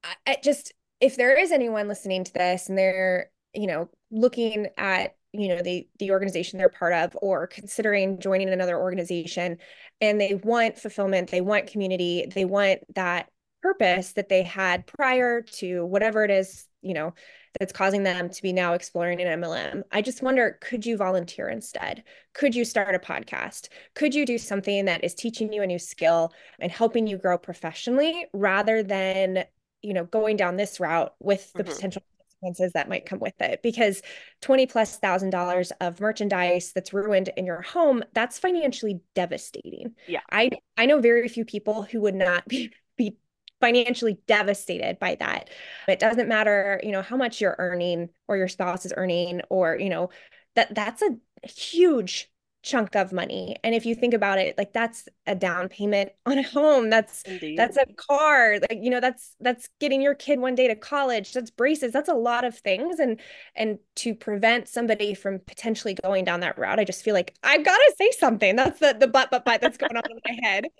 I, 0.03 0.15
I 0.27 0.39
just, 0.43 0.73
if 1.03 1.17
there 1.17 1.39
is 1.39 1.53
anyone 1.53 1.87
listening 1.87 2.25
to 2.25 2.33
this 2.33 2.71
and 2.71 2.79
they're, 2.79 3.31
you 3.53 3.67
know, 3.67 3.91
looking 4.11 4.69
at 4.79 5.17
you 5.33 5.49
know 5.49 5.63
the 5.63 5.87
the 5.99 6.11
organization 6.11 6.59
they're 6.59 6.69
part 6.69 6.93
of 6.93 7.17
or 7.21 7.47
considering 7.47 8.21
joining 8.21 8.51
another 8.51 8.79
organization 8.79 9.59
and 10.01 10.21
they 10.21 10.35
want 10.35 10.79
fulfillment 10.79 11.31
they 11.31 11.41
want 11.41 11.67
community 11.67 12.27
they 12.35 12.45
want 12.45 12.81
that 12.95 13.29
purpose 13.63 14.13
that 14.13 14.29
they 14.29 14.43
had 14.43 14.87
prior 14.87 15.41
to 15.41 15.87
whatever 15.87 16.25
it 16.25 16.31
is 16.31 16.67
you 16.83 16.95
know 16.95 17.15
that's 17.59 17.73
causing 17.73 18.03
them 18.03 18.31
to 18.31 18.43
be 18.43 18.53
now 18.53 18.73
exploring 18.73 19.21
an 19.21 19.41
MLM. 19.41 19.83
I 19.93 20.03
just 20.03 20.23
wonder 20.23 20.59
could 20.61 20.87
you 20.87 20.97
volunteer 20.97 21.49
instead? 21.49 22.03
Could 22.35 22.55
you 22.55 22.65
start 22.65 22.95
a 22.95 22.99
podcast? 22.99 23.69
Could 23.95 24.15
you 24.15 24.25
do 24.25 24.39
something 24.39 24.87
that 24.87 25.05
is 25.05 25.15
teaching 25.15 25.53
you 25.53 25.63
a 25.63 25.67
new 25.67 25.79
skill 25.79 26.33
and 26.59 26.73
helping 26.73 27.07
you 27.07 27.19
grow 27.19 27.37
professionally 27.37 28.27
rather 28.33 28.83
than, 28.83 29.45
you 29.83 29.93
know, 29.93 30.05
going 30.05 30.37
down 30.37 30.57
this 30.57 30.81
route 30.81 31.15
with 31.21 31.53
the 31.53 31.63
mm-hmm. 31.63 31.73
potential 31.73 32.03
consequences 32.43 32.73
that 32.73 32.89
might 32.89 33.07
come 33.07 33.19
with 33.19 33.41
it 33.41 33.63
because 33.63 34.03
20 34.41 34.67
plus 34.67 34.99
thousand 34.99 35.31
dollars 35.31 35.73
of 35.81 36.01
merchandise 36.01 36.73
that's 36.75 36.93
ruined 36.93 37.31
in 37.37 37.47
your 37.47 37.63
home, 37.63 38.03
that's 38.13 38.39
financially 38.39 39.01
devastating. 39.15 39.95
Yeah. 40.07 40.21
I 40.31 40.51
I 40.77 40.87
know 40.87 41.01
very 41.01 41.29
few 41.29 41.45
people 41.45 41.83
who 41.83 42.01
would 42.03 42.15
not 42.15 42.47
be 42.49 42.73
be 42.97 43.17
financially 43.61 44.19
devastated 44.27 44.99
by 44.99 45.17
that. 45.17 45.49
It 45.89 46.01
doesn't 46.01 46.29
matter, 46.29 46.81
you 46.83 46.91
know, 46.91 47.03
how 47.03 47.17
much 47.17 47.41
you're 47.41 47.57
earning 47.59 48.09
or 48.27 48.37
your 48.37 48.49
spouse 48.49 48.85
is 48.85 48.93
earning 48.97 49.43
or, 49.51 49.77
you 49.79 49.89
know, 49.89 50.11
that 50.57 50.75
that's 50.75 51.03
a 51.03 51.11
huge 51.47 52.31
chunk 52.63 52.95
of 52.95 53.13
money. 53.13 53.57
And 53.65 53.75
if 53.75 53.85
you 53.85 53.95
think 53.95 54.15
about 54.15 54.39
it 54.39 54.57
like 54.57 54.73
that's 54.73 55.09
a 55.27 55.35
down 55.35 55.69
payment 55.69 56.13
on 56.27 56.39
a 56.39 56.43
home. 56.43 56.91
That's 56.91 57.23
Indeed. 57.23 57.59
that's 57.59 57.77
a 57.77 57.87
car 57.97 58.59
like 58.61 58.79
you 58.81 58.91
know 58.91 59.01
that's 59.01 59.35
that's 59.41 59.69
getting 59.81 60.01
your 60.01 60.15
kid 60.15 60.39
one 60.39 60.55
day 60.55 60.69
to 60.69 60.77
college. 60.77 61.33
That's 61.33 61.51
braces. 61.51 61.93
That's 61.93 62.09
a 62.09 62.15
lot 62.15 62.45
of 62.45 62.57
things. 62.59 62.99
And 62.99 63.21
and 63.55 63.79
to 63.97 64.15
prevent 64.15 64.69
somebody 64.69 65.15
from 65.15 65.41
potentially 65.41 65.95
going 66.03 66.25
down 66.25 66.41
that 66.41 66.59
route 66.59 66.81
i 66.81 66.85
just 66.85 67.05
feel 67.05 67.15
like 67.15 67.35
i've 67.43 67.65
got 67.65 67.77
to 67.77 67.95
say 67.99 68.11
something. 68.19 68.57
That's 68.57 68.79
the 68.81 68.97
the 68.99 69.09
but 69.09 69.31
but 69.31 69.45
but 69.45 69.61
that's 69.61 69.77
going 69.77 69.97
on 69.97 70.03
in 70.11 70.19
my 70.27 70.49
head. 70.49 70.67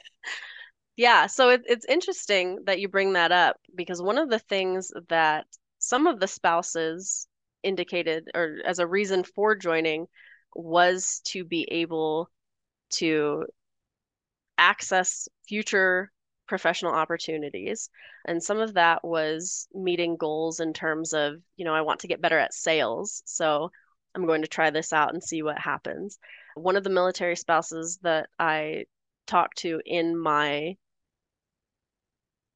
Yeah. 0.97 1.27
So 1.27 1.49
it, 1.49 1.63
it's 1.65 1.87
interesting 1.87 2.59
that 2.67 2.79
you 2.79 2.87
bring 2.89 3.15
that 3.15 3.33
up 3.33 3.57
because 3.75 4.03
one 4.03 4.19
of 4.19 4.29
the 4.29 4.39
things 4.39 4.93
that 5.09 5.47
some 5.79 6.07
of 6.07 6.21
the 6.21 6.29
spouses 6.29 7.27
indicated 7.63 8.29
or 8.35 8.59
as 8.67 8.79
a 8.79 8.87
reason 8.87 9.25
for 9.25 9.55
joining 9.55 10.07
was 10.55 11.21
to 11.25 11.45
be 11.45 11.67
able 11.71 12.31
to 12.95 13.47
access 14.59 15.29
future 15.49 16.11
professional 16.47 16.93
opportunities. 16.93 17.89
And 18.27 18.43
some 18.43 18.59
of 18.59 18.75
that 18.75 19.05
was 19.05 19.69
meeting 19.73 20.17
goals 20.17 20.61
in 20.61 20.73
terms 20.73 21.13
of, 21.13 21.37
you 21.57 21.65
know, 21.65 21.75
I 21.75 21.81
want 21.81 22.01
to 22.01 22.09
get 22.09 22.21
better 22.21 22.39
at 22.39 22.55
sales. 22.55 23.23
So 23.25 23.71
I'm 24.15 24.27
going 24.27 24.43
to 24.43 24.49
try 24.49 24.71
this 24.71 24.93
out 24.93 25.15
and 25.15 25.23
see 25.23 25.43
what 25.43 25.59
happens. 25.59 26.19
One 26.55 26.77
of 26.77 26.85
the 26.85 26.91
military 26.91 27.37
spouses 27.37 27.99
that 28.03 28.29
I 28.39 28.85
talked 29.27 29.59
to 29.59 29.81
in 29.87 30.17
my 30.17 30.77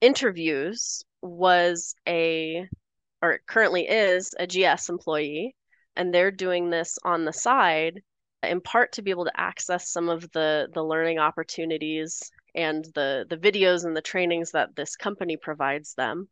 interviews 0.01 1.03
was 1.23 1.95
a, 2.07 2.69
or 3.23 3.41
currently 3.47 3.89
is 3.89 4.35
a 4.39 4.47
GS 4.47 4.91
employee 4.91 5.57
and 5.97 6.13
they're 6.13 6.31
doing 6.31 6.71
this 6.71 6.99
on 7.05 7.25
the 7.25 7.33
side 7.33 8.03
in 8.43 8.61
part 8.61 8.93
to 8.93 9.03
be 9.03 9.11
able 9.11 9.25
to 9.25 9.41
access 9.41 9.91
some 9.91 10.09
of 10.09 10.31
the 10.33 10.69
the 10.75 10.83
learning 10.83 11.19
opportunities 11.19 12.31
and 12.55 12.85
the 12.95 13.27
the 13.29 13.37
videos 13.37 13.85
and 13.85 13.97
the 13.97 14.03
trainings 14.03 14.53
that 14.53 14.75
this 14.77 14.97
company 14.97 15.37
provides 15.37 15.95
them. 15.95 16.29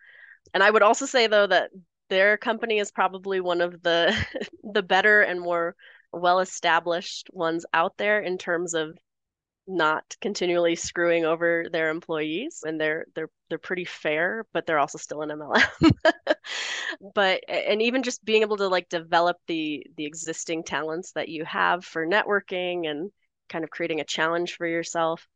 And 0.53 0.63
i 0.63 0.71
would 0.71 0.83
also 0.83 1.07
say 1.07 1.27
though 1.27 1.47
that 1.47 1.71
their 2.11 2.37
company 2.37 2.79
is 2.79 2.91
probably 2.91 3.41
one 3.41 3.61
of 3.61 3.83
the 3.83 4.15
the 4.73 4.83
better 4.83 5.23
and 5.23 5.41
more 5.41 5.75
well 6.13 6.41
established 6.41 7.29
ones 7.33 7.67
out 7.73 7.97
there 7.97 8.21
in 8.21 8.39
terms 8.39 8.75
of 8.75 8.97
not 9.67 10.05
continually 10.21 10.77
screwing 10.77 11.25
over 11.25 11.67
their 11.73 11.89
employees 11.89 12.61
and 12.65 12.79
they're 12.79 13.07
they're 13.15 13.31
they're 13.49 13.59
pretty 13.59 13.85
fair 13.85 14.45
but 14.53 14.67
they're 14.67 14.79
also 14.79 14.99
still 14.99 15.23
an 15.23 15.31
MLM 15.31 15.93
but 17.15 17.41
and 17.49 17.81
even 17.81 18.03
just 18.03 18.25
being 18.25 18.43
able 18.43 18.59
to 18.59 18.69
like 18.69 18.89
develop 18.89 19.37
the 19.47 19.87
the 19.97 20.05
existing 20.05 20.65
talents 20.65 21.13
that 21.13 21.29
you 21.29 21.45
have 21.45 21.85
for 21.85 22.07
networking 22.07 22.89
and 22.89 23.11
kind 23.49 23.65
of 23.65 23.71
creating 23.71 24.01
a 24.01 24.05
challenge 24.05 24.57
for 24.57 24.67
yourself. 24.67 25.27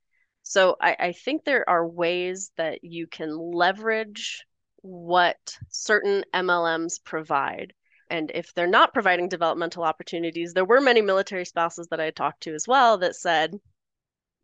So 0.43 0.76
I, 0.81 0.97
I 0.99 1.12
think 1.12 1.45
there 1.45 1.68
are 1.68 1.87
ways 1.87 2.53
that 2.57 2.83
you 2.83 3.07
can 3.07 3.37
leverage 3.37 4.45
what 4.81 5.59
certain 5.68 6.24
MLMs 6.35 7.03
provide. 7.05 7.74
And 8.11 8.31
if 8.35 8.55
they're 8.55 8.66
not 8.66 8.95
providing 8.95 9.29
developmental 9.29 9.85
opportunities 9.85 10.55
there 10.55 10.64
were 10.64 10.81
many 10.81 11.03
military 11.03 11.45
spouses 11.45 11.89
that 11.91 12.01
I 12.01 12.11
talked 12.11 12.43
to 12.43 12.55
as 12.55 12.66
well 12.66 12.99
that 12.99 13.16
said 13.16 13.55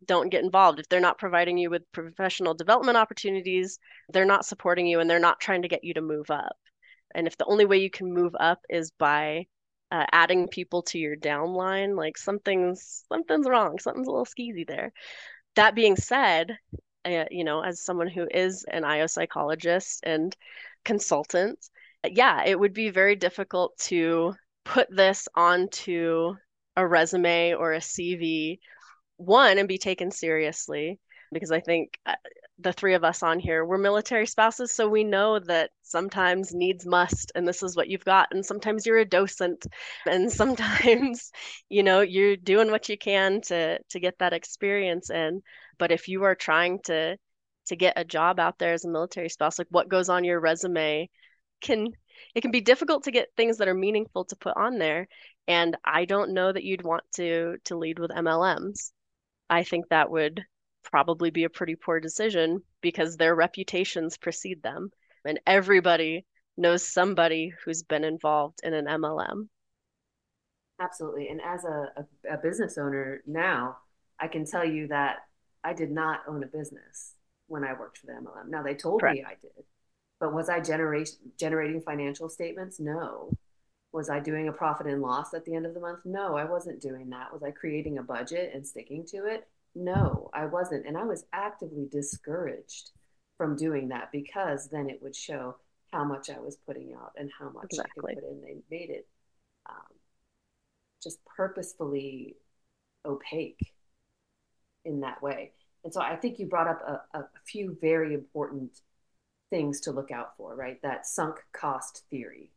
don't 0.03 0.29
get 0.29 0.43
involved. 0.43 0.79
If 0.79 0.89
they're 0.89 0.99
not 0.99 1.17
providing 1.17 1.57
you 1.57 1.69
with 1.69 1.91
professional 1.91 2.53
development 2.53 2.97
opportunities, 2.97 3.79
they're 4.09 4.25
not 4.25 4.45
supporting 4.45 4.87
you 4.87 4.99
and 4.99 5.09
they're 5.09 5.19
not 5.19 5.39
trying 5.39 5.61
to 5.61 5.67
get 5.67 5.83
you 5.83 5.93
to 5.93 6.01
move 6.01 6.29
up. 6.29 6.57
And 7.13 7.27
if 7.27 7.37
the 7.37 7.45
only 7.45 7.65
way 7.65 7.77
you 7.77 7.89
can 7.89 8.13
move 8.13 8.35
up 8.39 8.59
is 8.69 8.91
by 8.91 9.47
uh, 9.91 10.05
adding 10.11 10.47
people 10.47 10.81
to 10.83 10.99
your 10.99 11.15
downline, 11.15 11.95
like 11.95 12.17
something's 12.17 13.05
something's 13.07 13.47
wrong, 13.47 13.79
something's 13.79 14.07
a 14.07 14.11
little 14.11 14.25
skeezy 14.25 14.67
there. 14.67 14.91
That 15.55 15.75
being 15.75 15.95
said, 15.95 16.57
uh, 17.05 17.25
you 17.31 17.43
know, 17.43 17.61
as 17.61 17.81
someone 17.81 18.09
who 18.09 18.27
is 18.29 18.65
an 18.69 18.83
IO 18.83 19.07
psychologist 19.07 20.01
and 20.03 20.35
consultant, 20.83 21.59
yeah, 22.05 22.43
it 22.45 22.59
would 22.59 22.73
be 22.73 22.89
very 22.89 23.15
difficult 23.15 23.77
to 23.77 24.33
put 24.65 24.87
this 24.89 25.27
onto 25.35 26.35
a 26.75 26.85
resume 26.85 27.53
or 27.53 27.73
a 27.73 27.79
CV 27.79 28.59
one 29.17 29.57
and 29.57 29.67
be 29.67 29.77
taken 29.77 30.11
seriously 30.11 30.99
because 31.31 31.51
I 31.51 31.59
think 31.59 31.97
uh, 32.05 32.15
the 32.59 32.73
three 32.73 32.93
of 32.93 33.03
us 33.03 33.23
on 33.23 33.39
here 33.39 33.65
we're 33.65 33.77
military 33.77 34.25
spouses 34.25 34.71
so 34.71 34.87
we 34.87 35.03
know 35.03 35.39
that 35.39 35.71
sometimes 35.81 36.53
needs 36.53 36.85
must 36.85 37.31
and 37.35 37.47
this 37.47 37.61
is 37.63 37.75
what 37.75 37.89
you've 37.89 38.05
got 38.05 38.29
and 38.31 38.45
sometimes 38.45 38.85
you're 38.85 38.99
a 38.99 39.05
docent 39.05 39.65
and 40.05 40.31
sometimes 40.41 41.31
you 41.69 41.83
know 41.83 42.01
you're 42.01 42.37
doing 42.37 42.71
what 42.71 42.87
you 42.89 42.97
can 42.97 43.41
to 43.41 43.79
to 43.89 43.99
get 43.99 44.17
that 44.19 44.33
experience 44.33 45.09
in. 45.09 45.41
But 45.77 45.91
if 45.91 46.07
you 46.07 46.23
are 46.23 46.35
trying 46.35 46.79
to 46.85 47.17
to 47.67 47.75
get 47.75 47.93
a 47.97 48.05
job 48.05 48.39
out 48.39 48.59
there 48.59 48.73
as 48.73 48.85
a 48.85 48.89
military 48.89 49.29
spouse 49.29 49.57
like 49.59 49.67
what 49.69 49.89
goes 49.89 50.09
on 50.09 50.23
your 50.23 50.39
resume 50.39 51.09
can 51.61 51.87
it 52.33 52.41
can 52.41 52.51
be 52.51 52.61
difficult 52.61 53.03
to 53.03 53.11
get 53.11 53.29
things 53.35 53.57
that 53.57 53.67
are 53.67 53.73
meaningful 53.73 54.25
to 54.25 54.35
put 54.35 54.55
on 54.55 54.77
there 54.77 55.07
and 55.47 55.75
i 55.83 56.05
don't 56.05 56.33
know 56.33 56.51
that 56.51 56.63
you'd 56.63 56.83
want 56.83 57.03
to 57.13 57.57
to 57.65 57.77
lead 57.77 57.99
with 57.99 58.11
mlms 58.11 58.91
I 59.49 59.63
think 59.63 59.89
that 59.89 60.09
would 60.09 60.43
probably 60.83 61.31
be 61.31 61.43
a 61.43 61.49
pretty 61.49 61.75
poor 61.75 61.99
decision 61.99 62.61
because 62.81 63.17
their 63.17 63.35
reputations 63.35 64.17
precede 64.17 64.61
them. 64.63 64.89
And 65.25 65.39
everybody 65.47 66.25
knows 66.57 66.87
somebody 66.87 67.51
who's 67.63 67.83
been 67.83 68.03
involved 68.03 68.59
in 68.63 68.73
an 68.73 68.85
MLM. 68.85 69.47
Absolutely. 70.79 71.29
And 71.29 71.41
as 71.41 71.63
a, 71.63 71.87
a, 71.97 72.33
a, 72.33 72.37
business 72.37 72.77
owner 72.77 73.21
now, 73.25 73.77
I 74.19 74.27
can 74.27 74.45
tell 74.45 74.65
you 74.65 74.87
that 74.87 75.17
I 75.63 75.73
did 75.73 75.89
not 75.89 76.21
own 76.27 76.43
a 76.43 76.47
business 76.47 77.13
when 77.47 77.63
I 77.63 77.73
worked 77.73 77.97
for 77.97 78.07
the 78.07 78.13
MLM. 78.13 78.49
Now, 78.49 78.61
they 78.61 78.75
told 78.75 79.01
Correct. 79.01 79.15
me 79.15 79.23
I 79.25 79.35
did, 79.41 79.65
but 80.19 80.33
was 80.33 80.49
I 80.49 80.59
generate, 80.59 81.09
generating 81.39 81.81
financial 81.81 82.27
statements? 82.29 82.79
No. 82.79 83.31
Was 83.95 84.09
I 84.09 84.19
doing 84.19 84.49
a 84.49 84.51
profit 84.51 84.87
and 84.87 85.01
loss 85.01 85.33
at 85.33 85.45
the 85.45 85.55
end 85.55 85.65
of 85.65 85.73
the 85.73 85.79
month? 85.79 85.99
No, 86.03 86.35
I 86.35 86.43
wasn't 86.43 86.81
doing 86.81 87.09
that. 87.11 87.31
Was 87.31 87.43
I 87.43 87.51
creating 87.51 87.97
a 87.97 88.03
budget 88.03 88.51
and 88.53 88.67
sticking 88.67 89.05
to 89.05 89.25
it? 89.25 89.47
No, 89.73 90.29
I 90.33 90.47
wasn't. 90.47 90.85
And 90.85 90.97
I 90.97 91.05
was 91.05 91.23
actively 91.31 91.87
discouraged 91.89 92.91
from 93.37 93.55
doing 93.55 93.87
that 93.87 94.11
because 94.11 94.67
then 94.67 94.89
it 94.89 95.01
would 95.01 95.15
show 95.15 95.55
how 95.93 96.03
much 96.03 96.29
I 96.29 96.41
was 96.41 96.57
putting 96.57 96.93
out 96.93 97.13
and 97.15 97.31
how 97.39 97.49
much 97.51 97.67
exactly. 97.71 98.11
I 98.11 98.15
could 98.15 98.23
put 98.23 98.31
in. 98.31 98.41
They 98.41 98.57
made 98.69 98.89
it 98.89 99.07
um, 99.69 99.95
just 101.01 101.23
purposefully 101.23 102.35
opaque 103.05 103.71
in 104.83 104.99
that 104.99 105.21
way. 105.21 105.53
And 105.85 105.93
so 105.93 106.01
I 106.01 106.17
think 106.17 106.37
you 106.37 106.47
brought 106.47 106.67
up 106.67 106.81
a, 107.13 107.19
a 107.19 107.29
few 107.45 107.77
very 107.79 108.13
important 108.13 108.71
things 109.49 109.79
to 109.81 109.93
look 109.93 110.11
out 110.11 110.35
for, 110.35 110.53
right? 110.53 110.81
That 110.81 111.07
sunk 111.07 111.37
cost 111.53 112.03
theory 112.09 112.51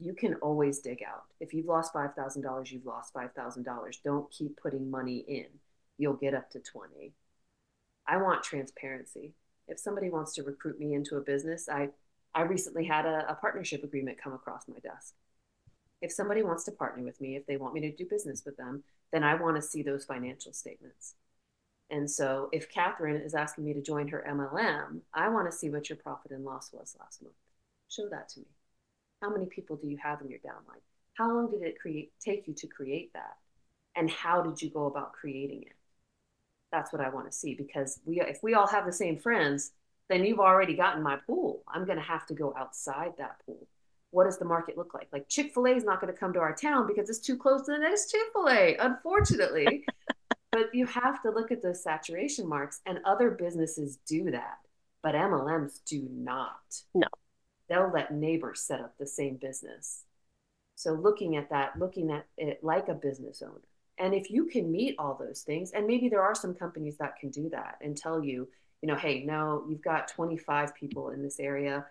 you 0.00 0.14
can 0.14 0.34
always 0.36 0.80
dig 0.80 1.02
out. 1.06 1.24
If 1.40 1.52
you've 1.52 1.66
lost 1.66 1.92
$5,000, 1.92 2.70
you've 2.70 2.86
lost 2.86 3.12
$5,000. 3.14 3.64
Don't 4.02 4.30
keep 4.30 4.58
putting 4.60 4.90
money 4.90 5.24
in. 5.28 5.46
You'll 5.98 6.14
get 6.14 6.34
up 6.34 6.50
to 6.50 6.60
20. 6.60 7.12
I 8.08 8.16
want 8.16 8.42
transparency. 8.42 9.34
If 9.68 9.78
somebody 9.78 10.08
wants 10.08 10.34
to 10.34 10.42
recruit 10.42 10.80
me 10.80 10.94
into 10.94 11.16
a 11.16 11.20
business, 11.20 11.68
I 11.68 11.90
I 12.34 12.42
recently 12.42 12.84
had 12.84 13.06
a, 13.06 13.28
a 13.28 13.34
partnership 13.34 13.82
agreement 13.82 14.22
come 14.22 14.32
across 14.32 14.68
my 14.68 14.78
desk. 14.78 15.14
If 16.00 16.12
somebody 16.12 16.42
wants 16.42 16.64
to 16.64 16.72
partner 16.72 17.02
with 17.02 17.20
me, 17.20 17.36
if 17.36 17.46
they 17.46 17.56
want 17.56 17.74
me 17.74 17.80
to 17.80 17.92
do 17.94 18.06
business 18.08 18.44
with 18.44 18.56
them, 18.56 18.84
then 19.12 19.24
I 19.24 19.34
want 19.34 19.56
to 19.56 19.62
see 19.62 19.82
those 19.82 20.04
financial 20.04 20.52
statements. 20.52 21.14
And 21.90 22.08
so 22.08 22.48
if 22.52 22.70
Katherine 22.70 23.16
is 23.16 23.34
asking 23.34 23.64
me 23.64 23.74
to 23.74 23.82
join 23.82 24.08
her 24.08 24.24
MLM, 24.28 25.00
I 25.12 25.28
want 25.28 25.50
to 25.50 25.56
see 25.56 25.70
what 25.70 25.88
your 25.90 25.96
profit 25.96 26.30
and 26.30 26.44
loss 26.44 26.70
was 26.72 26.96
last 27.00 27.20
month. 27.20 27.34
Show 27.88 28.08
that 28.10 28.28
to 28.30 28.40
me. 28.40 28.46
How 29.20 29.30
many 29.30 29.46
people 29.46 29.76
do 29.76 29.88
you 29.88 29.98
have 30.02 30.20
in 30.22 30.30
your 30.30 30.38
downline? 30.38 30.80
How 31.14 31.34
long 31.34 31.50
did 31.50 31.62
it 31.62 31.78
create 31.78 32.12
take 32.24 32.48
you 32.48 32.54
to 32.54 32.66
create 32.66 33.12
that? 33.12 33.36
And 33.94 34.10
how 34.10 34.42
did 34.42 34.62
you 34.62 34.70
go 34.70 34.86
about 34.86 35.12
creating 35.12 35.62
it? 35.62 35.74
That's 36.72 36.92
what 36.92 37.02
I 37.02 37.10
want 37.10 37.26
to 37.26 37.36
see 37.36 37.54
because 37.54 38.00
we 38.06 38.20
if 38.20 38.38
we 38.42 38.54
all 38.54 38.66
have 38.66 38.86
the 38.86 38.92
same 38.92 39.18
friends, 39.18 39.72
then 40.08 40.24
you've 40.24 40.40
already 40.40 40.74
gotten 40.74 41.02
my 41.02 41.16
pool. 41.26 41.62
I'm 41.68 41.84
going 41.84 41.98
to 41.98 42.04
have 42.04 42.26
to 42.26 42.34
go 42.34 42.54
outside 42.56 43.12
that 43.18 43.36
pool. 43.44 43.66
What 44.12 44.24
does 44.24 44.38
the 44.38 44.44
market 44.44 44.78
look 44.78 44.94
like? 44.94 45.08
Like 45.12 45.28
Chick 45.28 45.52
fil 45.52 45.66
A 45.66 45.70
is 45.70 45.84
not 45.84 46.00
going 46.00 46.12
to 46.12 46.18
come 46.18 46.32
to 46.32 46.40
our 46.40 46.54
town 46.54 46.86
because 46.86 47.10
it's 47.10 47.18
too 47.18 47.36
close 47.36 47.66
to 47.66 47.72
the 47.72 47.78
next 47.78 48.10
Chick 48.10 48.22
fil 48.32 48.48
A, 48.48 48.76
unfortunately. 48.76 49.84
but 50.52 50.74
you 50.74 50.86
have 50.86 51.22
to 51.22 51.30
look 51.30 51.52
at 51.52 51.62
those 51.62 51.82
saturation 51.82 52.48
marks, 52.48 52.80
and 52.86 52.98
other 53.04 53.30
businesses 53.30 53.98
do 54.06 54.30
that, 54.30 54.58
but 55.02 55.14
MLMs 55.14 55.80
do 55.84 56.08
not. 56.10 56.82
No 56.94 57.06
they'll 57.70 57.90
let 57.90 58.12
neighbors 58.12 58.60
set 58.60 58.80
up 58.80 58.94
the 58.98 59.06
same 59.06 59.36
business. 59.36 60.02
So 60.74 60.92
looking 60.92 61.36
at 61.36 61.48
that, 61.50 61.78
looking 61.78 62.10
at 62.10 62.26
it 62.36 62.62
like 62.62 62.88
a 62.88 62.94
business 62.94 63.42
owner. 63.42 63.60
And 63.98 64.14
if 64.14 64.30
you 64.30 64.46
can 64.46 64.72
meet 64.72 64.96
all 64.98 65.14
those 65.14 65.42
things, 65.42 65.70
and 65.72 65.86
maybe 65.86 66.08
there 66.08 66.22
are 66.22 66.34
some 66.34 66.54
companies 66.54 66.96
that 66.98 67.16
can 67.16 67.30
do 67.30 67.48
that 67.50 67.78
and 67.80 67.96
tell 67.96 68.22
you, 68.22 68.48
you 68.82 68.88
know, 68.88 68.96
hey, 68.96 69.22
no, 69.24 69.64
you've 69.68 69.82
got 69.82 70.08
25 70.08 70.74
people 70.74 71.10
in 71.10 71.22
this 71.22 71.38
area. 71.38 71.86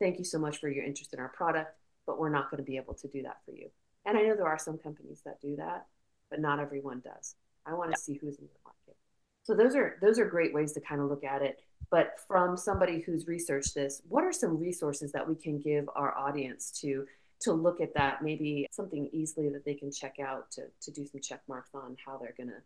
Thank 0.00 0.18
you 0.18 0.24
so 0.24 0.38
much 0.38 0.58
for 0.58 0.68
your 0.68 0.84
interest 0.84 1.12
in 1.12 1.20
our 1.20 1.28
product, 1.28 1.76
but 2.06 2.18
we're 2.18 2.30
not 2.30 2.50
going 2.50 2.64
to 2.64 2.68
be 2.68 2.78
able 2.78 2.94
to 2.94 3.08
do 3.08 3.22
that 3.22 3.38
for 3.44 3.52
you. 3.52 3.68
And 4.06 4.16
I 4.16 4.22
know 4.22 4.34
there 4.34 4.48
are 4.48 4.58
some 4.58 4.78
companies 4.78 5.20
that 5.26 5.40
do 5.40 5.56
that, 5.56 5.86
but 6.30 6.40
not 6.40 6.58
everyone 6.58 7.02
does. 7.04 7.34
I 7.66 7.74
want 7.74 7.94
to 7.94 8.00
see 8.00 8.14
who's 8.14 8.38
in 8.38 8.46
the 8.46 8.60
market. 8.64 8.96
So 9.42 9.54
those 9.54 9.74
are 9.76 9.98
those 10.00 10.18
are 10.18 10.24
great 10.24 10.54
ways 10.54 10.72
to 10.72 10.80
kind 10.80 11.00
of 11.00 11.08
look 11.08 11.24
at 11.24 11.42
it. 11.42 11.58
But 11.90 12.20
from 12.28 12.56
somebody 12.56 13.00
who's 13.00 13.26
researched 13.26 13.74
this, 13.74 14.00
what 14.08 14.24
are 14.24 14.32
some 14.32 14.58
resources 14.58 15.10
that 15.12 15.28
we 15.28 15.34
can 15.34 15.58
give 15.58 15.88
our 15.96 16.16
audience 16.16 16.70
to 16.82 17.06
to 17.40 17.52
look 17.52 17.80
at 17.80 17.94
that? 17.94 18.22
Maybe 18.22 18.66
something 18.70 19.08
easily 19.12 19.48
that 19.50 19.64
they 19.64 19.74
can 19.74 19.90
check 19.90 20.16
out 20.20 20.50
to 20.52 20.62
to 20.82 20.90
do 20.90 21.06
some 21.06 21.20
check 21.20 21.42
marks 21.48 21.70
on 21.74 21.96
how 22.04 22.18
they're 22.18 22.34
gonna 22.36 22.62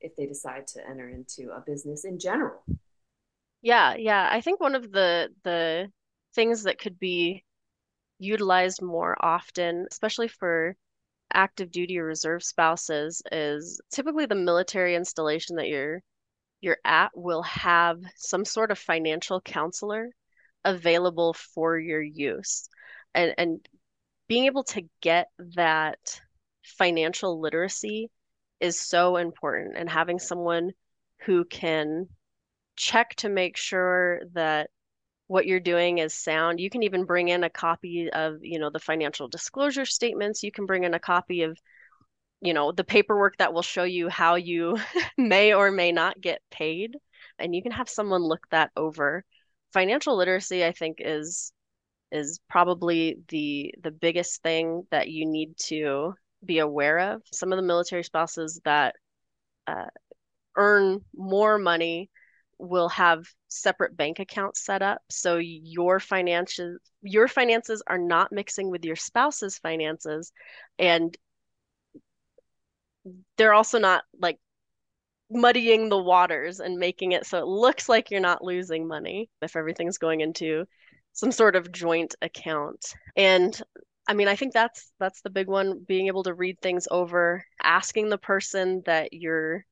if 0.00 0.14
they 0.16 0.26
decide 0.26 0.66
to 0.68 0.88
enter 0.88 1.08
into 1.08 1.50
a 1.52 1.60
business 1.60 2.04
in 2.04 2.18
general. 2.18 2.62
Yeah, 3.62 3.94
yeah. 3.96 4.28
I 4.30 4.40
think 4.40 4.60
one 4.60 4.74
of 4.74 4.92
the 4.92 5.30
the 5.42 5.90
things 6.34 6.64
that 6.64 6.78
could 6.78 6.98
be 6.98 7.44
utilized 8.18 8.82
more 8.82 9.16
often, 9.24 9.86
especially 9.90 10.28
for 10.28 10.76
active 11.32 11.70
duty 11.70 11.98
or 11.98 12.04
reserve 12.04 12.42
spouses, 12.42 13.22
is 13.32 13.80
typically 13.90 14.26
the 14.26 14.34
military 14.34 14.94
installation 14.94 15.56
that 15.56 15.68
you're 15.68 16.02
you're 16.60 16.78
at 16.84 17.10
will 17.14 17.42
have 17.42 18.00
some 18.16 18.44
sort 18.44 18.70
of 18.70 18.78
financial 18.78 19.40
counselor 19.40 20.10
available 20.64 21.32
for 21.32 21.78
your 21.78 22.02
use. 22.02 22.68
And 23.14 23.34
and 23.38 23.68
being 24.28 24.46
able 24.46 24.64
to 24.64 24.82
get 25.00 25.28
that 25.54 26.20
financial 26.64 27.40
literacy 27.40 28.10
is 28.60 28.80
so 28.80 29.16
important 29.16 29.76
and 29.76 29.88
having 29.88 30.18
someone 30.18 30.72
who 31.20 31.44
can 31.44 32.08
check 32.76 33.14
to 33.16 33.28
make 33.28 33.56
sure 33.56 34.20
that 34.32 34.70
what 35.28 35.46
you're 35.46 35.60
doing 35.60 35.98
is 35.98 36.14
sound. 36.14 36.60
You 36.60 36.70
can 36.70 36.82
even 36.82 37.04
bring 37.04 37.28
in 37.28 37.44
a 37.44 37.50
copy 37.50 38.10
of, 38.12 38.38
you 38.42 38.58
know, 38.58 38.70
the 38.70 38.78
financial 38.78 39.28
disclosure 39.28 39.84
statements. 39.84 40.42
You 40.42 40.52
can 40.52 40.66
bring 40.66 40.84
in 40.84 40.94
a 40.94 41.00
copy 41.00 41.42
of, 41.42 41.58
you 42.40 42.54
know, 42.54 42.72
the 42.72 42.84
paperwork 42.84 43.36
that 43.38 43.52
will 43.52 43.62
show 43.62 43.84
you 43.84 44.08
how 44.08 44.34
you 44.34 44.78
may 45.18 45.54
or 45.54 45.70
may 45.70 45.92
not 45.92 46.20
get 46.20 46.42
paid. 46.50 46.96
And 47.38 47.54
you 47.54 47.62
can 47.62 47.72
have 47.72 47.88
someone 47.88 48.22
look 48.22 48.46
that 48.50 48.70
over. 48.76 49.24
Financial 49.72 50.16
literacy, 50.16 50.64
I 50.64 50.72
think, 50.72 50.98
is 51.00 51.52
is 52.12 52.40
probably 52.48 53.16
the 53.28 53.74
the 53.82 53.90
biggest 53.90 54.42
thing 54.42 54.86
that 54.90 55.08
you 55.08 55.26
need 55.26 55.56
to 55.56 56.14
be 56.44 56.60
aware 56.60 56.98
of. 56.98 57.22
Some 57.32 57.52
of 57.52 57.56
the 57.56 57.62
military 57.62 58.04
spouses 58.04 58.60
that 58.64 58.94
uh, 59.66 59.86
earn 60.56 61.00
more 61.14 61.58
money 61.58 62.10
will 62.58 62.88
have 62.88 63.26
separate 63.48 63.96
bank 63.96 64.18
accounts 64.18 64.64
set 64.64 64.80
up 64.80 65.02
so 65.10 65.36
your 65.36 66.00
finances 66.00 66.78
your 67.02 67.28
finances 67.28 67.82
are 67.86 67.98
not 67.98 68.32
mixing 68.32 68.70
with 68.70 68.84
your 68.84 68.96
spouse's 68.96 69.58
finances 69.58 70.32
and 70.78 71.16
they're 73.36 73.54
also 73.54 73.78
not 73.78 74.04
like 74.20 74.38
muddying 75.30 75.88
the 75.88 75.98
waters 75.98 76.60
and 76.60 76.78
making 76.78 77.12
it 77.12 77.26
so 77.26 77.38
it 77.38 77.46
looks 77.46 77.88
like 77.88 78.10
you're 78.10 78.20
not 78.20 78.44
losing 78.44 78.86
money 78.86 79.28
if 79.42 79.56
everything's 79.56 79.98
going 79.98 80.20
into 80.20 80.64
some 81.16 81.32
sort 81.32 81.56
of 81.56 81.72
joint 81.72 82.14
account. 82.20 82.94
And 83.16 83.60
I 84.06 84.12
mean, 84.14 84.28
I 84.28 84.36
think 84.36 84.52
that's 84.52 84.92
that's 85.00 85.22
the 85.22 85.30
big 85.30 85.48
one 85.48 85.82
being 85.88 86.06
able 86.06 86.22
to 86.24 86.34
read 86.34 86.60
things 86.60 86.86
over, 86.90 87.44
asking 87.62 88.10
the 88.10 88.18
person 88.18 88.82
that 88.86 89.12
you're 89.12 89.64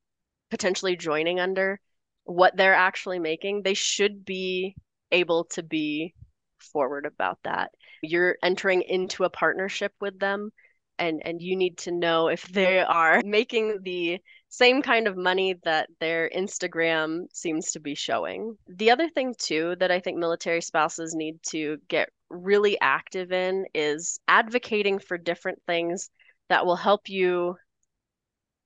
potentially 0.51 0.97
joining 0.97 1.39
under 1.39 1.79
what 2.25 2.57
they're 2.57 2.75
actually 2.75 3.19
making, 3.19 3.63
they 3.63 3.75
should 3.75 4.25
be 4.25 4.75
able 5.13 5.45
to 5.45 5.63
be 5.63 6.15
forward 6.59 7.05
about 7.05 7.39
that. 7.45 7.71
You're 8.03 8.39
entering 8.43 8.83
into 8.83 9.25
a 9.25 9.31
partnership 9.31 9.93
with 10.01 10.19
them 10.19 10.51
and 10.99 11.23
and 11.25 11.41
you 11.41 11.57
need 11.57 11.79
to 11.79 11.91
know 11.91 12.29
if 12.29 12.43
they 12.49 12.81
are 12.81 13.21
making 13.25 13.81
the 13.83 14.19
same 14.49 14.83
kind 14.83 15.09
of 15.09 15.17
money 15.17 15.57
that 15.65 15.89
their 16.01 16.31
Instagram 16.31 17.25
seems 17.33 17.73
to 17.73 17.81
be 17.81 17.95
showing. 17.95 18.57
The 18.69 18.91
other 18.91 19.09
thing 19.09 19.35
too 19.39 19.75
that 19.81 19.91
I 19.91 20.01
think 20.01 20.19
military 20.19 20.61
spouses 20.61 21.15
need 21.15 21.39
to 21.49 21.79
get 21.89 22.09
really 22.31 22.79
active 22.81 23.33
in 23.33 23.67
is 23.75 24.21
advocating 24.29 24.99
for 24.99 25.19
different 25.19 25.61
things 25.67 26.11
that 26.49 26.65
will 26.65 26.77
help 26.77 27.09
you 27.09 27.57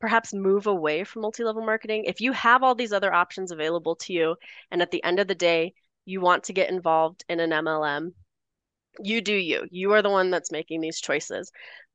perhaps 0.00 0.32
move 0.32 0.66
away 0.66 1.04
from 1.04 1.22
multi-level 1.22 1.64
marketing. 1.64 2.04
If 2.04 2.20
you 2.20 2.32
have 2.32 2.62
all 2.62 2.74
these 2.74 2.92
other 2.92 3.12
options 3.12 3.50
available 3.50 3.96
to 3.96 4.12
you 4.12 4.36
and 4.70 4.80
at 4.82 4.90
the 4.90 5.02
end 5.02 5.18
of 5.18 5.26
the 5.26 5.34
day 5.34 5.74
you 6.04 6.20
want 6.20 6.44
to 6.44 6.52
get 6.52 6.70
involved 6.70 7.24
in 7.28 7.40
an 7.40 7.50
MLM 7.50 8.12
you 9.00 9.20
do 9.20 9.34
you. 9.34 9.66
You 9.70 9.92
are 9.92 10.02
the 10.02 10.10
one 10.10 10.30
that's 10.30 10.52
making 10.52 10.80
these 10.80 11.00
choices 11.00 11.50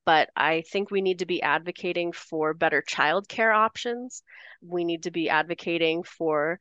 but 0.06 0.30
I 0.36 0.62
think 0.72 0.92
we 0.92 1.02
need 1.02 1.20
to 1.20 1.26
be 1.26 1.42
advocating 1.42 2.12
for 2.12 2.54
better 2.54 2.84
childcare 2.88 3.56
options. 3.56 4.24
We 4.62 4.84
need 4.84 5.04
to 5.04 5.12
be 5.12 5.30
advocating 5.30 6.04
for 6.04 6.60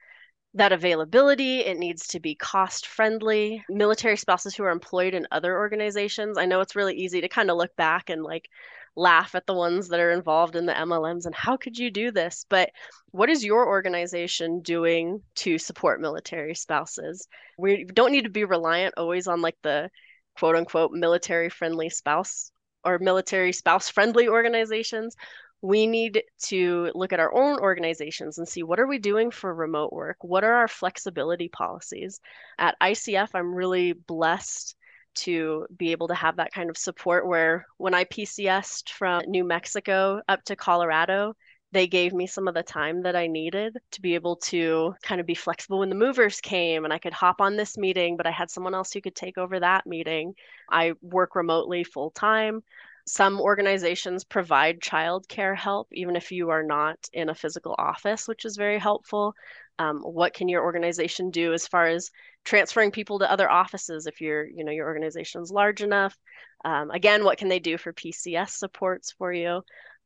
that 0.55 0.73
availability. 0.73 1.61
It 1.61 1.79
needs 1.79 2.09
to 2.09 2.21
be 2.21 2.35
cost 2.35 2.87
friendly. 2.87 3.65
Military 3.69 4.17
spouses 4.17 4.55
who 4.55 4.65
are 4.65 4.71
employed 4.71 5.15
in 5.15 5.27
other 5.31 5.57
organizations, 5.57 6.39
I 6.39 6.47
know 6.47 6.61
it's 6.61 6.77
really 6.77 6.97
easy 6.97 7.21
to 7.23 7.29
kind 7.29 7.51
of 7.51 7.57
look 7.57 7.75
back 7.77 8.11
and 8.11 8.23
like, 8.23 8.49
laugh 8.97 9.35
at 9.35 9.47
the 9.47 9.55
ones 9.55 9.89
that 9.89 10.01
are 10.01 10.11
involved 10.11 10.57
in 10.57 10.67
the 10.67 10.73
MLMs 10.73 11.27
and 11.27 11.35
how 11.35 11.57
could 11.57 11.79
you 11.79 11.91
do 11.91 12.11
this? 12.11 12.45
But 12.49 12.71
what 13.11 13.31
is 13.31 13.45
your 13.45 13.67
organization 13.67 14.61
doing 14.61 15.23
to 15.37 15.59
support 15.59 16.01
military 16.01 16.55
spouses? 16.55 17.27
We 17.59 17.85
don't 17.85 18.13
need 18.13 18.25
to 18.25 18.31
be 18.31 18.45
reliant 18.45 18.95
always 18.97 19.27
on 19.27 19.41
like 19.41 19.57
the 19.63 19.91
quote 20.39 20.57
unquote 20.57 20.93
military 20.93 21.49
friendly 21.49 21.89
spouse 21.89 22.53
or 22.85 22.99
military 22.99 23.53
spouse 23.53 23.89
friendly 23.89 24.29
organizations 24.29 25.17
we 25.63 25.87
need 25.87 26.25
to 26.41 26.91
look 26.95 27.13
at 27.13 27.21
our 27.21 27.33
own 27.33 27.61
organizations 27.61 28.37
and 28.37 28.49
see 28.49 28.65
what 28.65 28.81
are 28.81 28.87
we 28.89 28.99
doing 28.99 29.31
for 29.31 29.55
remote 29.55 29.93
work? 29.93 30.17
What 30.21 30.43
are 30.43 30.55
our 30.55 30.67
flexibility 30.67 31.49
policies? 31.49 32.21
At 32.59 32.77
ICF 32.81 33.31
i'm 33.35 33.55
really 33.55 33.93
blessed 33.93 34.75
to 35.15 35.67
be 35.77 35.93
able 35.93 36.09
to 36.09 36.15
have 36.15 36.37
that 36.37 36.53
kind 36.53 36.71
of 36.71 36.77
support 36.77 37.27
where 37.27 37.67
when 37.77 37.95
I 37.95 38.05
PCSed 38.05 38.91
from 38.91 39.23
New 39.27 39.45
Mexico 39.45 40.23
up 40.29 40.43
to 40.45 40.57
Colorado, 40.57 41.35
they 41.73 41.87
gave 41.87 42.13
me 42.13 42.27
some 42.27 42.49
of 42.49 42.55
the 42.55 42.63
time 42.63 43.03
that 43.03 43.17
I 43.17 43.27
needed 43.27 43.79
to 43.93 44.03
be 44.03 44.15
able 44.15 44.37
to 44.37 44.95
kind 45.03 45.21
of 45.21 45.27
be 45.27 45.35
flexible 45.35 45.79
when 45.79 45.89
the 45.89 45.95
movers 45.95 46.41
came 46.41 46.85
and 46.85 46.93
I 46.93 46.99
could 46.99 47.15
hop 47.15 47.41
on 47.41 47.57
this 47.57 47.79
meeting, 47.79 48.17
but 48.17 48.27
I 48.27 48.31
had 48.31 48.51
someone 48.51 48.75
else 48.75 48.93
who 48.93 49.01
could 49.01 49.15
take 49.15 49.39
over 49.39 49.59
that 49.59 49.87
meeting. 49.87 50.35
I 50.71 50.93
work 51.01 51.35
remotely 51.35 51.83
full 51.83 52.11
time. 52.11 52.63
Some 53.07 53.41
organizations 53.41 54.23
provide 54.23 54.81
childcare 54.81 55.57
help, 55.57 55.89
even 55.93 56.15
if 56.15 56.31
you 56.31 56.51
are 56.51 56.63
not 56.63 56.99
in 57.13 57.31
a 57.31 57.35
physical 57.35 57.75
office, 57.77 58.29
which 58.29 58.45
is 58.45 58.57
very 58.57 58.79
helpful. 58.79 59.35
Um, 59.79 60.03
what 60.03 60.35
can 60.35 60.49
your 60.49 60.63
organization 60.63 61.31
do 61.31 61.53
as 61.53 61.67
far 61.67 61.87
as 61.87 62.11
transferring 62.45 62.91
people 62.91 63.19
to 63.19 63.31
other 63.31 63.51
offices 63.51 64.07
if 64.07 64.21
your 64.21 64.45
you 64.45 64.65
know 64.65 64.73
your 64.73 64.87
organization 64.87 65.43
is 65.43 65.51
large 65.51 65.81
enough 65.81 66.17
um, 66.65 66.91
again 66.91 67.25
what 67.25 67.39
can 67.39 67.49
they 67.49 67.61
do 67.61 67.79
for 67.79 67.93
pcs 67.93 68.51
supports 68.51 69.13
for 69.13 69.33
you 69.33 69.63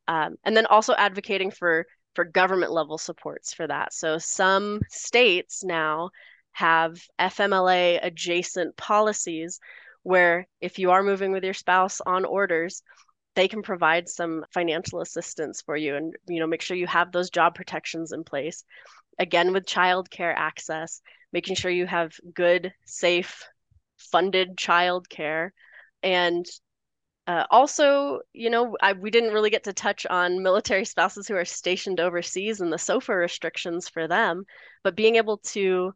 um, 0.08 0.36
and 0.44 0.56
then 0.56 0.66
also 0.66 0.94
advocating 0.94 1.50
for 1.50 1.86
for 2.14 2.24
government 2.24 2.72
level 2.72 2.98
supports 2.98 3.52
for 3.52 3.66
that 3.66 3.92
so 3.92 4.18
some 4.18 4.80
states 4.88 5.62
now 5.64 6.10
have 6.52 6.98
fmla 7.20 7.98
adjacent 8.02 8.76
policies 8.76 9.60
where 10.02 10.46
if 10.60 10.78
you 10.78 10.90
are 10.90 11.02
moving 11.02 11.32
with 11.32 11.44
your 11.44 11.54
spouse 11.54 12.00
on 12.06 12.24
orders 12.24 12.82
they 13.34 13.48
can 13.48 13.60
provide 13.60 14.08
some 14.08 14.44
financial 14.50 15.00
assistance 15.02 15.60
for 15.60 15.76
you 15.76 15.94
and 15.96 16.14
you 16.26 16.40
know 16.40 16.46
make 16.46 16.62
sure 16.62 16.76
you 16.76 16.86
have 16.86 17.12
those 17.12 17.28
job 17.28 17.54
protections 17.54 18.12
in 18.12 18.24
place 18.24 18.64
again 19.18 19.52
with 19.52 19.66
childcare 19.66 20.34
access 20.34 21.02
making 21.36 21.54
sure 21.54 21.70
you 21.70 21.86
have 21.86 22.12
good, 22.34 22.72
safe, 22.86 23.44
funded 23.98 24.56
childcare. 24.56 25.50
And 26.02 26.46
uh, 27.26 27.44
also, 27.50 28.20
you 28.32 28.50
know, 28.50 28.76
I, 28.80 28.92
we 28.92 29.10
didn't 29.10 29.32
really 29.32 29.50
get 29.50 29.64
to 29.64 29.72
touch 29.72 30.06
on 30.06 30.42
military 30.42 30.84
spouses 30.84 31.26
who 31.26 31.34
are 31.34 31.44
stationed 31.44 31.98
overseas 31.98 32.60
and 32.60 32.72
the 32.72 32.78
SOFA 32.78 33.16
restrictions 33.16 33.88
for 33.88 34.06
them, 34.06 34.44
but 34.84 34.94
being 34.94 35.16
able 35.16 35.38
to, 35.38 35.92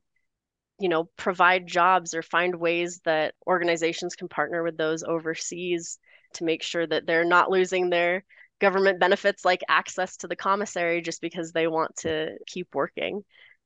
you 0.81 0.89
know, 0.89 1.09
provide 1.17 1.69
jobs 1.69 2.15
or 2.15 2.23
find 2.23 2.57
ways 2.57 3.01
that 3.05 3.35
organizations 3.47 4.17
can 4.17 4.27
partner 4.27 4.65
with 4.65 4.77
those 4.77 5.05
overseas 5.05 5.99
to 6.35 6.45
make 6.45 6.63
sure 6.63 6.87
that 6.87 7.07
they're 7.07 7.25
not 7.25 7.51
losing 7.51 7.91
their 7.91 8.25
government 8.61 8.99
benefits 8.99 9.45
like 9.45 9.63
access 9.69 10.17
to 10.19 10.29
the 10.29 10.37
commissary 10.37 11.01
just 11.01 11.21
because 11.21 11.53
they 11.53 11.69
want 11.69 11.95
to 11.97 12.37
keep 12.47 12.75
working. 12.75 13.23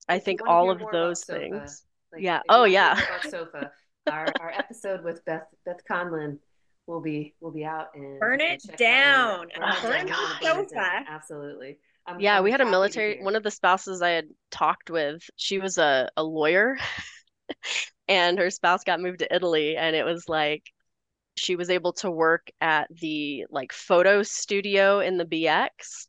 I 0.07 0.19
think 0.19 0.47
all 0.47 0.71
of 0.71 0.83
those 0.93 1.25
things. 1.25 1.85
Like, 2.12 2.23
yeah. 2.23 2.43
Oh 2.51 2.65
yeah. 2.65 3.01
SOFA, 3.29 3.71
our, 4.11 4.27
our 4.39 4.51
episode 4.51 5.03
with 5.03 5.25
Beth 5.25 5.47
Beth 5.65 5.81
Conlin 5.89 6.39
will 6.87 7.01
be 7.01 7.35
we'll 7.41 7.53
be 7.53 7.64
out 7.64 7.89
and 7.95 8.20
burn 8.20 8.41
it 8.41 8.62
oh 8.68 8.68
and 8.68 8.78
down. 8.78 9.47
Oh 9.57 9.78
burn 9.82 9.93
my 9.93 10.05
the 10.05 10.09
gosh. 10.11 10.43
sofa. 10.43 11.05
Absolutely. 11.09 11.78
I'm, 12.07 12.20
Yeah, 12.20 12.39
I'm 12.39 12.45
we 12.45 12.51
had 12.51 12.61
a 12.61 12.66
military, 12.66 13.22
one 13.22 13.37
of 13.37 13.43
the 13.43 13.51
spouses 13.51 14.03
I 14.03 14.11
had 14.11 14.26
talked 14.51 14.91
with, 14.91 15.22
she 15.37 15.59
was 15.59 15.78
a, 15.78 16.11
a 16.16 16.22
lawyer 16.22 16.76
and 18.09 18.39
her 18.39 18.51
spouse 18.51 18.85
got 18.85 19.01
moved 19.01 19.20
to 19.20 19.35
Italy 19.35 19.76
and 19.76 19.97
it 19.97 20.05
was 20.05 20.28
like 20.28 20.64
she 21.37 21.57
was 21.57 21.70
able 21.70 21.93
to 21.95 22.11
work 22.11 22.51
at 22.61 22.89
the 23.01 23.47
like 23.51 23.72
photo 23.72 24.22
studio 24.22 25.01
in 25.01 25.18
the 25.18 25.24
BX 25.24 26.09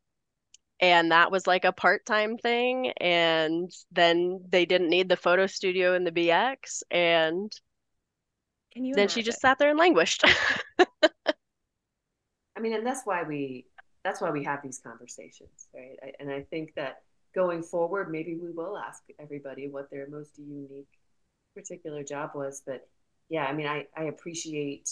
and 0.81 1.11
that 1.11 1.31
was 1.31 1.47
like 1.47 1.65
a 1.65 1.71
part-time 1.71 2.37
thing 2.37 2.91
and 2.99 3.71
then 3.91 4.41
they 4.49 4.65
didn't 4.65 4.89
need 4.89 5.09
the 5.09 5.17
photo 5.17 5.47
studio 5.47 5.95
in 5.95 6.03
the 6.03 6.11
BX 6.11 6.83
and 6.91 7.51
Can 8.75 8.83
you 8.83 8.93
then 8.93 9.07
she 9.07 9.23
just 9.23 9.39
sat 9.39 9.57
there 9.57 9.69
and 9.69 9.79
languished. 9.79 10.23
I 12.57 12.59
mean, 12.59 12.73
and 12.73 12.85
that's 12.85 13.01
why 13.05 13.23
we 13.23 13.65
that's 14.03 14.21
why 14.21 14.31
we 14.31 14.43
have 14.43 14.61
these 14.61 14.79
conversations, 14.79 15.67
right? 15.73 15.97
I, 16.03 16.11
and 16.19 16.29
I 16.29 16.41
think 16.43 16.73
that 16.75 17.01
going 17.33 17.63
forward, 17.63 18.11
maybe 18.11 18.35
we 18.35 18.51
will 18.51 18.77
ask 18.77 19.01
everybody 19.19 19.67
what 19.67 19.89
their 19.89 20.07
most 20.09 20.37
unique 20.37 20.87
particular 21.55 22.03
job 22.03 22.31
was. 22.35 22.61
But 22.65 22.87
yeah, 23.29 23.45
I 23.45 23.53
mean, 23.53 23.65
I, 23.65 23.87
I 23.95 24.03
appreciate 24.03 24.89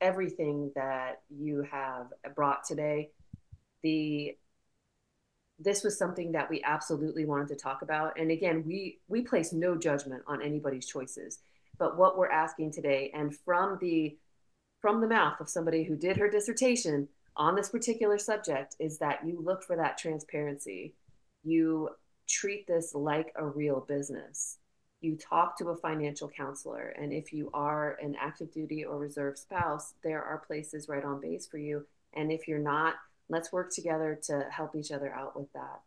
everything 0.00 0.70
that 0.74 1.22
you 1.28 1.66
have 1.70 2.06
brought 2.34 2.64
today. 2.64 3.10
The 3.82 4.36
this 5.58 5.84
was 5.84 5.98
something 5.98 6.32
that 6.32 6.48
we 6.48 6.62
absolutely 6.64 7.26
wanted 7.26 7.48
to 7.48 7.56
talk 7.56 7.82
about. 7.82 8.18
And 8.18 8.30
again, 8.30 8.64
we 8.66 8.98
we 9.08 9.22
place 9.22 9.52
no 9.52 9.76
judgment 9.76 10.22
on 10.26 10.42
anybody's 10.42 10.86
choices. 10.86 11.40
But 11.80 11.96
what 11.96 12.18
we're 12.18 12.30
asking 12.30 12.72
today, 12.72 13.10
and 13.14 13.34
from 13.34 13.78
the 13.80 14.16
from 14.80 15.00
the 15.00 15.08
mouth 15.08 15.40
of 15.40 15.48
somebody 15.48 15.82
who 15.82 15.96
did 15.96 16.16
her 16.16 16.30
dissertation 16.30 17.08
on 17.36 17.54
this 17.54 17.70
particular 17.70 18.18
subject, 18.18 18.76
is 18.78 18.98
that 18.98 19.26
you 19.26 19.40
look 19.42 19.62
for 19.62 19.76
that 19.76 19.98
transparency. 19.98 20.94
You 21.42 21.90
treat 22.28 22.66
this 22.66 22.94
like 22.94 23.32
a 23.36 23.44
real 23.44 23.80
business. 23.80 24.58
You 25.00 25.16
talk 25.16 25.56
to 25.58 25.70
a 25.70 25.76
financial 25.76 26.28
counselor. 26.28 26.94
And 26.98 27.12
if 27.12 27.32
you 27.32 27.50
are 27.54 27.98
an 28.02 28.14
active 28.20 28.52
duty 28.52 28.84
or 28.84 28.98
reserve 28.98 29.38
spouse, 29.38 29.94
there 30.02 30.22
are 30.22 30.44
places 30.46 30.88
right 30.88 31.04
on 31.04 31.20
base 31.20 31.46
for 31.46 31.58
you. 31.58 31.86
And 32.14 32.30
if 32.30 32.46
you're 32.46 32.58
not, 32.58 32.94
let's 33.28 33.52
work 33.52 33.72
together 33.72 34.18
to 34.24 34.46
help 34.50 34.76
each 34.76 34.92
other 34.92 35.12
out 35.12 35.38
with 35.38 35.50
that. 35.54 35.80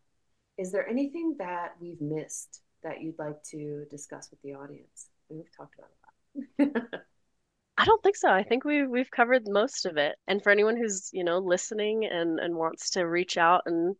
Is 0.57 0.71
there 0.71 0.87
anything 0.87 1.35
that 1.39 1.75
we've 1.79 2.01
missed 2.01 2.61
that 2.83 3.01
you'd 3.01 3.19
like 3.19 3.43
to 3.51 3.85
discuss 3.89 4.29
with 4.31 4.41
the 4.41 4.53
audience? 4.53 5.09
We've 5.29 5.45
talked 5.55 5.75
about 5.77 5.91
a 6.59 6.63
lot. 6.63 6.83
I 7.77 7.85
don't 7.85 8.03
think 8.03 8.15
so. 8.15 8.29
I 8.29 8.43
think 8.43 8.65
we 8.65 8.85
we've 8.85 9.11
covered 9.11 9.47
most 9.47 9.85
of 9.85 9.97
it. 9.97 10.15
And 10.27 10.41
for 10.43 10.51
anyone 10.51 10.77
who's, 10.77 11.09
you 11.11 11.23
know, 11.23 11.39
listening 11.39 12.05
and 12.05 12.39
and 12.39 12.55
wants 12.55 12.91
to 12.91 13.03
reach 13.07 13.37
out 13.37 13.63
and 13.65 13.95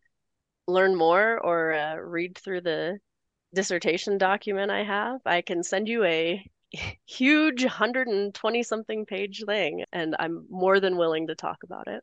learn 0.68 0.94
more 0.96 1.38
or 1.40 1.74
uh, 1.74 1.96
read 1.96 2.38
through 2.38 2.62
the 2.62 2.98
dissertation 3.54 4.18
document 4.18 4.70
I 4.70 4.84
have, 4.84 5.20
I 5.26 5.42
can 5.42 5.62
send 5.62 5.88
you 5.88 6.04
a 6.04 6.44
huge 7.06 7.62
120 7.64 8.62
something 8.62 9.06
page 9.06 9.44
thing, 9.46 9.84
and 9.92 10.16
I'm 10.18 10.46
more 10.50 10.80
than 10.80 10.96
willing 10.96 11.28
to 11.28 11.34
talk 11.34 11.58
about 11.64 11.88
it. 11.88 12.02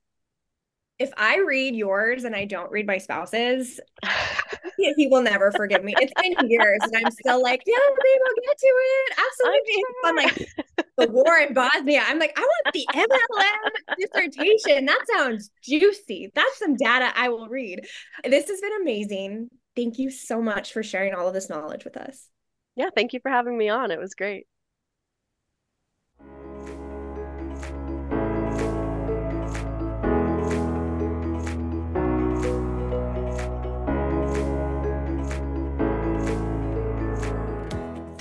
If 1.02 1.12
I 1.18 1.38
read 1.40 1.76
yours 1.76 2.26
and 2.26 2.36
I 2.36 2.46
don't 2.46 2.72
read 2.72 2.86
my 2.86 3.00
spouse's, 3.00 3.80
he 4.78 5.08
will 5.08 5.24
never 5.24 5.52
forgive 5.52 5.84
me. 5.84 5.96
It's 5.98 6.14
been 6.22 6.48
years 6.48 6.80
and 6.84 6.94
I'm 6.96 7.12
still 7.12 7.42
like, 7.42 7.64
yeah, 7.66 7.76
babe, 7.90 8.22
I'll 8.28 8.36
get 8.46 8.58
to 8.60 8.68
it. 8.68 9.18
Absolutely. 9.26 9.84
I'm 10.06 10.16
like 10.16 10.50
the 10.98 11.12
war 11.12 11.38
in 11.40 11.56
Bosnia. 11.56 12.04
I'm 12.06 12.20
like, 12.20 12.38
I 12.38 12.42
want 12.42 12.74
the 12.74 12.88
MLM 12.94 13.98
dissertation. 14.00 14.86
That 14.86 15.04
sounds 15.12 15.50
juicy. 15.64 16.32
That's 16.36 16.60
some 16.60 16.76
data 16.76 17.12
I 17.16 17.30
will 17.30 17.48
read. 17.48 17.88
This 18.24 18.48
has 18.48 18.62
been 18.62 18.82
amazing. 18.82 19.50
Thank 19.76 19.98
you 19.98 20.12
so 20.12 20.40
much 20.40 20.72
for 20.72 20.84
sharing 20.84 21.16
all 21.16 21.28
of 21.28 21.34
this 21.34 21.50
knowledge 21.50 21.84
with 21.84 21.98
us. 21.98 22.28
Yeah, 22.76 22.90
thank 22.96 23.14
you 23.14 23.20
for 23.22 23.32
having 23.32 23.58
me 23.58 23.70
on. 23.70 23.90
It 23.90 24.00
was 24.00 24.14
great. 24.14 24.46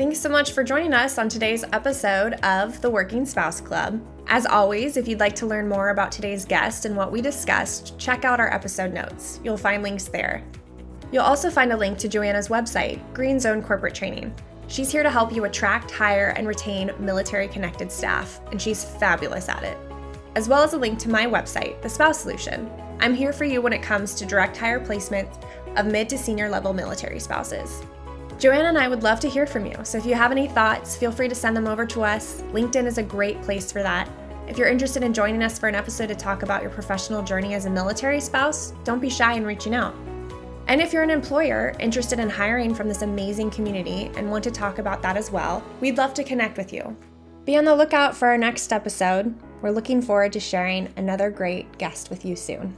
Thanks 0.01 0.19
so 0.19 0.31
much 0.31 0.53
for 0.53 0.65
joining 0.65 0.95
us 0.95 1.19
on 1.19 1.29
today's 1.29 1.63
episode 1.75 2.33
of 2.43 2.81
the 2.81 2.89
Working 2.89 3.27
Spouse 3.27 3.61
Club. 3.61 4.01
As 4.29 4.47
always, 4.47 4.97
if 4.97 5.07
you'd 5.07 5.21
like 5.21 5.35
to 5.35 5.47
learn 5.47 5.69
more 5.69 5.91
about 5.91 6.11
today's 6.11 6.47
guest 6.47 6.87
and 6.87 6.97
what 6.97 7.13
we 7.13 7.21
discussed, 7.21 7.99
check 7.99 8.25
out 8.25 8.41
our 8.41 8.51
episode 8.51 8.95
notes. 8.95 9.41
You'll 9.45 9.59
find 9.59 9.83
links 9.83 10.05
there. 10.05 10.43
You'll 11.13 11.25
also 11.25 11.51
find 11.51 11.71
a 11.71 11.77
link 11.77 11.99
to 11.99 12.09
Joanna's 12.09 12.49
website, 12.49 12.99
Green 13.13 13.39
Zone 13.39 13.63
Corporate 13.63 13.95
Training. 13.95 14.35
She's 14.69 14.91
here 14.91 15.03
to 15.03 15.11
help 15.11 15.35
you 15.35 15.45
attract, 15.45 15.91
hire, 15.91 16.33
and 16.35 16.49
retain 16.49 16.93
military 16.99 17.49
connected 17.49 17.93
staff, 17.93 18.41
and 18.53 18.63
she's 18.63 18.83
fabulous 18.83 19.51
at 19.51 19.65
it. 19.65 19.77
As 20.35 20.49
well 20.49 20.63
as 20.63 20.73
a 20.73 20.79
link 20.79 20.99
to 21.01 21.11
my 21.11 21.27
website, 21.27 21.83
The 21.83 21.91
Spouse 21.91 22.21
Solution. 22.21 22.71
I'm 23.01 23.13
here 23.13 23.35
for 23.35 23.45
you 23.45 23.61
when 23.61 23.75
it 23.75 23.83
comes 23.83 24.15
to 24.15 24.25
direct 24.25 24.57
hire 24.57 24.81
placement 24.81 25.29
of 25.77 25.85
mid 25.85 26.09
to 26.09 26.17
senior 26.17 26.49
level 26.49 26.73
military 26.73 27.21
spouses. 27.21 27.83
Joanna 28.41 28.71
and 28.71 28.79
I 28.79 28.89
would 28.89 29.03
love 29.03 29.21
to 29.21 29.29
hear 29.29 29.47
from 29.47 29.67
you, 29.67 29.77
so 29.83 29.99
if 29.99 30.07
you 30.07 30.15
have 30.15 30.33
any 30.33 30.49
thoughts, 30.49 30.97
feel 30.97 31.13
free 31.13 31.29
to 31.29 31.35
send 31.35 31.55
them 31.55 31.67
over 31.67 31.85
to 31.85 32.03
us. 32.03 32.41
LinkedIn 32.53 32.87
is 32.87 32.97
a 32.97 33.03
great 33.03 33.43
place 33.43 33.71
for 33.71 33.83
that. 33.83 34.09
If 34.49 34.57
you're 34.57 34.67
interested 34.67 35.03
in 35.03 35.13
joining 35.13 35.43
us 35.43 35.59
for 35.59 35.69
an 35.69 35.75
episode 35.75 36.07
to 36.07 36.15
talk 36.15 36.43
about 36.43 36.63
your 36.63 36.71
professional 36.71 37.23
journey 37.23 37.53
as 37.53 37.67
a 37.67 37.71
military 37.71 38.19
spouse, 38.19 38.73
don't 38.83 38.99
be 38.99 39.11
shy 39.11 39.35
in 39.35 39.45
reaching 39.45 39.75
out. 39.75 39.95
And 40.69 40.81
if 40.81 40.91
you're 40.91 41.03
an 41.03 41.11
employer 41.11 41.75
interested 41.81 42.19
in 42.19 42.31
hiring 42.31 42.75
from 42.75 42.89
this 42.89 43.03
amazing 43.03 43.51
community 43.51 44.11
and 44.17 44.31
want 44.31 44.45
to 44.45 44.51
talk 44.51 44.79
about 44.79 45.03
that 45.03 45.19
as 45.19 45.31
well, 45.31 45.63
we'd 45.81 45.99
love 45.99 46.15
to 46.15 46.25
connect 46.25 46.57
with 46.57 46.73
you. 46.73 46.97
Be 47.45 47.59
on 47.59 47.67
the 47.67 47.77
lookout 47.77 48.17
for 48.17 48.29
our 48.29 48.39
next 48.39 48.73
episode. 48.73 49.35
We're 49.61 49.71
looking 49.71 50.01
forward 50.01 50.33
to 50.33 50.41
sharing 50.41 50.89
another 50.97 51.29
great 51.29 51.77
guest 51.77 52.09
with 52.09 52.25
you 52.25 52.37
soon. 52.37 52.75